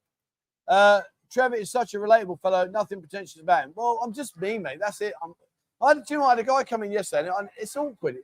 [0.68, 1.00] uh,
[1.30, 2.66] Trevor is such a relatable fellow.
[2.66, 3.72] Nothing pretentious about him.
[3.74, 4.78] Well, I'm just me, mate.
[4.80, 5.14] That's it.
[5.22, 5.34] I'm.
[5.80, 8.16] I had, you know, I had a guy come in yesterday, and it's awkward.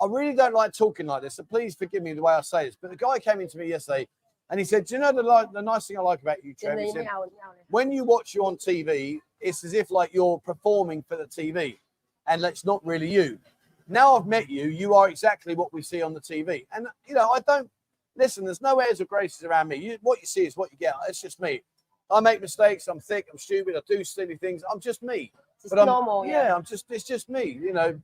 [0.00, 2.66] I really don't like talking like this, so please forgive me the way I say
[2.66, 2.76] this.
[2.80, 4.08] But the guy came into me yesterday,
[4.50, 6.54] and he said, "Do you know the li- the nice thing I like about you,
[6.54, 7.52] Trevor?" He said, Now, now.
[7.68, 11.78] when you watch you on TV, it's as if like you're performing for the TV,
[12.26, 13.38] and that's not really you.
[13.86, 17.14] Now I've met you, you are exactly what we see on the TV, and you
[17.14, 17.70] know I don't
[18.16, 18.44] listen.
[18.44, 19.76] There's no airs or graces around me.
[19.76, 20.94] You, what you see is what you get.
[21.08, 21.62] It's just me.
[22.10, 22.88] I make mistakes.
[22.88, 23.26] I'm thick.
[23.32, 23.76] I'm stupid.
[23.76, 24.62] I do silly things.
[24.70, 25.32] I'm just me.
[25.62, 26.26] It's But I'm, normal.
[26.26, 26.54] yeah, Yeah.
[26.54, 26.84] I'm just.
[26.90, 27.44] It's just me.
[27.44, 28.00] You know.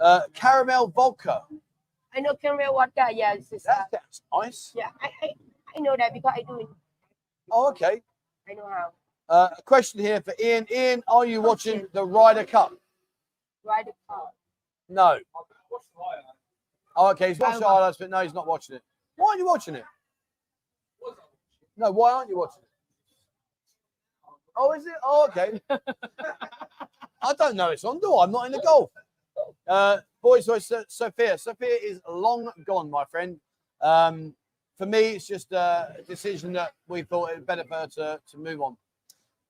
[0.00, 1.42] Uh, caramel vodka.
[2.14, 3.08] I know caramel vodka.
[3.12, 4.72] Yeah, it's just, uh, That, nice.
[4.74, 4.88] yeah.
[5.00, 5.28] I, I
[5.76, 6.66] I know that because I do it.
[7.50, 8.02] Oh, okay.
[8.48, 8.90] I know how.
[9.28, 10.66] Uh, a question here for Ian.
[10.70, 12.72] Ian, are you watching the Ryder Cup?
[13.64, 14.24] The car.
[14.88, 15.18] No.
[15.18, 15.24] The?
[16.96, 17.28] Oh, okay.
[17.28, 18.82] He's watching the I highlights, but no, he's not watching it.
[19.16, 19.84] Why aren't you watching it?
[21.76, 22.68] No, why aren't you watching it?
[24.56, 24.92] Oh, is it?
[25.04, 25.60] Oh, okay.
[27.22, 28.24] I don't know it's on, do I?
[28.24, 28.90] I'm not in the golf.
[29.66, 31.36] Uh, boys, so So- Sophia.
[31.38, 33.40] Sophia is long gone, my friend.
[33.80, 34.34] Um,
[34.76, 38.38] for me, it's just a decision that we thought it better for her to, to
[38.38, 38.76] move on.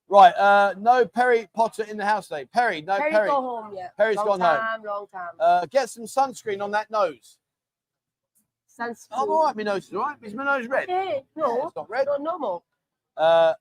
[0.08, 0.34] Right.
[0.34, 2.44] Uh, no Perry Potter in the house today.
[2.46, 3.28] Perry, no Perry, Perry.
[3.28, 3.74] go home.
[3.76, 3.90] Yeah.
[3.96, 4.56] Perry's long gone home.
[4.58, 5.28] time, Long time.
[5.38, 7.38] Uh, get some sunscreen on that nose.
[8.78, 9.06] Sunscreen.
[9.12, 10.16] I'm all right, my nose is all right.
[10.22, 10.88] Is my nose red?
[10.88, 11.66] Yeah, No.
[11.68, 12.06] it's not red.
[12.06, 12.64] No, normal.
[13.16, 13.54] Uh,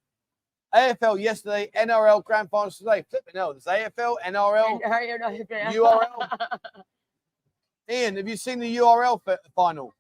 [0.74, 3.04] AFL yesterday, NRL grand finals today.
[3.10, 4.80] Flipping hell, there's AFL, NRL.
[4.84, 5.72] And, you know, yeah.
[5.74, 6.60] URL.
[7.90, 9.96] Ian, have you seen the URL fi- final?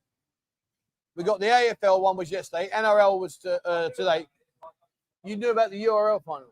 [1.15, 2.69] We got the AFL one was yesterday.
[2.71, 4.27] NRL was to, uh, today.
[5.23, 6.49] You knew about the URL final?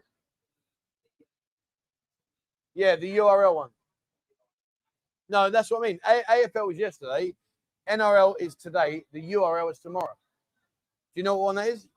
[2.73, 3.69] Yeah, the URL one.
[5.29, 5.99] No, that's what I mean.
[6.07, 7.33] A- AFL was yesterday.
[7.87, 9.05] NRL is today.
[9.13, 10.15] The URL is tomorrow.
[11.15, 11.87] Do you know what one that is?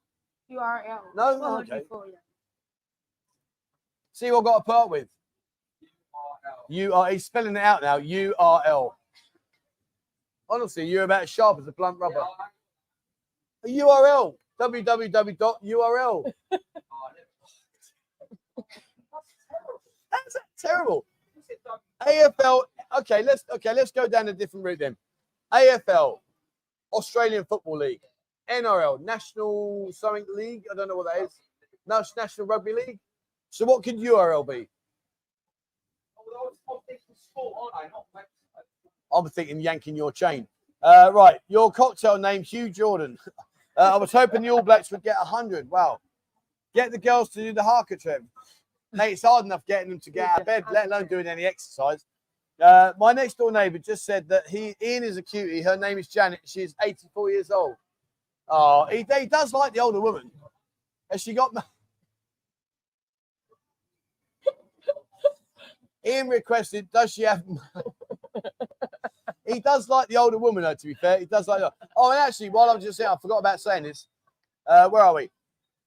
[0.51, 1.01] URL.
[1.15, 1.41] No?
[1.43, 1.83] Oh, Okay.
[4.13, 5.09] See what I got to up with.
[6.69, 7.11] You are.
[7.11, 7.97] He's spelling it out now.
[7.97, 8.97] U R L.
[10.49, 12.25] Honestly, you're about as sharp as a blunt rubber.
[13.65, 14.35] A URL.
[14.61, 16.33] www.url.
[20.11, 21.07] That's terrible.
[22.03, 22.63] AFL.
[22.99, 24.97] Okay, let's okay, let's go down a different route then.
[25.53, 26.21] AFL,
[26.93, 28.01] Australian Football League,
[28.51, 30.65] NRL, National something league.
[30.71, 31.31] I don't know what that is.
[31.87, 32.99] Nas- National Rugby League.
[33.51, 34.69] So what could URL be?
[39.13, 40.47] I'm thinking yanking your chain.
[40.83, 43.17] Uh, right, your cocktail name, Hugh Jordan.
[43.77, 45.71] Uh, I was hoping the All Blacks would get 100.
[45.71, 46.01] Wow.
[46.75, 48.23] Get the girls to do the haka trip.
[48.93, 51.47] Mate, it's hard enough getting them to get out of bed, let alone doing any
[51.47, 52.05] exercise.
[52.61, 55.63] Uh, my next door neighbour just said that he Ian is a cutie.
[55.63, 56.41] Her name is Janet.
[56.45, 57.77] She's 84 years old.
[58.51, 60.31] Oh, he, he does like the older woman.
[61.11, 61.53] Has she got?
[66.07, 67.43] Ian requested, does she have?
[69.47, 70.75] he does like the older woman, though.
[70.75, 71.61] To be fair, he does like.
[71.61, 74.09] the- Oh, and actually, while I'm just saying, I forgot about saying this.
[74.67, 75.31] Uh, where are we?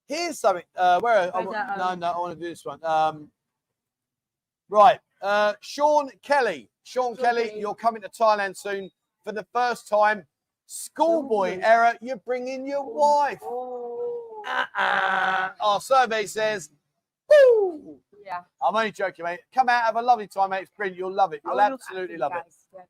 [0.07, 0.63] Here's something.
[0.75, 1.35] Uh, where?
[1.35, 1.51] I no,
[1.83, 2.83] um, no, I want to do this one.
[2.83, 3.29] Um,
[4.69, 4.99] right.
[5.21, 6.69] Uh, Sean Kelly.
[6.83, 7.59] Sean Sean Kelly, Kelly.
[7.61, 8.89] you're coming to Thailand soon
[9.23, 10.25] for the first time.
[10.65, 11.95] Schoolboy error.
[12.01, 13.39] You're bringing your wife.
[13.43, 14.43] Oh.
[14.47, 15.49] Uh-uh.
[15.61, 16.69] Our survey says,
[17.29, 17.99] woo.
[18.25, 18.41] Yeah.
[18.61, 19.39] I'm only joking, mate.
[19.53, 20.63] Come out, have a lovely time, mate.
[20.63, 20.97] It's brilliant.
[20.97, 21.41] You'll love it.
[21.45, 22.43] You'll absolutely love it.
[22.73, 22.81] yeah.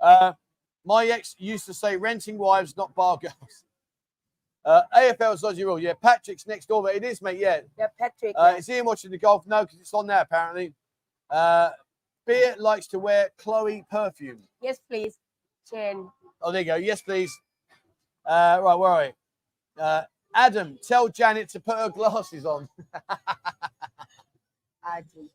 [0.00, 0.32] Uh,
[0.84, 3.64] my ex used to say renting wives, not bar girls.
[4.66, 5.78] Uh, AFL's dodgy rule.
[5.78, 7.38] Yeah, Patrick's next door, but it is, mate.
[7.38, 7.60] Yeah.
[7.78, 8.34] Yeah, Patrick.
[8.34, 8.56] Uh, yeah.
[8.56, 9.46] is Ian watching the golf?
[9.46, 10.72] No, because it's on there, apparently.
[11.28, 11.68] Uh,
[12.26, 14.38] Beer likes to wear Chloe perfume.
[14.62, 15.18] Yes, please.
[15.70, 16.08] Chen.
[16.44, 16.76] Oh, there you go.
[16.76, 17.32] Yes, please.
[18.26, 19.82] Uh, right, where are we?
[19.82, 20.02] Uh,
[20.34, 22.68] Adam, tell Janet to put her glasses on.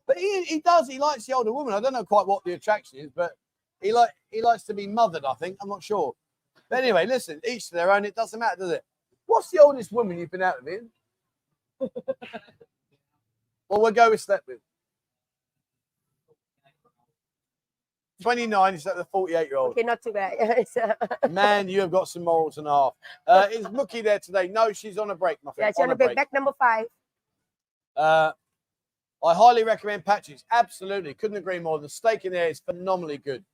[0.06, 0.88] But he, he does.
[0.88, 1.74] He likes the older woman.
[1.74, 3.32] I don't know quite what the attraction is, but
[3.80, 5.24] he like he likes to be mothered.
[5.24, 6.14] I think I'm not sure.
[6.68, 7.40] But anyway, listen.
[7.46, 8.04] Each to their own.
[8.04, 8.84] It doesn't matter, does it?
[9.26, 10.82] What's the oldest woman you've been out with?
[13.68, 14.58] Well, we'll go with slept with.
[18.20, 19.72] 29 is that the 48 year old.
[19.72, 20.34] Okay, not too bad.
[20.80, 22.94] Uh, Man, you have got some morals and a half.
[23.26, 24.48] Uh, is Mookie there today?
[24.48, 25.74] No, she's on a break, my yeah, friend.
[25.76, 26.16] she's on on a back, break.
[26.16, 26.86] back number five.
[27.96, 28.32] Uh,
[29.24, 30.44] I highly recommend Patches.
[30.50, 31.14] Absolutely.
[31.14, 31.78] Couldn't agree more.
[31.78, 33.44] The steak in there is phenomenally good.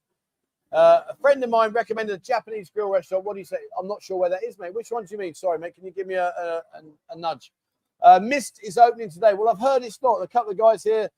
[0.72, 3.24] Uh, a friend of mine recommended a Japanese grill restaurant.
[3.24, 3.58] What do you say?
[3.78, 4.74] I'm not sure where that is, mate.
[4.74, 5.34] Which one do you mean?
[5.34, 5.74] Sorry, mate.
[5.74, 7.52] Can you give me a, a, a, a nudge?
[8.02, 9.32] Uh, Mist is opening today.
[9.34, 10.16] Well, I've heard it's not.
[10.16, 11.08] A couple of guys here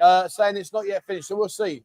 [0.00, 1.28] uh, saying it's not yet finished.
[1.28, 1.84] So we'll see.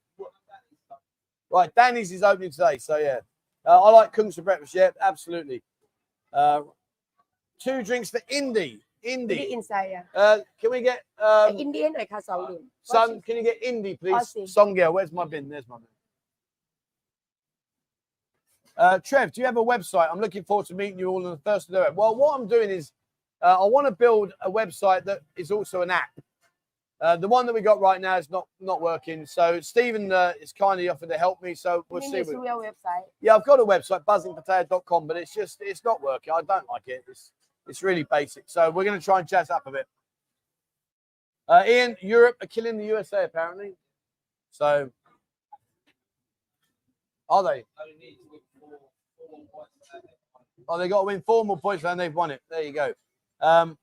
[1.53, 3.19] Right, Danny's is opening today, so yeah.
[3.63, 4.73] Uh, I like Kungs for breakfast.
[4.73, 5.61] Yeah, absolutely.
[6.33, 6.61] Uh,
[7.59, 8.81] two drinks for Indy.
[9.03, 9.53] Indy.
[9.53, 10.03] inside, yeah.
[10.15, 12.57] Uh, can we get um, Indian like Saudi.
[12.81, 14.35] Son, can you get Indy, please?
[14.47, 15.47] Songya, where's my bin?
[15.47, 15.87] There's my bin.
[18.75, 20.09] Uh, Trev, do you have a website?
[20.11, 21.95] I'm looking forward to meeting you all on the first of the web.
[21.95, 22.91] Well, what I'm doing is
[23.43, 26.09] uh, I want to build a website that is also an app.
[27.03, 29.25] Uh, the one that we got right now is not not working.
[29.25, 31.53] So Stephen uh, is kindly offered to help me.
[31.53, 32.19] So we'll see.
[32.19, 33.03] Your website.
[33.19, 36.33] Yeah, I've got a website, buzzinpattaya.com, but it's just it's not working.
[36.33, 37.03] I don't like it.
[37.09, 37.33] It's
[37.67, 38.45] it's really basic.
[38.47, 39.85] So we're going to try and jazz up a bit.
[41.49, 43.73] Uh, Ian, Europe are killing the USA apparently.
[44.51, 44.89] So
[47.27, 47.65] are they?
[50.69, 52.41] Oh, they got to win four more points and they've won it.
[52.49, 52.93] There you go.
[53.41, 53.77] Um,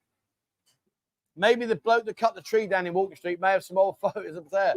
[1.41, 3.97] maybe the bloke that cut the tree down in Walking Street may have some old
[4.01, 4.75] photos up there.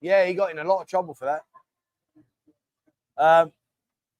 [0.00, 1.42] Yeah, he got in a lot of trouble for that.
[3.18, 3.52] Um,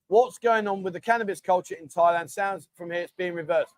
[0.09, 2.29] what's going on with the cannabis culture in Thailand?
[2.29, 3.75] Sounds from here it's being reversed.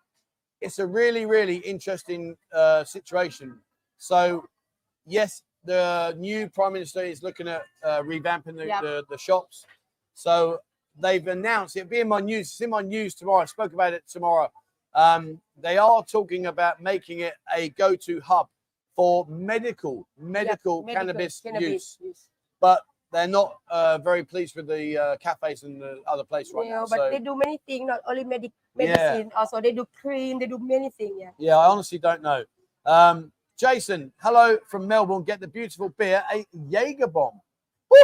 [0.59, 3.59] It's a really, really interesting uh, situation.
[3.97, 4.45] So,
[5.05, 8.81] yes, the new prime minister is looking at uh, revamping the, Yep.
[8.81, 9.65] the, the shops.
[10.15, 10.59] So
[10.99, 12.47] they've announced it'll be in my news.
[12.47, 13.43] It's in my news tomorrow.
[13.43, 14.49] I spoke about it tomorrow.
[14.93, 18.47] Um, they are talking about making it a go-to hub
[18.95, 22.29] for medical, medical, medical cannabis, cannabis use
[22.59, 26.67] but they're not uh, very pleased with the uh, cafes and the other place right
[26.67, 26.85] Yeah, now.
[26.89, 28.85] but So, they do many things, not only medic Yeah.
[28.87, 31.15] medicine, also they do cream, they do many things.
[31.19, 31.31] Yeah.
[31.39, 32.43] yeah, I honestly don't know.
[32.85, 35.23] Um, Jason, hello from Melbourne.
[35.23, 37.41] Get the beautiful beer, a Jaeger bomb.
[37.89, 37.97] Woo!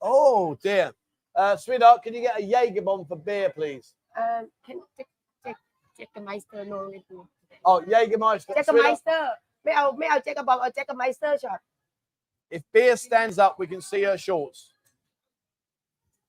[0.00, 0.92] Oh dear,
[1.34, 3.94] uh, sweetheart, can you get a Jaeger bomb for beer, please?
[4.16, 4.80] Um, can
[5.96, 7.18] แจ็คกับไมสเตอร์โนเลยปู
[7.68, 8.32] Oh, yeah, you get my.
[8.54, 9.30] แจ็คกับไมสเตอร์
[9.64, 11.60] ไม่เอาไม่เอาแจ็คกับบอมเอาแจ็คกับไมสเตอร์ช็อต
[12.56, 14.72] If Beer stands up, we can see her shorts.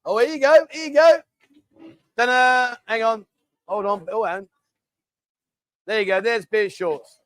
[0.04, 0.66] Oh, here you go.
[0.72, 1.22] Here you go.
[2.16, 2.30] Then,
[2.88, 3.26] hang on.
[3.68, 4.48] Hold on, Oh, And
[5.86, 6.20] there you go.
[6.22, 7.22] There's Beer's shorts.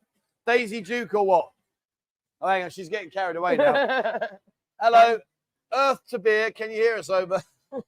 [0.45, 1.51] Daisy Duke or what?
[2.41, 2.69] Oh, hang on.
[2.69, 3.73] She's getting carried away now.
[4.81, 5.19] Hello.
[5.73, 6.51] Earth to Beer.
[6.51, 7.41] Can you hear us over?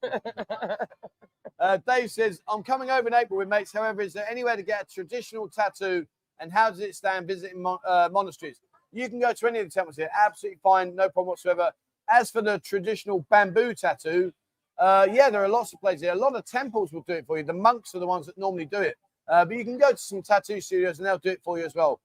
[1.64, 3.72] Uh, Dave says, I'm coming over in April with mates.
[3.72, 6.06] However, is there anywhere to get a traditional tattoo
[6.42, 8.60] and how does it stand visiting mon- uh, monasteries?
[8.92, 10.10] You can go to any of the temples here.
[10.14, 10.94] Absolutely fine.
[10.94, 11.72] No problem whatsoever.
[12.10, 14.34] As for the traditional bamboo tattoo,
[14.78, 16.12] uh, yeah, there are lots of places here.
[16.12, 17.46] A lot of temples will do it for you.
[17.46, 18.98] The monks are the ones that normally do it.
[19.30, 21.66] Uh, but you can go to some tattoo studios and they'll do it for you
[21.66, 22.02] as well.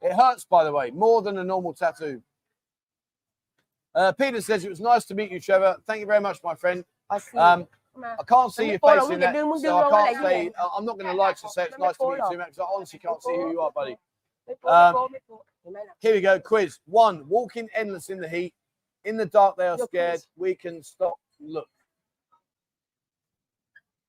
[0.00, 2.22] It hurts, by the way, more than a normal tattoo.
[3.92, 5.78] Uh, Peter says it was nice to meet you, Trevor.
[5.84, 6.84] Thank you very much, my friend.
[7.10, 7.36] I see.
[7.36, 7.66] Um,
[8.04, 10.50] I can't see your face in that, so I can't say.
[10.76, 12.58] I'm not going to lie to say it's nice to meet you too much.
[12.58, 13.96] I honestly can't see who you are, buddy.
[14.66, 15.08] Um,
[16.00, 16.40] here we go.
[16.40, 18.54] Quiz one: Walking endless in the heat,
[19.04, 20.20] in the dark they are scared.
[20.36, 21.14] We can stop.
[21.40, 21.68] Look.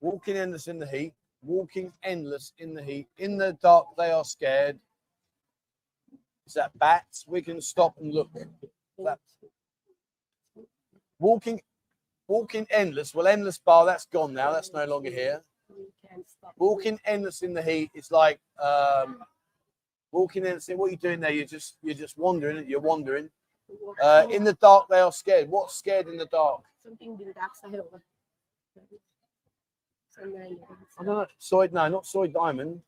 [0.02, 1.14] Walking endless in the heat.
[1.42, 3.08] Walking endless in the heat.
[3.18, 4.80] In the dark they are scared.
[6.48, 7.26] Is that bats?
[7.28, 8.30] We can stop and look.
[8.98, 9.20] That.
[11.20, 11.62] Walking
[12.30, 13.14] walking endless.
[13.14, 13.86] Well, endless bar.
[13.86, 14.54] That's gone now.
[14.54, 15.42] That's no longer here.
[15.70, 16.54] We can stop.
[16.58, 19.20] walking endless in the heat is like um
[20.12, 23.30] walking in what are you doing there you're just you're just wandering you're wandering
[24.02, 27.56] uh in the dark they are scared what's scared in the dark something in dark
[27.56, 28.02] side of it.
[30.10, 32.82] Somewhere in the dark i don't know soi no not soi diamond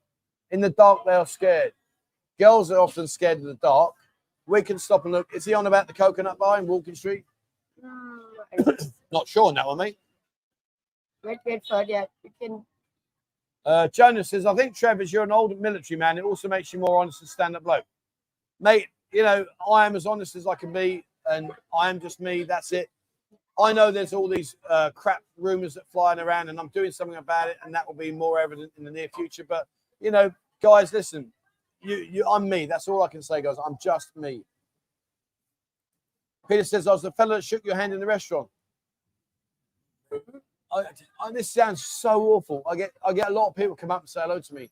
[0.49, 1.73] in the dark they are scared
[2.39, 3.93] girls are often scared of the dark
[4.47, 7.23] we can stop and look is he on about the coconut bar in walking street
[7.81, 7.91] guess.
[9.11, 9.97] not sure one mate
[11.23, 12.05] wait, wait for yeah.
[12.23, 12.65] You can
[13.65, 16.17] Uh, Jonas says, I think, Trevor's, you're an old military man.
[16.17, 17.85] It also makes you more honest and stand up bloke.
[18.59, 22.19] Mate, you know, I am as honest as I can be, and I am just
[22.19, 22.43] me.
[22.43, 22.89] That's it.
[23.59, 27.17] I know there's all these uh, crap rumors that flying around, and I'm doing something
[27.17, 29.43] about it, and that will be more evident in the near future.
[29.47, 29.67] But,
[29.99, 30.31] you know,
[30.63, 31.31] guys, listen,
[31.81, 32.65] you, you, I'm me.
[32.65, 33.57] That's all I can say, guys.
[33.63, 34.43] I'm just me.
[36.47, 38.47] Peter says, I was the fellow that shook your hand in the restaurant.
[40.71, 40.83] I,
[41.21, 42.63] I, this sounds so awful.
[42.69, 44.69] I get I get a lot of people come up and say hello to me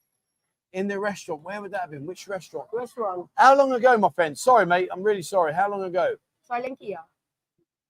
[0.74, 1.44] in the restaurant.
[1.44, 2.06] Where would that have been?
[2.06, 2.68] Which restaurant?
[2.74, 3.28] restaurant.
[3.36, 4.38] How long ago, my friend?
[4.38, 4.90] Sorry, mate.
[4.92, 5.54] I'm really sorry.
[5.54, 6.16] How long ago?
[6.44, 6.80] Silent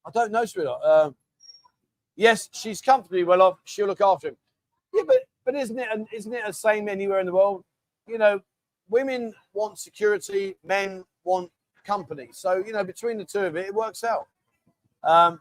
[0.06, 0.84] I don't know, sweetheart.
[0.84, 1.15] Um,
[2.15, 3.60] yes, she's comfortably well off.
[3.65, 4.38] She'll look after him.
[4.93, 7.64] Yeah, but but isn't it isn't it the same anywhere in the world?
[8.07, 8.41] You know,
[8.89, 11.51] women want security, men want
[11.85, 12.30] company.
[12.31, 14.27] So you know, between the two of it, it works out.
[15.03, 15.39] Um,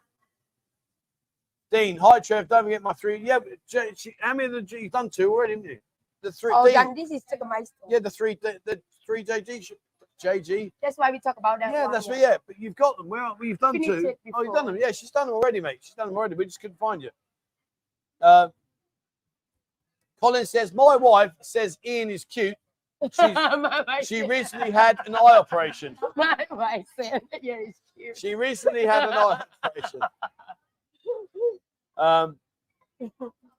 [1.70, 2.48] Dean, hi Trev.
[2.48, 3.18] Don't forget my three.
[3.18, 5.78] Yeah, but she- how many of the you've done two already, haven't you?
[6.22, 6.52] The three.
[6.54, 7.90] Oh, Dean, yeah, this is a milestone.
[7.90, 9.72] yeah, the three, the, the three JG,
[10.22, 10.72] JG.
[10.82, 11.72] That's why we talk about that.
[11.72, 12.18] Yeah, one, that's what.
[12.18, 13.08] Yeah, but you've got them.
[13.08, 14.14] Well, you've done Finished two.
[14.34, 14.76] Oh, you've done them.
[14.80, 15.78] Yeah, she's done them already, mate.
[15.80, 16.34] She's done them already.
[16.34, 17.10] We just couldn't find you.
[18.20, 18.48] Uh,
[20.20, 22.56] Colin says, my wife says Ian is cute.
[23.02, 25.96] She's, she recently had an eye operation.
[26.16, 28.18] My wife said, yeah, it's cute.
[28.18, 30.00] She recently had an eye operation.
[31.96, 32.36] Um,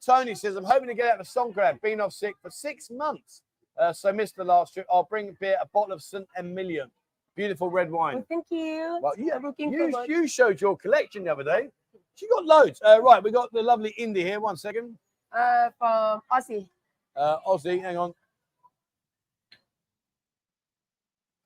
[0.06, 1.82] Tony says, I'm hoping to get out of Songkran.
[1.82, 3.42] Been off sick for six months.
[3.78, 4.86] Uh, so missed the last trip.
[4.92, 6.28] I'll bring a beer, a bottle of St.
[6.38, 6.92] Emilion.
[7.36, 8.18] Beautiful red wine.
[8.18, 9.00] Oh, thank you.
[9.02, 11.70] Well, yeah, you, you showed your collection the other day.
[12.16, 12.82] She got loads.
[12.86, 14.42] Uh, right, we got the lovely Indy here.
[14.42, 14.98] One second.
[15.32, 16.68] Uh, from Aussie.
[17.16, 18.14] Uh, Aussie, hang on.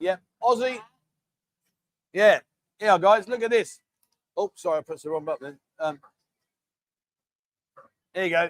[0.04, 0.80] Yeah, Aussie.
[2.12, 2.42] Yeah,
[2.78, 3.80] yeah, guys, look at this.
[4.36, 5.58] Oh, sorry, I pressed the wrong button.
[5.80, 6.02] Um,
[8.14, 8.50] there you go.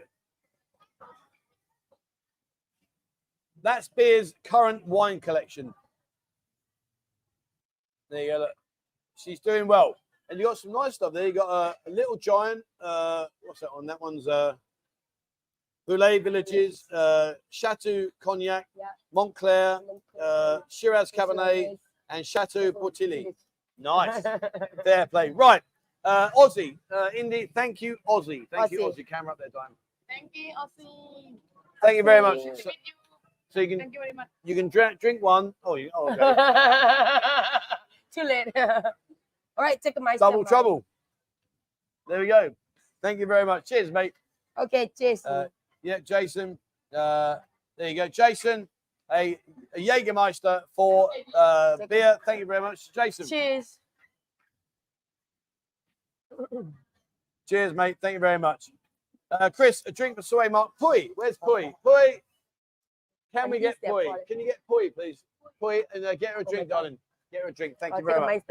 [3.61, 5.75] That's Beer's current wine collection.
[8.09, 8.39] There you go.
[8.39, 8.49] Look.
[9.15, 9.95] She's doing well.
[10.31, 11.27] And you got some nice stuff there.
[11.27, 12.63] You got a, a little giant.
[12.81, 13.85] Uh, what's that on?
[13.85, 14.55] That one's uh,
[15.87, 18.85] Beaujolais Villages, uh, Chateau Cognac, Yeah.
[19.11, 19.79] Montclair,
[20.19, 21.77] uh, Shiraz Cabernet,
[22.09, 23.35] and Chateau Portilly.
[23.77, 24.21] Nice.
[24.83, 25.31] Fair play.
[25.31, 25.61] Right.
[26.05, 28.47] Uh, Aussie, uh, Indy, thank you, Aussie.
[28.51, 28.99] Thank you, Aussie.
[28.99, 29.07] Aussie.
[29.07, 29.75] Camera up there, Diamond.
[30.09, 31.35] Thank you, Aussie.
[31.81, 32.39] Thank you very much.
[32.39, 32.55] So, you.
[33.49, 34.27] so you can Thank you very much.
[34.43, 35.53] you can drink drink one.
[35.63, 37.19] Oh, you, oh okay.
[38.13, 38.51] Too late.
[38.55, 40.31] All right, take a milestone.
[40.31, 40.85] double trouble.
[42.07, 42.53] There we go.
[43.01, 43.67] Thank you very much.
[43.67, 44.13] Cheers, mate.
[44.57, 45.25] Okay, cheers.
[45.25, 45.47] Uh,
[45.83, 46.57] Yeah, Jason.
[46.95, 47.35] Uh,
[47.77, 48.67] there you go, Jason.
[49.11, 49.37] A,
[49.75, 52.17] a Jägermeister for uh, beer.
[52.25, 53.27] Thank you very much, Jason.
[53.27, 53.77] Cheers.
[57.47, 57.97] Cheers, mate.
[58.01, 58.69] Thank you very much.
[59.29, 60.71] Uh, Chris, a drink for Soy Mark.
[60.81, 61.73] Pui, where's Pui?
[61.85, 62.21] Pui,
[63.35, 64.05] can we get Pui?
[64.27, 65.17] Can you get Pui, please?
[65.61, 66.97] Pui, and uh, get her a Oh drink, darling.
[67.31, 67.75] Get her a drink.
[67.79, 68.43] Thank Oh, you very much.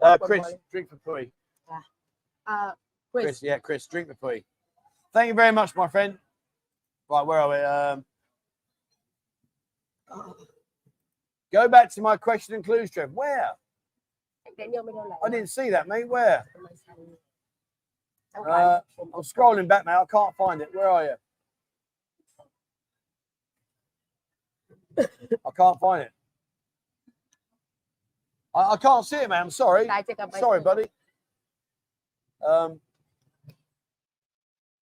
[0.00, 1.30] Uh, Chris, drink for Pui.
[2.46, 2.72] Uh,
[3.12, 3.24] Chris.
[3.24, 4.44] Chris, yeah, Chris, drink for Pui.
[5.12, 6.18] Thank you very much, my friend.
[7.10, 7.56] Right, where are we?
[7.56, 8.04] Um,
[11.52, 13.12] go back to my question and clues, Trev.
[13.12, 13.50] Where?
[15.24, 16.08] I didn't see that, mate.
[16.08, 16.44] Where?
[18.48, 19.94] Uh, I'm scrolling back, mate.
[19.94, 20.70] I can't find it.
[20.72, 21.14] Where are you?
[25.46, 26.12] I can't find it.
[28.54, 29.42] I, I can't see it, man.
[29.42, 29.86] I'm sorry.
[30.40, 30.86] Sorry, buddy.
[32.46, 32.80] Um,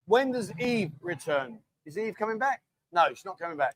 [0.06, 1.60] when does Eve return?
[1.88, 2.62] Is Eve coming back?
[2.92, 3.76] No, she's not coming back.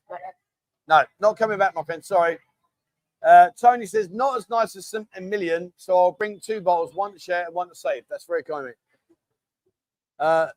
[0.86, 2.04] No, not coming back, my friend.
[2.04, 2.38] Sorry.
[3.26, 5.72] Uh, Tony says, not as nice as a million.
[5.76, 8.02] so I'll bring two bottles, one to share and one to save.
[8.10, 8.74] That's very kind of
[10.18, 10.48] uh,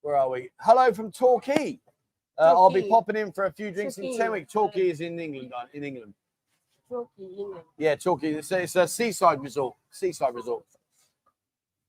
[0.00, 0.48] where are we?
[0.58, 1.78] Hello from Torquay.
[2.38, 4.12] Uh, I'll be popping in for a few drinks Torquay.
[4.12, 4.50] in Tenwick.
[4.50, 5.52] Torquay is in England.
[5.54, 6.14] Uh, in England.
[6.88, 7.64] Torquay, England.
[7.76, 8.32] Yeah, Torquay.
[8.34, 9.76] It's a, it's a seaside resort.
[9.90, 10.64] Seaside resort.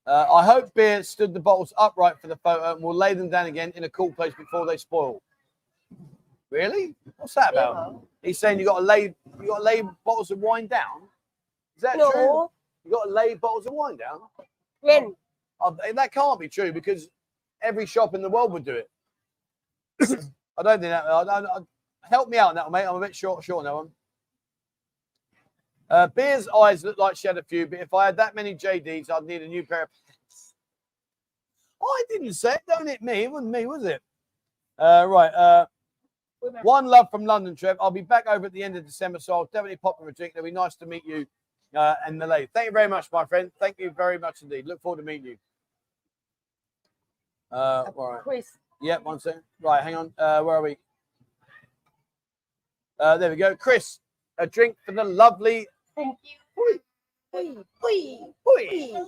[0.06, 3.30] Uh, I hope Beer stood the bottles upright for the photo and will lay them
[3.30, 5.22] down again in a cool place before they spoil.
[6.50, 6.94] Really?
[7.18, 7.94] What's that about?
[7.94, 8.00] Yeah.
[8.22, 11.08] He's saying you got to lay you got to lay bottles of wine down.
[11.76, 12.12] Is that no.
[12.12, 12.50] true?
[12.86, 14.20] You got to lay bottles of wine down.
[14.82, 15.16] When?
[15.62, 17.10] Oh, oh, that can't be true because
[17.62, 18.90] every shop in the world would do it.
[20.58, 21.06] I don't think that.
[21.06, 21.60] I don't, I,
[22.08, 22.86] help me out on that, mate.
[22.86, 23.90] I'm a bit short, short on that one.
[25.90, 28.56] Uh, Beer's eyes looked like she had a few, but if I had that many
[28.56, 30.54] JDs, I'd need a new pair of pants.
[31.82, 32.62] Oh, I didn't say it.
[32.68, 33.24] Don't hit me.
[33.24, 34.02] It wasn't me, was it?
[34.80, 35.34] Uh, right.
[35.34, 35.66] Uh,
[36.64, 37.78] one love from London, Trev.
[37.80, 40.12] I'll be back over at the end of December, so I'll definitely pop in a
[40.12, 40.34] drink.
[40.36, 41.26] It'll be nice to meet you
[41.76, 42.50] uh, and the lady.
[42.54, 43.52] Thank you very much, my friend.
[43.60, 44.66] Thank you very much indeed.
[44.66, 45.38] Look forward to meeting you.
[47.52, 48.22] Uh, all right.
[48.22, 48.58] Chris.
[48.82, 49.44] Yep, one second.
[49.62, 50.14] Right, hang on.
[50.18, 50.78] Uh, where are we?
[53.00, 53.56] Uh, there we go.
[53.56, 54.00] Chris,
[54.38, 55.68] a drink for the lovely.
[55.96, 56.38] Thank you.
[56.60, 56.80] Oi.
[57.36, 57.64] Oi.
[58.48, 59.06] Oi.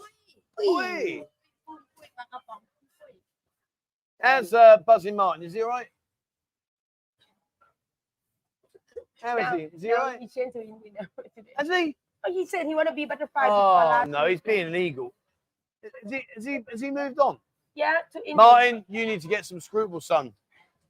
[0.68, 1.23] Oi.
[4.22, 5.43] How's uh, Buzzy Martin?
[5.43, 5.88] Is he all right?
[9.22, 9.76] How is he?
[9.76, 10.19] Is he all right?
[11.57, 11.95] Has he?
[12.27, 13.52] He said he want to be better fighter.
[13.52, 15.14] Oh, no, he's being legal.
[15.84, 17.38] Is he, is he, has he moved on?
[17.76, 17.97] Yeah.
[18.14, 20.34] To Martin, you need to get some scruples, son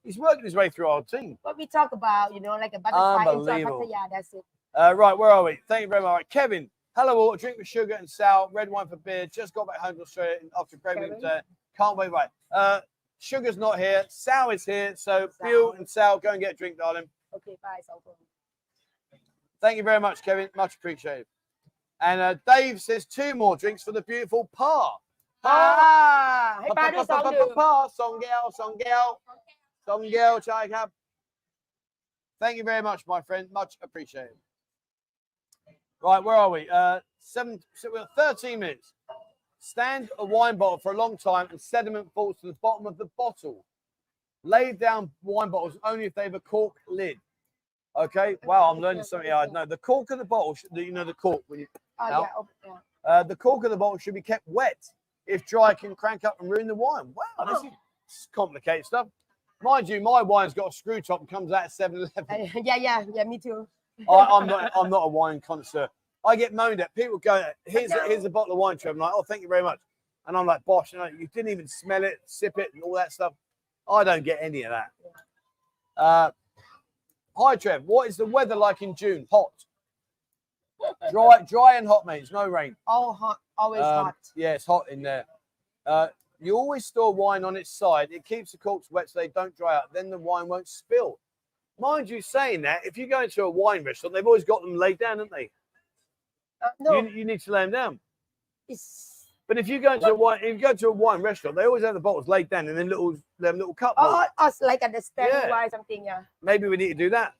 [0.05, 1.37] he's working his way through our team.
[1.41, 4.45] What we talk about, you know, like a butterfly into a yeah, that's it.
[4.73, 5.59] Uh, right, where are we?
[5.67, 6.13] Thank you very much.
[6.13, 7.33] Right, Kevin, hello all.
[7.33, 9.27] A drink with sugar and sal, red wine for beer.
[9.27, 11.23] Just got back home to Australia after pregnant.
[11.23, 11.41] Uh,
[11.75, 12.11] can't wait.
[12.11, 12.29] Right.
[12.51, 12.81] Uh,
[13.19, 14.05] sugar's not here.
[14.09, 14.93] Sal is here.
[14.95, 15.29] So.
[15.41, 17.05] Bill and Sal, go and get a drink, darling.
[17.35, 18.11] Okay, bye, go
[19.61, 20.49] Thank you very much, Kevin.
[20.55, 21.25] Much appreciated.
[22.01, 24.49] And uh, Dave says two more drinks for the beautiful.
[24.53, 24.97] Pa!
[25.47, 29.21] Ah, hey, pa, pa, pa, pa, pa, pa, pa, song gal, song gal
[29.85, 30.91] song girl, chai cup.
[32.41, 33.47] Thank you very much, my friend.
[33.51, 34.37] Much appreciated.
[36.03, 36.67] Right, where are we?
[36.69, 37.59] Uh, seven.
[37.73, 38.93] So we're 13 minutes.
[39.59, 42.97] Stand a wine bottle for a long time and sediment falls to the bottom of
[42.97, 43.65] the bottle.
[44.43, 47.19] Lay down wine bottles only if they have a cork lid.
[47.97, 48.35] Okay.
[48.45, 49.31] Wow, I'm learning something.
[49.31, 50.55] I know the cork of the bottle.
[50.73, 51.67] You know the cork when you
[51.99, 53.09] อ๋อ Now- yeah, oh, yeah.
[53.11, 54.81] uh, the cork of the bottle should be kept wet.
[55.33, 57.07] If dry, it can crank up and ruin the wine.
[57.19, 59.07] Wow, this is complicated stuff.
[59.61, 62.25] Mind you, my wine's got a screw top and comes out at 7 Eleven.
[62.29, 63.67] Uh, yeah yeah yeah me too
[64.09, 65.87] I'm not I'm not a wine connoisseur.
[66.25, 66.93] I get moaned at.
[66.95, 68.95] People go, here's a, here's a bottle of wine, Trev.
[68.95, 69.79] I'm like, oh, thank you very much.
[70.27, 72.95] And I'm like, bosh, you, know, you didn't even smell it, sip it, and all
[72.95, 73.33] that stuff.
[73.87, 74.91] I don't get any of that.
[75.95, 76.31] Uh,
[77.37, 77.83] hi, Trev.
[77.85, 79.27] What is the weather like in June?
[79.31, 79.51] Hot.
[81.11, 82.23] Dry, dry and hot, mate.
[82.23, 82.75] It's no rain.
[82.87, 85.25] all hot always Um, hot Yeah, it's hot in there.
[85.85, 86.07] Uh,
[86.39, 88.09] you always store wine on its side.
[88.11, 89.93] It keeps the corks wet so they don't dry out.
[89.93, 91.19] Then the wine won't spill.
[91.79, 94.75] Mind you, saying that, if you go into a wine restaurant, they've always got them
[94.75, 95.49] laid down, haven't they?
[96.63, 97.99] Uh, no You, you need to lay them down.
[98.69, 101.57] it's But if you go into a wine, if you go to a wine restaurant,
[101.57, 103.93] they always have the bottles laid down in then little them little cup.
[103.97, 105.49] oh, oh, oh, like a the standing Yeah.
[105.49, 107.33] wine something yeah Maybe we need to do that,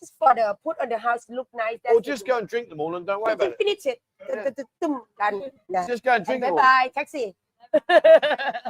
[0.00, 2.80] just for the put on the house look nice or just go and drink them
[2.80, 3.58] all and don't worry about it.
[3.58, 4.50] finish it Yeah.
[4.80, 5.86] Tum, done yeah.
[5.86, 6.64] Just go and drink bye them all.
[6.64, 7.36] bye taxi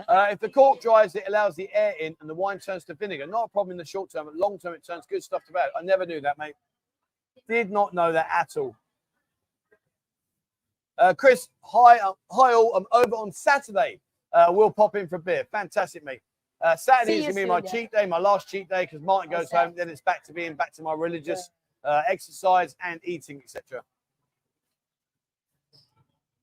[0.08, 2.94] Uh, if the cork dries, it allows the air in and the wine turns to
[2.94, 3.26] vinegar.
[3.26, 5.52] Not a problem in the short term, but long term, it turns good stuff to
[5.52, 5.70] bad.
[5.78, 6.54] I never knew that, mate.
[7.48, 8.76] Did not know that at all.
[10.96, 12.74] Uh, Chris, hi, uh, hi all.
[12.76, 14.00] I'm over on Saturday.
[14.32, 15.46] Uh, we'll pop in for a beer.
[15.50, 16.22] Fantastic, mate.
[16.60, 17.70] Uh, Saturday See is going to be my yeah.
[17.70, 19.74] cheat day, my last cheat day, because Martin goes home.
[19.76, 21.50] Then it's back to being back to my religious
[21.84, 23.82] uh, exercise and eating, etc.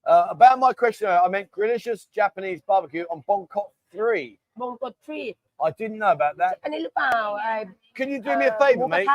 [0.06, 4.38] Uh, about my question, I meant delicious Japanese barbecue on Bangkok 3.
[4.62, 5.22] บงกดทรี
[5.68, 6.56] I didn't know about that.
[7.98, 9.08] Can you do me a favor, mate?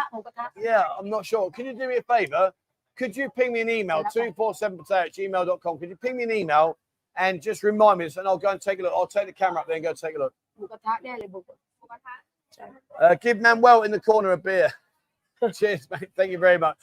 [0.69, 1.45] Yeah, I'm not sure.
[1.57, 2.45] Can you do me a favor?
[2.99, 5.73] Could you ping me an email, 247pattaya at gmail.com?
[5.81, 6.67] Could you ping me an email
[7.17, 8.93] and just remind me and I'll go and take a look.
[8.95, 10.35] I'll take the camera up there and go take a look.
[13.01, 14.73] Uh, give Manuel in the corner a beer.
[15.53, 16.11] Cheers, mate.
[16.17, 16.79] Thank you very much.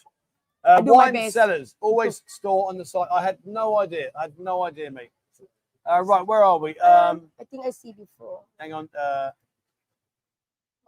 [0.66, 3.08] Uh, wine sellers always store on the site.
[3.14, 4.10] I had no idea.
[4.18, 5.12] I had no idea, mate.
[5.90, 6.76] Uh, right, where are we?
[6.80, 8.42] Um, um, I think I see before.
[8.58, 9.30] Hang on, uh,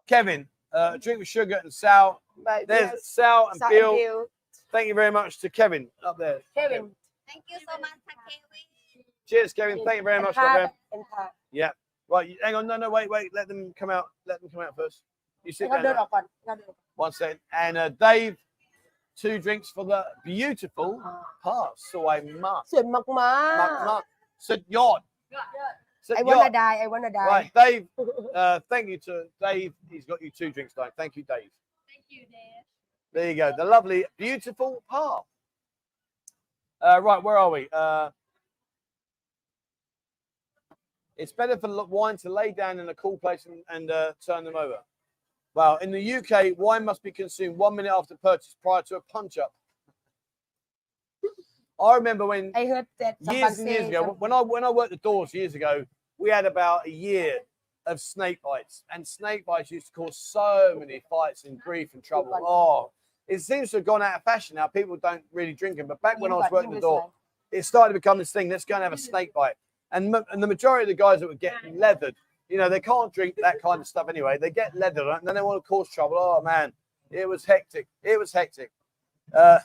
[0.07, 0.47] Kevin.
[0.73, 2.21] Uh, drink with sugar and sal.
[2.43, 3.95] But There's yes, sal, and, sal Bill.
[3.95, 4.25] Bill.
[4.71, 6.41] Thank you very much to Kevin up there.
[6.55, 6.77] Kevin.
[6.77, 6.91] Kevin.
[7.27, 9.05] Thank you so much, Kevin.
[9.27, 9.83] Cheers, Kevin.
[9.85, 10.35] Thank you very and much.
[10.35, 10.73] Pat,
[11.51, 11.71] yeah.
[12.09, 12.35] Right.
[12.41, 12.67] Hang on.
[12.67, 12.89] No, no.
[12.89, 13.31] Wait, wait.
[13.33, 14.05] Let them come out.
[14.25, 15.01] Let them come out first.
[15.43, 15.95] You sit down.
[16.95, 17.39] One second.
[17.53, 18.37] And uh, Dave
[19.22, 20.00] two drinks for the
[20.30, 21.14] beautiful อ่า
[21.44, 21.74] pass.
[21.92, 22.66] So I must.
[22.72, 23.04] สวยมาก
[23.60, 24.04] Mark, Mark.
[24.46, 25.02] Said yacht.
[25.52, 26.52] ๆ Said I wanna yacht.
[26.62, 27.82] die I wanna die Right, Dave.
[28.40, 29.12] Uh, thank you to
[29.46, 29.72] Dave.
[29.92, 30.94] He's got you two drinks tonight.
[31.00, 31.50] Thank you, Dave.
[31.92, 32.62] Thank you, Dad.
[33.14, 33.48] There you go.
[33.62, 35.26] The lovely, beautiful path.
[36.86, 37.62] Uh, right, where are we?
[37.82, 38.06] Uh,
[41.16, 44.12] it's better for lo- wine to lay down in a cool place and, and uh,
[44.28, 44.78] turn them over.
[45.57, 49.01] Well, In the UK, wine must be consumed one minute after purchase prior to a
[49.01, 49.55] punch up.
[51.81, 54.91] I remember when I heard that years and years ago, when I when I worked
[54.91, 55.85] the doors years ago,
[56.19, 57.39] we had about a year
[57.87, 62.03] of snake bites, and snake bites used to cause so many fights and grief and
[62.03, 62.33] trouble.
[62.35, 62.91] Oh,
[63.27, 64.67] it seems to have gone out of fashion now.
[64.67, 67.09] People don't really drink them, but back when I was working the door,
[67.51, 68.47] it started to become this thing.
[68.47, 69.55] Let's go and have a snake bite,
[69.91, 72.15] and and the majority of the guys that were getting leathered
[72.49, 74.37] you know, they can't drink that kind of stuff anyway.
[74.37, 76.17] They get leathered, and then they want to cause trouble.
[76.17, 76.73] Oh man,
[77.11, 77.87] it was hectic.
[78.03, 78.71] It was hectic.
[79.35, 79.59] Uh,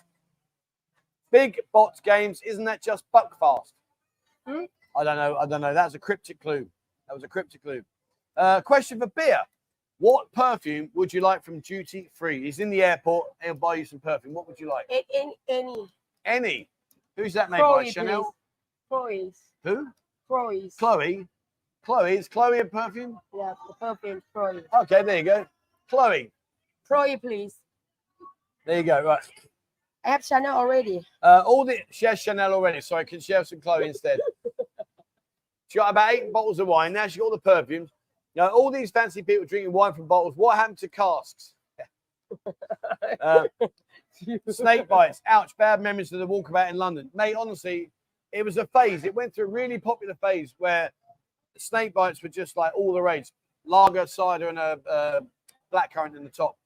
[1.31, 3.73] big bots games, isn't that just Buckfast?
[4.47, 4.65] Hmm?
[4.97, 5.37] I don't know.
[5.37, 5.75] I don't know.
[5.75, 6.67] That's a cryptic clue.
[7.09, 7.83] That was a cryptic clue.
[8.37, 9.41] Uh, question for beer.
[9.99, 12.43] What perfume would you like from duty free?
[12.43, 13.29] He's in the airport.
[13.41, 14.35] He'll buy you some perfume.
[14.35, 14.87] What would you like?
[14.91, 15.89] A- any any
[16.25, 16.69] Any.
[17.17, 17.91] Who's that made Chloe by?
[17.91, 18.35] Chanel?
[18.91, 19.89] please Chloe Who?
[20.29, 21.29] Chloe Chloe.
[21.85, 22.17] Chloe.
[22.17, 23.19] Is Chloe a perfume?
[23.35, 25.47] yeah the perfume Chloe Okay, there you go.
[25.89, 26.31] Chloe.
[26.87, 27.57] Chloe please
[28.67, 29.03] There you go.
[29.03, 29.25] Right.
[30.05, 33.33] I have Chanel already Uh, all the she has Chanel already, so I can she
[33.33, 34.21] have some Chloe instead.
[35.69, 36.93] she got about eight bottles of wine.
[36.93, 37.91] Now she got all the perfumes.
[38.35, 40.35] Now all these fancy people drinking wine from bottles.
[40.37, 41.55] What happened to casks?
[43.21, 43.45] Uh,
[44.49, 45.21] snake bites.
[45.27, 45.57] Ouch!
[45.59, 47.35] Bad memories of the walkabout in London, mate.
[47.35, 47.91] Honestly,
[48.33, 49.05] it was a phase.
[49.05, 50.91] It went through a really popular phase where
[51.59, 53.31] snake bites were just like all the rage.
[53.65, 55.21] Lager, cider, and a uh,
[55.73, 56.57] blackcurrant in the top.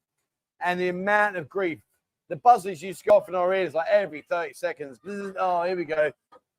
[0.60, 1.78] And the amount of grief
[2.28, 4.98] the buzzers used to go off in our ears like every 30 seconds.
[5.38, 6.10] Oh, here we go.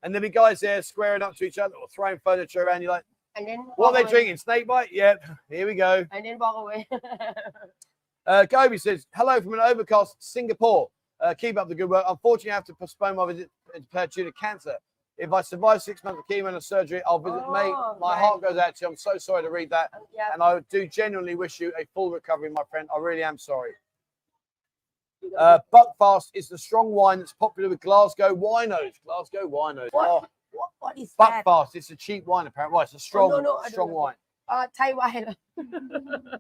[0.04, 2.82] And there'd be guys there squaring up to each other or throwing furniture around.
[2.82, 3.06] You're like,
[3.36, 4.12] and then what are they away.
[4.12, 4.38] drinking?
[4.38, 4.92] Snake bite?
[4.92, 5.24] Yep.
[5.50, 6.06] Here we go.
[6.12, 6.88] and then walk away
[8.26, 10.90] Uh, Gobi says, hello from an overcast Singapore.
[11.22, 12.04] Uh, keep up the good work.
[12.08, 14.76] Unfortunately, I have to postpone my visit to cancer.
[15.18, 17.38] If I survive six months of chemo and surgery, I'll visit.
[17.52, 18.20] mate, Oh, my right.
[18.24, 18.90] heart goes out to you.
[18.92, 19.90] I'm so sorry to read that.
[20.16, 22.88] yeah And I do genuinely wish you a full recovery, my friend.
[22.96, 23.72] I really am sorry.
[25.38, 25.60] Uh.
[25.74, 28.94] Buckfast is the strong wine that's popular with Glasgow winos.
[29.06, 29.90] Glasgow winos.
[29.92, 30.08] What?
[30.08, 31.70] Oh, what, what is that Buckfast.
[31.76, 32.76] It's a cheap wine, apparently.
[32.76, 34.16] Well, it's a strong, no, I don't strong wine.
[34.48, 35.36] uh wine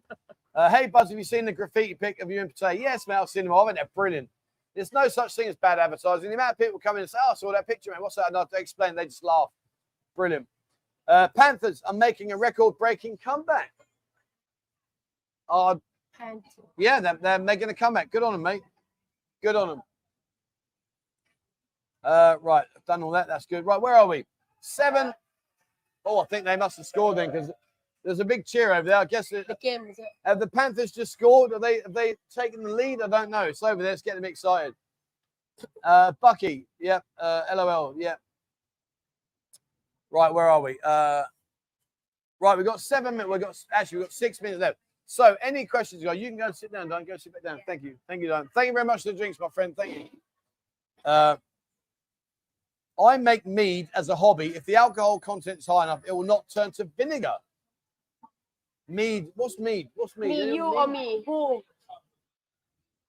[0.55, 2.79] Uh, hey, Buzz, have you seen the graffiti pic of you and Pattaya?
[2.79, 3.53] Yes, mate, I've seen them.
[3.53, 4.27] I think they're brilliant.
[4.77, 6.29] There's no such thing as bad advertising.
[6.29, 7.99] The amount of people come in and say, oh, I saw that picture, man.
[7.99, 8.27] What's that?
[8.27, 8.93] And I explain.
[8.93, 9.49] They just laugh.
[10.15, 10.47] Brilliant.
[11.07, 13.71] Uh, Panthers are making a record breaking comeback.
[15.49, 15.81] Oh,
[16.77, 18.11] yeah, they're, they're making a comeback.
[18.11, 18.61] Good on them, mate.
[19.41, 19.81] Good on them.
[22.03, 23.27] Uh, right, I've done all that.
[23.27, 23.65] That's good.
[23.65, 24.25] Right, where are we?
[24.61, 25.11] Seven.
[26.05, 27.49] Oh, I think they must have scored then because
[28.07, 28.97] there's a big cheer over there.
[28.97, 31.51] I guess it, the game is have the Panthers just scored?
[31.51, 33.01] Are they have they taken the lead?
[33.01, 33.41] I don't know.
[33.41, 33.91] It's over there.
[33.91, 34.73] It's getting me excited.
[35.83, 37.03] Uh, Bucky, yep.
[37.19, 38.19] Uh, LOL, yep.
[40.09, 40.77] Right, where are we?
[40.83, 41.23] Uh,
[42.39, 43.29] right, we've got seven minutes.
[43.29, 44.77] We've got actually we've got six minutes left.
[45.05, 46.17] So, any questions, guys?
[46.17, 46.87] You can go and sit down.
[46.87, 47.59] Don't go sit back down.
[47.67, 48.47] Thank you, thank you, Don.
[48.55, 49.75] Thank you very much for the drinks, my friend.
[49.75, 50.05] Thank you.
[51.03, 51.35] Uh,
[53.03, 54.55] I make mead as a hobby.
[54.55, 57.35] If the alcohol content is high enough, it will not turn to vinegar.
[58.87, 59.27] Mead.
[59.35, 59.89] What's mead?
[59.95, 60.29] What's mead?
[60.29, 60.77] me Anyone you mead?
[60.77, 61.63] or me who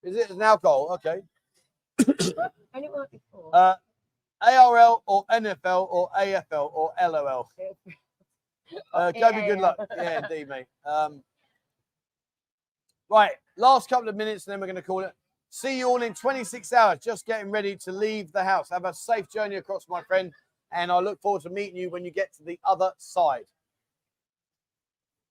[0.03, 0.89] Is it an alcohol?
[0.95, 1.21] Okay.
[2.07, 3.75] Heard before Uh,
[4.41, 7.49] ARL or NFL or AFL or LOL.
[8.93, 9.77] Uh, Gobi, good luck.
[9.97, 10.67] Yeah, indeed, mate.
[10.85, 11.23] Um,
[13.09, 15.15] right, last couple of minutes, and then we're going to call it.
[15.49, 16.99] See you all in 26 hours.
[17.03, 18.69] Just getting ready to leave the house.
[18.69, 20.33] Have a safe journey across, my friend,
[20.71, 23.47] and I look forward to meeting you when you get to the other side.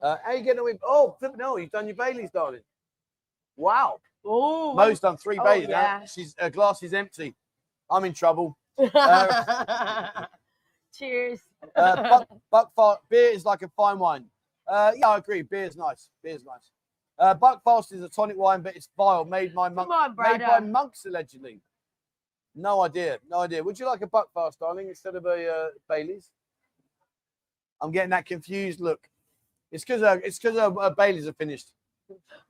[0.01, 0.79] Uh, how you getting on with?
[0.83, 2.61] Oh, hell, you've done your Baileys, darling.
[3.55, 3.99] Wow.
[4.25, 5.99] oh Mo's done three Oh, Baileys yeah.
[6.01, 6.05] now.
[6.05, 7.35] She's her glass is empty.
[7.89, 8.57] I'm in trouble.
[10.93, 11.39] cheers
[11.75, 14.25] Uh, buck, Buckfast beer is like a fine wine.
[14.67, 15.41] Uh, yeah, I agree.
[15.41, 16.09] Beer's nice.
[16.23, 16.71] Beer's nice.
[17.17, 19.25] Uh, Buckfast is a tonic wine, but it's vile.
[19.25, 21.59] Made by monk, come on made by monks allegedly.
[22.53, 23.17] No idea.
[23.29, 23.63] No idea.
[23.63, 26.29] Would you like a Buckfast, darling, instead of a uh, Bailey's?
[27.81, 29.07] I'm getting that confused look.
[29.71, 31.71] It's because uh, it's because uh, uh, Bailey's are finished.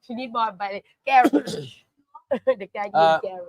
[0.01, 1.29] She need more by Gary.
[1.29, 3.41] the guy named Uh, Gary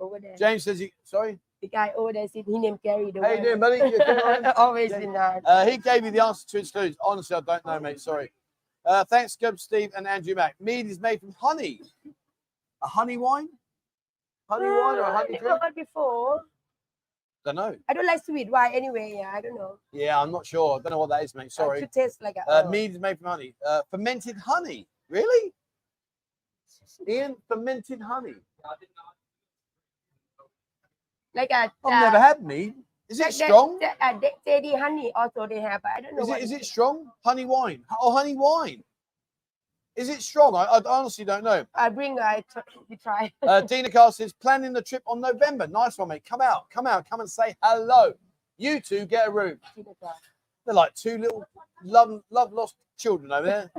[0.00, 0.36] over there.
[0.36, 0.92] James says he.
[1.04, 1.38] Sorry.
[1.60, 3.10] The guy over there said he named Gary.
[3.10, 3.76] The How you doing, buddy?
[3.76, 4.46] You okay, all right?
[4.56, 5.42] Always in that.
[5.44, 6.96] Uh, he gave you the answer to his clues.
[7.02, 8.00] Honestly, I don't know, mate.
[8.00, 8.32] Sorry.
[8.84, 10.56] Uh, thanks, Gub, Steve, and Andrew Mack.
[10.60, 11.80] Mead is made from honey.
[12.82, 13.48] A honey wine?
[14.48, 15.62] Honey wine or a honey drink?
[15.62, 16.42] heard before.
[17.44, 17.76] Don't know.
[17.88, 19.16] I don't like sweet Why anyway.
[19.18, 19.76] Yeah, I don't know.
[19.92, 20.78] Yeah, I'm not sure.
[20.78, 21.46] I don't know what that is, mate.
[21.46, 21.80] It Sorry.
[21.80, 22.50] should taste like a.
[22.50, 22.70] Uh, oh.
[22.70, 23.54] mead is made from honey.
[23.66, 24.88] Uh, fermented honey.
[25.10, 25.52] Really?
[27.06, 28.34] Ian, fermented honey.
[31.34, 31.54] like a.
[31.54, 32.74] I've uh, never had mead.
[33.10, 33.78] Is it that- strong?
[33.80, 36.22] that, uh, JD honey also they have, but I don't know.
[36.22, 37.10] Is it, is it it strong?
[37.22, 37.82] Honey wine.
[38.00, 38.82] Oh, honey wine.
[39.96, 40.54] Is it strong?
[40.56, 41.64] I, I honestly don't know.
[41.74, 42.18] I bring.
[42.18, 43.32] I tr- we try.
[43.42, 45.66] Uh, Dina Carr says, planning the trip on November.
[45.66, 46.24] Nice one, mate.
[46.28, 48.14] Come out, come out, come and say hello.
[48.58, 49.58] You two get a room.
[50.64, 51.44] They're like two little
[51.84, 53.70] love, love lost children over there.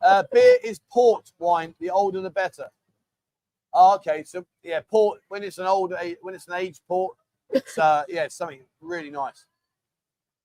[0.00, 1.74] Uh, beer is port wine.
[1.80, 2.68] The older, the better.
[3.72, 5.92] Oh, okay, so yeah, port when it's an old
[6.22, 7.16] when it's an aged port,
[7.50, 9.46] it's uh, yeah, something really nice.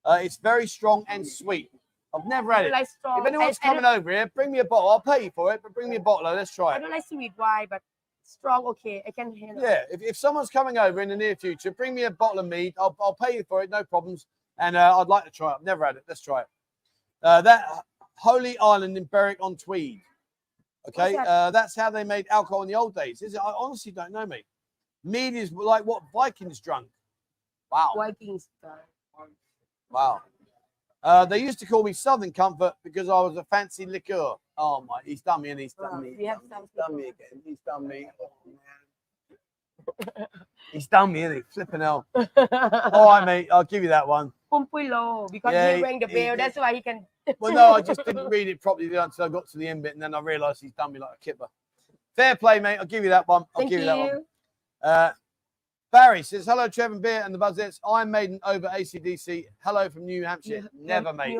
[0.03, 1.71] Uh, it's very strong and sweet.
[2.15, 2.71] I've never had it.
[2.71, 3.19] like strong.
[3.19, 4.89] If anyone's I, I, coming don't, over here, bring me a bottle.
[4.89, 6.31] I'll pay you for it, but bring me a bottle.
[6.33, 6.75] Let's try it.
[6.77, 7.81] I don't like sweet wine, but
[8.23, 8.65] strong.
[8.67, 9.63] Okay, I can handle.
[9.63, 12.47] Yeah, if, if someone's coming over in the near future, bring me a bottle of
[12.47, 12.73] mead.
[12.79, 14.25] I'll, I'll pay you for it, no problems.
[14.57, 15.55] And uh, I'd like to try it.
[15.59, 16.03] I've never had it.
[16.07, 16.47] Let's try it.
[17.21, 17.65] Uh, that
[18.15, 20.01] Holy Island in Berwick on Tweed.
[20.87, 21.27] Okay, that?
[21.27, 23.21] uh, that's how they made alcohol in the old days.
[23.21, 23.41] Is it?
[23.43, 24.45] I honestly don't know, mate.
[25.03, 26.87] Mead is like what Vikings drunk.
[27.71, 28.47] Wow, Vikings.
[29.89, 30.21] wow.
[31.05, 34.35] Uh, they used to call me Southern Comfort because I was a fancy liqueur.
[34.57, 36.17] Oh my, he's done me and he's done Wow, me.
[36.19, 36.27] He's
[36.77, 37.41] done me again.
[37.45, 38.09] He's done me.
[38.21, 38.57] Oh, man.
[40.73, 41.43] He's done me, isn't he?
[41.53, 42.07] Flipping hell.
[42.37, 43.49] All right, mate.
[43.51, 44.33] I'll give you that one.
[44.53, 46.33] Pumpulo, because Yeah, he rang the bell.
[46.33, 47.07] he- That's why he can.
[47.39, 49.93] Well, no, I just didn't read it properly until I got to the end bit,
[49.93, 51.47] and then I realised he's done me like a kipper.
[52.15, 52.77] Fair play, mate.
[52.79, 53.45] I'll give you that one.
[53.55, 53.85] I'll Thank give you.
[53.85, 54.25] you that one.
[54.83, 55.11] Uh,
[55.95, 57.79] Barry says, Hello, Trevor Beer and the Buzzets.
[57.89, 59.45] I'm Maiden over ACDC.
[59.63, 60.67] Hello from New Hampshire.
[60.73, 61.39] New- Never, mate.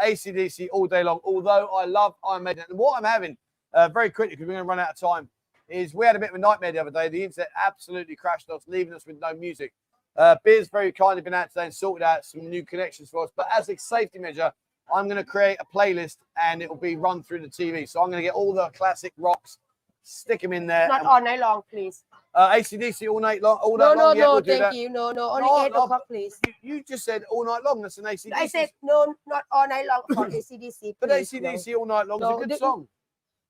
[0.00, 1.18] ACDC all day long.
[1.24, 2.62] Although I love Iron Maiden.
[2.68, 3.36] And what I'm having,
[3.74, 5.28] uh, very quickly, because we're going to run out of time,
[5.68, 7.08] is we had a bit of a nightmare the other day.
[7.08, 9.72] The internet absolutely crashed us, leaving us with no music.
[10.16, 13.30] Uh, Beer's very kindly been out today and sorted out some new connections for us.
[13.34, 14.52] But as a safety measure,
[14.94, 17.88] I'm going to create a playlist and it will be run through the TV.
[17.88, 19.58] So I'm going to get all the classic rocks,
[20.04, 20.86] stick them in there.
[20.86, 22.04] Not and- all night long, please.
[22.34, 23.58] Uh, ACDC all night long.
[23.62, 24.16] All No, night no, long.
[24.16, 24.32] yeah, no.
[24.34, 24.88] we'll thank you.
[24.90, 25.30] No, no.
[25.30, 25.84] Only No, eight no.
[25.84, 26.38] o'clock, please.
[26.46, 27.82] You, you just said all night long.
[27.82, 28.32] That's an ACDC.
[28.34, 30.94] I said no, not all night long for ACDC.
[31.00, 31.78] but please, no.
[31.78, 32.88] All night long is a good the- song.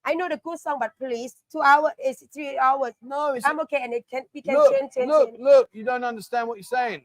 [0.04, 2.94] I know the good song, but please, two hours is three hours.
[3.02, 5.40] No, it's I'm okay, and it can we can look, change, change, look, change.
[5.42, 7.04] look, you don't understand what you're saying.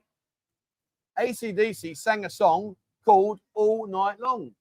[1.20, 4.52] ACDC sang a song called All Night Long.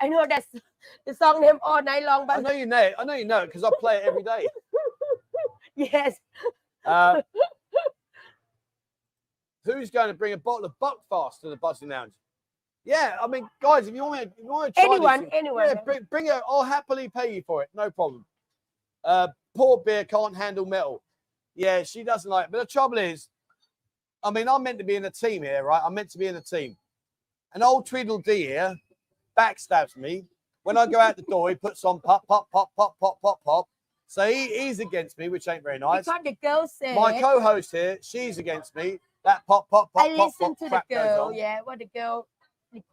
[0.00, 0.46] I know that's
[1.06, 2.94] the song name all night long, but I know you know it.
[2.98, 4.46] I know you know it because I play it every day.
[5.76, 6.16] yes,
[6.84, 7.22] Uh,
[9.64, 12.12] who's going to bring a bottle of Buckfast to the Buzzing Lounge?
[12.84, 15.30] Yeah, I mean, guys, if you want to, if you want to try anyone, this,
[15.32, 15.68] anyone.
[15.68, 16.40] yeah, bring, bring it.
[16.46, 17.70] I'll happily pay you for it.
[17.74, 18.26] No problem.
[19.02, 21.02] Uh, poor beer can't handle metal.
[21.54, 22.46] Yeah, she doesn't like.
[22.46, 22.52] It.
[22.52, 23.28] But the trouble is,
[24.22, 25.80] I mean, I'm meant to be in a team here, right?
[25.82, 26.76] I'm meant to be in a team.
[27.54, 28.74] An old Tweedledee here
[29.38, 30.24] backstabs me.
[30.62, 33.40] When I go out the door, he puts on pop, pop, pop, pop, pop, pop,
[33.44, 33.68] pop.
[34.06, 36.04] So he, he's against me, which ain't very nice.
[36.04, 38.98] because the girl said, My co-host here, she's against me.
[39.24, 42.28] That pop, pop, pop, I pop, listened pop to the girl, yeah, what the girl
[42.72, 42.84] keep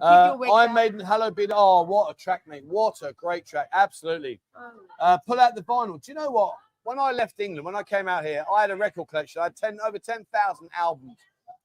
[0.00, 0.74] Uh, wake Iron.
[0.74, 1.50] Maiden, Hello Bid.
[1.54, 2.64] Oh, what a track, mate!
[2.66, 3.68] What a great track!
[3.72, 4.40] Absolutely.
[4.54, 4.70] Oh,
[5.00, 6.02] Uh, pull out the vinyl.
[6.02, 6.54] Do you know what?
[6.84, 9.40] When I left England, when I came out here, I had a record collection.
[9.40, 11.16] I had ten over ten thousand albums.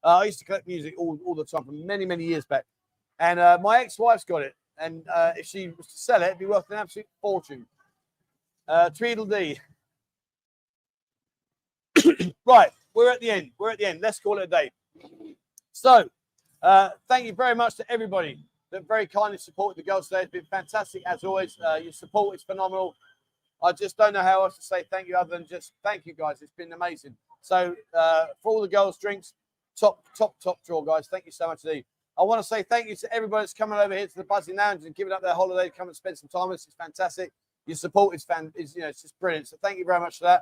[0.03, 2.65] Uh, I used to collect music all, all the time from many many years back,
[3.19, 4.55] and uh, my ex-wife's got it.
[4.77, 7.65] And uh, if she was to sell it, it'd be worth an absolute fortune.
[8.67, 9.59] Uh, Tweedledee.
[12.45, 13.51] right, we're at the end.
[13.59, 14.01] We're at the end.
[14.01, 14.71] Let's call it a day.
[15.71, 16.09] So,
[16.61, 20.21] uh, thank you very much to everybody that very kindly supported the girls today.
[20.21, 21.57] It's been fantastic as always.
[21.65, 22.95] Uh, your support is phenomenal.
[23.63, 26.13] I just don't know how else to say thank you other than just thank you
[26.13, 26.41] guys.
[26.41, 27.15] It's been amazing.
[27.41, 29.33] So uh, for all the girls' drinks,
[29.77, 31.07] top, top, top draw, guys.
[31.09, 31.85] Thank you so much indeed.
[32.17, 34.57] I want to say thank you to everybody that's coming over here to the Buzzing
[34.57, 36.65] Lounge and giving up their holiday to come and spend some time with us.
[36.65, 37.31] It's fantastic.
[37.65, 39.47] Your support is fan is you know it's just brilliant.
[39.47, 40.41] So thank you very much for that.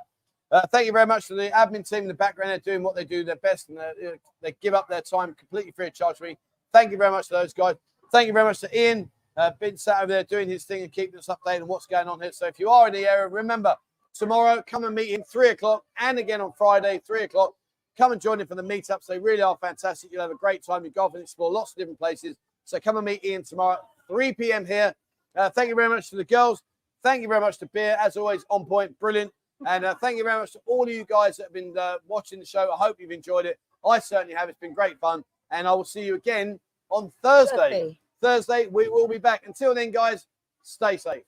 [0.50, 2.50] Uh, thank you very much to the admin team in the background.
[2.50, 5.72] They're doing what they do their best and they they give up their time completely
[5.72, 6.38] free of charge for me.
[6.72, 7.76] Thank you very much to those guys.
[8.10, 10.90] Thank you very much to Ian, uh, been sat over there doing his thing and
[10.90, 12.32] keeping us updated on what's going on here.
[12.32, 13.76] So if you are in the area, remember
[14.14, 14.62] tomorrow.
[14.66, 17.54] Come and meet him three o'clock, and again on Friday three o'clock.
[17.96, 19.06] Come and join him for the meetups.
[19.06, 20.10] They really are fantastic.
[20.12, 20.84] You'll have a great time.
[20.84, 22.36] You golf and explore lots of different places.
[22.64, 24.64] So come and meet Ian tomorrow, 3 p.m.
[24.64, 24.94] here.
[25.36, 26.62] Uh, thank you very much to the girls.
[27.02, 29.32] Thank you very much to Beer, as always, on point, brilliant.
[29.66, 31.96] And uh, thank you very much to all of you guys that have been uh,
[32.06, 32.70] watching the show.
[32.72, 33.58] I hope you've enjoyed it.
[33.84, 34.48] I certainly have.
[34.48, 35.24] It's been great fun.
[35.50, 36.58] And I will see you again
[36.90, 37.56] on Thursday.
[37.56, 37.98] Thursday.
[38.22, 39.44] Thursday, we will be back.
[39.46, 40.26] Until then, guys,
[40.62, 41.22] stay safe.